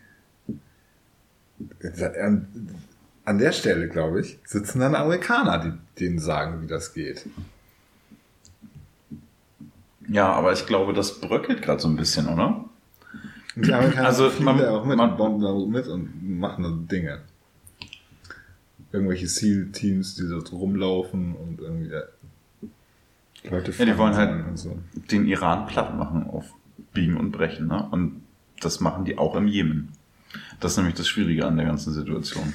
An, 2.22 2.48
an 3.26 3.38
der 3.38 3.52
Stelle, 3.52 3.88
glaube 3.88 4.22
ich, 4.22 4.40
sitzen 4.46 4.80
dann 4.80 4.96
Amerikaner, 4.96 5.60
die 5.60 5.74
denen 6.00 6.20
sagen, 6.20 6.62
wie 6.64 6.68
das 6.68 6.94
geht. 6.94 7.26
Ja, 10.08 10.32
aber 10.34 10.54
ich 10.54 10.66
glaube, 10.66 10.94
das 10.94 11.22
bröckelt 11.22 11.62
gerade 11.62 11.80
so 11.82 11.88
ein 11.88 11.96
bisschen, 11.96 12.28
oder? 12.28 12.66
Die 13.56 13.74
Amerikaner 13.74 14.08
Also, 14.08 14.30
fliegen 14.30 14.46
man- 14.46 14.58
da 14.58 14.72
auch 14.72 14.86
mit 14.86 14.98
man- 14.98 15.12
und 15.12 15.18
bomben 15.18 15.42
da 15.42 15.54
mit 15.54 15.88
und 15.88 16.40
machen 16.40 16.64
da 16.64 16.72
Dinge. 16.96 17.22
Irgendwelche 18.92 19.28
SEAL-Teams, 19.28 20.16
die 20.16 20.24
so 20.24 20.40
rumlaufen 20.40 21.36
und 21.36 21.60
irgendwie 21.62 21.92
Leute 23.50 23.72
Ja, 23.72 23.86
die 23.86 23.98
wollen 23.98 24.16
halt- 24.16 24.58
so. 24.58 24.78
Den 25.12 25.26
Iran 25.28 25.66
platt 25.68 25.96
machen 25.98 26.28
auf 26.30 26.46
Biegen 26.94 27.18
und 27.18 27.32
Brechen, 27.32 27.68
ne? 27.68 27.88
Und 27.92 28.24
das 28.60 28.80
machen 28.80 29.06
die 29.06 29.18
auch 29.18 29.36
im 29.36 29.48
Jemen. 29.48 29.94
Das 30.60 30.74
ist 30.74 30.78
nämlich 30.78 30.96
das 30.96 31.08
Schwierige 31.08 31.46
an 31.46 31.58
der 31.58 31.66
ganzen 31.66 31.94
Situation. 31.94 32.54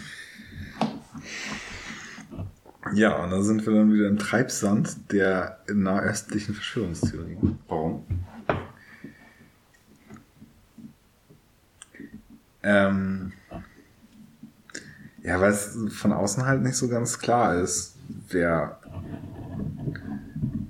Ja, 2.94 3.16
und 3.22 3.30
dann 3.30 3.42
sind 3.42 3.66
wir 3.66 3.74
dann 3.74 3.92
wieder 3.92 4.08
im 4.08 4.18
Treibsand 4.18 5.12
der 5.12 5.58
nahöstlichen 5.66 6.54
Verschwörungstheorien. 6.54 7.58
Warum? 7.66 8.04
Ähm, 12.62 13.32
ja, 15.22 15.40
weil 15.40 15.50
es 15.50 15.76
von 15.90 16.12
außen 16.12 16.46
halt 16.46 16.62
nicht 16.62 16.76
so 16.76 16.88
ganz 16.88 17.18
klar 17.18 17.60
ist, 17.60 17.96
wer 18.28 18.78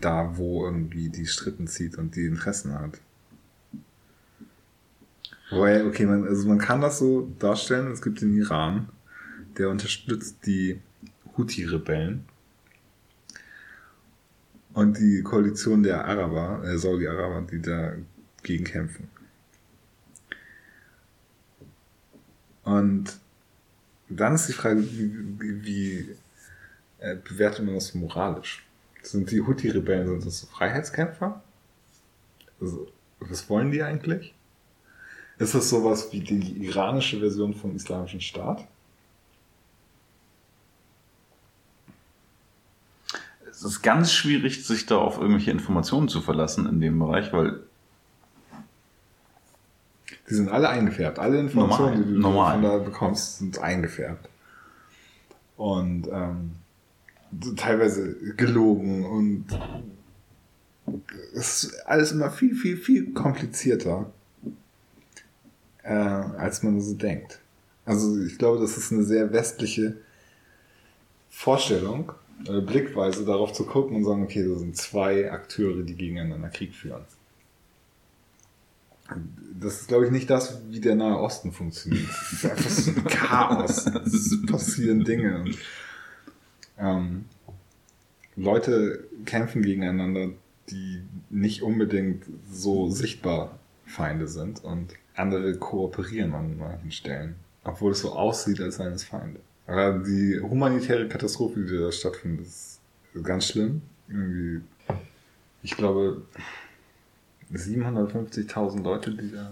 da 0.01 0.37
wo 0.37 0.65
irgendwie 0.65 1.09
die 1.09 1.27
Strippen 1.27 1.67
zieht 1.67 1.97
und 1.97 2.17
die 2.17 2.27
Interessen 2.27 2.75
hat. 2.75 3.01
Wobei, 5.51 5.85
okay, 5.85 6.07
man, 6.07 6.27
also 6.27 6.49
man 6.49 6.59
kann 6.59 6.81
das 6.81 6.99
so 6.99 7.33
darstellen, 7.39 7.91
es 7.93 8.03
gibt 8.03 8.21
den 8.21 8.37
Iran, 8.37 8.89
der 9.57 9.71
unterstützt 9.71 10.45
die 10.47 10.81
Houthi-Rebellen 11.37 12.25
und 14.75 14.99
die 14.99 15.23
Koalition 15.23 15.83
der 15.83 16.05
Araber, 16.05 16.63
äh, 16.65 16.77
Saudi-Araber, 16.77 17.47
die 17.51 17.63
dagegen 17.63 18.65
kämpfen. 18.65 19.09
Und 22.65 23.19
dann 24.09 24.35
ist 24.35 24.49
die 24.49 24.53
Frage, 24.53 24.83
wie, 24.83 25.65
wie, 25.65 26.17
äh, 26.99 27.17
bewertet 27.17 27.65
man 27.65 27.75
das 27.75 27.95
moralisch? 27.95 28.67
Sind 29.03 29.31
die 29.31 29.41
Houthi-Rebellen, 29.41 30.09
sind 30.09 30.27
das 30.27 30.41
so 30.41 30.47
Freiheitskämpfer? 30.49 31.43
Also, 32.61 32.91
was 33.21 33.49
wollen 33.49 33.71
die 33.71 33.83
eigentlich? 33.83 34.36
Ist 35.39 35.55
das 35.55 35.69
sowas 35.69 36.13
wie 36.13 36.21
die 36.21 36.65
iranische 36.65 37.21
Version 37.21 37.55
vom 37.55 37.77
Islamischen 37.77 38.21
Staat? 38.21 38.67
Es 43.51 43.63
ist 43.63 43.83
ganz 43.83 44.13
schwierig, 44.13 44.67
sich 44.67 44.87
da 44.87 44.97
auf 44.99 45.19
irgendwelche 45.19 45.51
Informationen 45.51 46.09
zu 46.09 46.21
verlassen 46.21 46.67
in 46.67 46.81
dem 46.81 46.99
Bereich, 46.99 47.33
weil 47.33 47.61
Die 50.29 50.35
sind 50.35 50.51
alle 50.51 50.69
eingefärbt. 50.69 51.19
Alle 51.19 51.39
Informationen, 51.39 51.93
Normal, 51.93 52.05
die 52.05 52.13
du 52.15 52.21
normal. 52.21 52.53
von 52.55 52.63
da 52.63 52.79
bekommst, 52.79 53.39
sind 53.39 53.59
eingefärbt. 53.59 54.29
Und 55.57 56.09
ähm, 56.11 56.53
teilweise 57.57 58.15
gelogen 58.37 59.07
und 59.07 59.47
es 61.35 61.65
ist 61.65 61.87
alles 61.87 62.13
immer 62.13 62.31
viel, 62.31 62.55
viel, 62.55 62.77
viel 62.77 63.13
komplizierter, 63.15 64.13
äh, 65.87 65.93
als 65.93 66.63
man 66.63 66.81
so 66.81 66.95
denkt. 66.95 67.41
Also 67.85 68.21
ich 68.25 68.39
glaube, 68.39 68.61
das 68.61 68.77
ist 68.77 68.93
eine 68.93 69.05
sehr 69.05 69.33
westliche 69.33 69.97
Vorstellung, 71.31 72.13
äh, 72.49 72.61
Blickweise 72.61 73.25
darauf 73.25 73.53
zu 73.53 73.65
gucken 73.65 73.97
und 73.97 74.05
sagen, 74.05 74.25
okay, 74.25 74.47
da 74.47 74.59
sind 74.59 74.77
zwei 74.77 75.31
Akteure, 75.31 75.83
die 75.83 75.95
gegeneinander 75.95 76.49
Krieg 76.49 76.75
führen. 76.75 77.05
Das 79.61 79.83
ist, 79.83 79.89
glaube 79.89 80.07
ich, 80.07 80.11
nicht 80.11 80.29
das, 80.29 80.61
wie 80.69 80.81
der 80.81 80.97
Nahe 80.97 81.21
Osten 81.21 81.53
funktioniert. 81.53 82.09
Es 82.11 82.33
ist 82.33 82.45
einfach 82.47 82.71
so 82.71 82.91
ein 82.91 83.05
Chaos. 83.05 83.87
Es 83.87 84.47
passieren 84.47 85.05
Dinge. 85.05 85.43
Und, 85.43 85.59
ähm, 86.77 87.25
Leute 88.35 89.05
kämpfen 89.25 89.63
gegeneinander, 89.63 90.31
die 90.69 91.03
nicht 91.31 91.63
unbedingt 91.63 92.25
so 92.51 92.91
sichtbar 92.91 93.61
Feinde 93.87 94.27
sind 94.27 94.65
und 94.65 94.93
andere 95.17 95.57
kooperieren 95.57 96.35
an 96.35 96.59
manchen 96.59 96.91
Stellen, 96.93 97.35
obwohl 97.65 97.93
es 97.93 98.01
so 98.01 98.13
aussieht, 98.13 98.61
als 98.61 98.77
seien 98.77 98.93
es 98.93 99.05
Feinde. 99.05 99.41
Aber 99.67 99.99
die 99.99 100.39
humanitäre 100.41 101.09
Katastrophe, 101.09 101.61
die 101.61 101.77
da 101.77 101.91
stattfindet, 101.91 102.47
ist 102.47 102.81
ganz 103.23 103.47
schlimm. 103.49 103.83
Irgendwie, 104.09 104.61
ich 105.63 105.77
glaube, 105.77 106.23
750.000 107.53 108.83
Leute, 108.83 109.11
die 109.11 109.33
da 109.33 109.51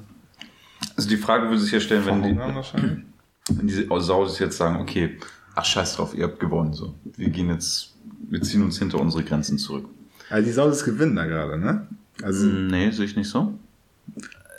Also 0.96 1.08
die 1.08 1.16
Frage 1.16 1.48
würde 1.48 1.60
sich 1.60 1.72
ja 1.72 1.80
stellen, 1.80 2.06
wenn 2.06 2.22
die, 2.22 2.36
wenn 2.36 3.66
die 3.66 3.88
Saudis 4.04 4.38
jetzt 4.38 4.56
sagen, 4.56 4.80
okay, 4.80 5.18
ach 5.54 5.64
scheiß 5.64 5.96
drauf, 5.96 6.14
ihr 6.14 6.24
habt 6.24 6.38
gewonnen, 6.38 6.72
so. 6.72 6.94
Wir 7.16 7.30
gehen 7.30 7.48
jetzt, 7.48 7.94
wir 8.30 8.40
ziehen 8.42 8.62
uns 8.62 8.78
hinter 8.78 9.00
unsere 9.00 9.24
Grenzen 9.24 9.58
zurück. 9.58 9.86
Also 10.30 10.46
die 10.46 10.52
Saudis 10.52 10.84
gewinnen 10.84 11.16
da 11.16 11.26
gerade, 11.26 11.58
ne? 11.58 11.86
Also 12.22 12.46
Nee, 12.46 12.90
sehe 12.90 13.06
ich 13.06 13.16
nicht 13.16 13.28
so. 13.28 13.54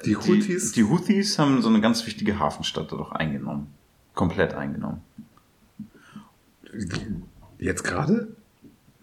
Die 0.06 0.16
Houthis, 0.16 0.72
Die, 0.72 0.82
die 0.84 0.90
Houthis 0.90 1.40
haben 1.40 1.62
so 1.62 1.70
eine 1.70 1.82
ganz 1.82 2.06
wichtige 2.06 2.40
Hafenstadt 2.40 2.92
doch 2.92 3.12
eingenommen. 3.12 3.68
Komplett 4.14 4.54
eingenommen. 4.54 5.02
jetzt 7.60 7.84
gerade? 7.84 8.36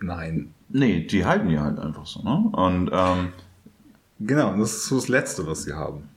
Nein. 0.01 0.55
Nee, 0.69 1.07
die 1.07 1.25
halten 1.25 1.49
die 1.49 1.59
halt 1.59 1.79
einfach 1.79 2.07
so, 2.07 2.23
ne? 2.23 2.49
Und 2.57 2.91
ähm, 2.93 3.33
Genau, 4.25 4.53
und 4.53 4.61
das 4.61 4.73
ist 4.73 4.87
so 4.87 4.97
das 4.97 5.09
Letzte, 5.09 5.47
was 5.47 5.65
sie 5.65 5.73
haben. 5.73 6.09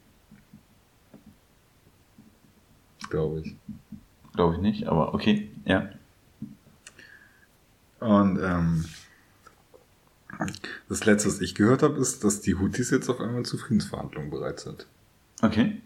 Glaube 3.10 3.42
ich. 3.42 3.56
glaube 4.36 4.56
ich 4.56 4.62
nicht, 4.62 4.88
aber 4.88 5.14
okay, 5.14 5.50
ja. 5.66 5.90
Und 8.00 8.40
ähm, 8.40 8.86
das 10.90 11.06
Letzte, 11.06 11.30
was 11.30 11.42
ich 11.42 11.56
gehört 11.56 11.84
habe, 11.84 12.00
ist, 12.00 12.24
dass 12.24 12.42
die 12.42 12.56
Houthis 12.56 12.92
jetzt 12.92 13.10
auf 13.10 13.20
einmal 13.20 13.44
zu 13.44 13.58
Friedensverhandlungen 13.58 14.30
bereit 14.30 14.60
sind. 14.60 14.86
Okay. 15.42 15.82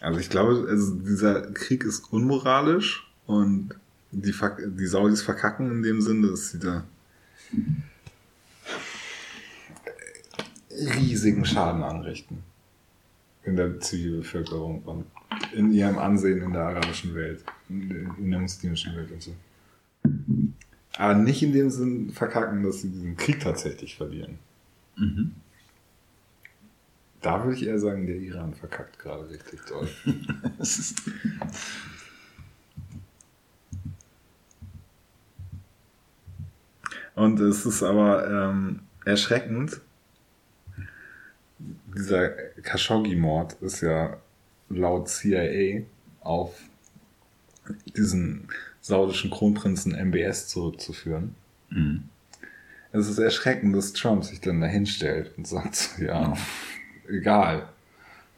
Also 0.00 0.18
ich 0.18 0.30
glaube, 0.30 0.66
also 0.68 0.94
dieser 0.94 1.42
Krieg 1.52 1.84
ist 1.84 2.12
unmoralisch 2.12 3.08
und 3.26 3.74
die, 4.10 4.32
Fak- 4.32 4.60
die 4.76 4.86
Saudis 4.86 5.22
verkacken 5.22 5.70
in 5.70 5.82
dem 5.82 6.00
Sinne, 6.00 6.28
dass 6.28 6.50
sie 6.50 6.58
da 6.58 6.84
riesigen 10.70 11.44
Schaden 11.44 11.82
anrichten 11.82 12.42
in 13.44 13.56
der 13.56 13.78
Zivilbevölkerung 13.80 14.82
und 14.82 15.04
in 15.52 15.72
ihrem 15.72 15.98
Ansehen 15.98 16.42
in 16.42 16.52
der 16.52 16.62
arabischen 16.62 17.14
Welt, 17.14 17.44
in 17.68 17.90
in 18.18 18.30
der 18.30 18.40
muslimischen 18.40 18.96
Welt 18.96 19.10
und 19.10 19.22
so. 19.22 19.34
Aber 20.98 21.14
nicht 21.14 21.42
in 21.42 21.52
dem 21.52 21.70
Sinn 21.70 22.10
verkacken, 22.12 22.62
dass 22.62 22.82
sie 22.82 22.90
diesen 22.90 23.16
Krieg 23.16 23.40
tatsächlich 23.40 23.96
verlieren. 23.96 24.38
Mhm. 24.96 25.34
Da 27.22 27.44
würde 27.44 27.56
ich 27.56 27.66
eher 27.66 27.78
sagen, 27.78 28.06
der 28.06 28.16
Iran 28.16 28.52
verkackt 28.52 28.98
gerade 28.98 29.28
richtig 29.30 29.60
doll. 29.66 29.88
Und 37.14 37.38
es 37.40 37.64
ist 37.66 37.82
aber 37.82 38.28
ähm, 38.28 38.80
erschreckend. 39.04 39.80
Dieser 41.94 42.30
Khashoggi-Mord 42.62 43.54
ist 43.60 43.82
ja 43.82 44.16
laut 44.68 45.08
CIA 45.08 45.82
auf 46.20 46.58
diesen 47.96 48.48
saudischen 48.82 49.30
Kronprinzen 49.30 49.94
MBS 49.94 50.48
zurückzuführen. 50.48 51.34
mhm. 51.70 52.04
Es 52.94 53.08
ist 53.08 53.16
erschreckend, 53.18 53.74
dass 53.74 53.94
Trump 53.94 54.22
sich 54.22 54.42
dann 54.42 54.60
dahin 54.60 54.84
stellt 54.84 55.30
und 55.38 55.46
sagt, 55.46 55.92
ja, 55.98 56.34
egal, 57.08 57.66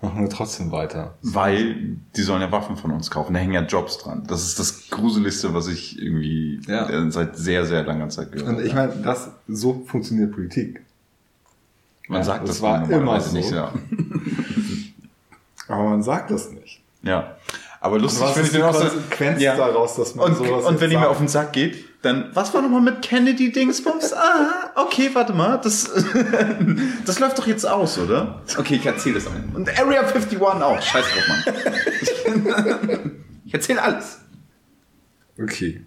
machen 0.01 0.21
wir 0.23 0.29
trotzdem 0.31 0.71
weiter. 0.71 1.15
Weil 1.23 1.97
die 2.15 2.23
sollen 2.23 2.41
ja 2.41 2.53
Waffen 2.53 2.77
von 2.77 2.93
uns 2.93 3.11
kaufen, 3.11 3.35
da 3.35 3.41
hängen 3.41 3.53
ja 3.55 3.63
Jobs 3.63 3.99
dran. 3.99 4.23
Das 4.29 4.45
ist 4.45 4.61
das 4.61 4.91
Gruseligste, 4.91 5.55
was 5.55 5.67
ich 5.67 6.01
irgendwie 6.01 6.61
Ja. 6.69 6.89
äh, 6.89 7.11
seit 7.11 7.37
sehr, 7.37 7.67
sehr 7.67 7.83
langer 7.83 8.11
Zeit 8.11 8.31
gehört 8.31 8.49
Und 8.49 8.65
ich 8.65 8.75
meine, 8.75 8.95
das, 9.03 9.31
so 9.49 9.83
funktioniert 9.87 10.31
Politik. 10.31 10.83
Man 12.07 12.19
ja, 12.19 12.25
sagt 12.25 12.43
das 12.43 12.51
das, 12.51 12.63
war 12.63 12.89
immer 12.89 13.19
nicht, 13.33 13.49
so. 13.49 13.55
ja. 13.57 13.73
Aber 15.67 15.89
man 15.91 16.03
sagt 16.05 16.31
das 16.31 16.53
nicht. 16.53 16.81
ja. 17.03 17.37
Aber 17.85 17.99
lustig 17.99 18.23
Was 18.23 18.33
finde 18.33 18.47
ich 18.47 18.51
die 18.53 18.57
den 18.57 18.65
auch 18.65 18.75
so- 18.75 18.81
Konsequenz 18.89 19.43
Ja. 19.43 19.57
daraus, 19.59 19.97
dass 19.97 20.15
man 20.15 20.31
Und, 20.31 20.37
sowas 20.39 20.65
und 20.65 20.81
wenn 20.81 20.91
ihm 20.91 21.01
sagt? 21.01 21.11
auf 21.11 21.19
den 21.19 21.29
Sack 21.29 21.53
geht, 21.53 21.85
dann, 22.01 22.31
was 22.33 22.55
war 22.55 22.63
nochmal 22.63 22.81
mit 22.81 23.03
Kennedy 23.03 23.53
Dingsbums? 23.53 24.11
Ah, 24.17 24.71
okay, 24.77 25.11
warte 25.13 25.35
mal, 25.35 25.59
das, 25.59 25.91
das 27.05 27.19
läuft 27.21 27.37
doch 27.39 27.47
jetzt 27.47 27.67
aus, 27.69 27.99
oder? 27.99 28.41
Okay, 28.57 28.77
ich 28.77 28.87
erzähle 28.87 29.17
das 29.17 29.27
auch. 29.27 29.33
Und 29.55 29.69
Area 29.79 30.01
51 30.01 30.41
auch, 30.41 30.81
scheiß 30.81 31.05
drauf, 31.05 31.29
Mann. 32.47 33.11
Ich 33.45 33.53
erzähle 33.53 33.83
alles. 33.83 34.19
Okay. 35.39 35.83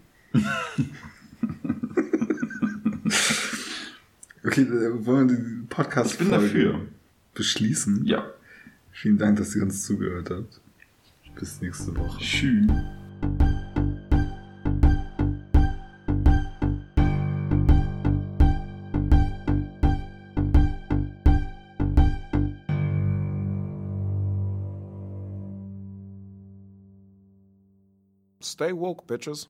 okay, 4.46 4.60
äh, 4.62 5.04
wollen 5.04 5.28
wir 5.28 5.36
den 5.36 5.66
Podcast 5.68 6.12
Ich 6.12 6.18
bin 6.18 6.30
dafür. 6.30 6.80
beschließen? 7.34 8.04
Ja. 8.04 8.24
Vielen 8.92 9.18
Dank, 9.18 9.38
dass 9.38 9.54
ihr 9.56 9.62
uns 9.64 9.82
zugehört 9.84 10.30
habt. 10.30 10.60
Bis 11.38 11.60
nächste 11.60 11.96
Woche. 11.96 12.18
Tschüss. 12.18 12.66
Stay 28.42 28.72
woke, 28.72 29.06
bitches. 29.06 29.46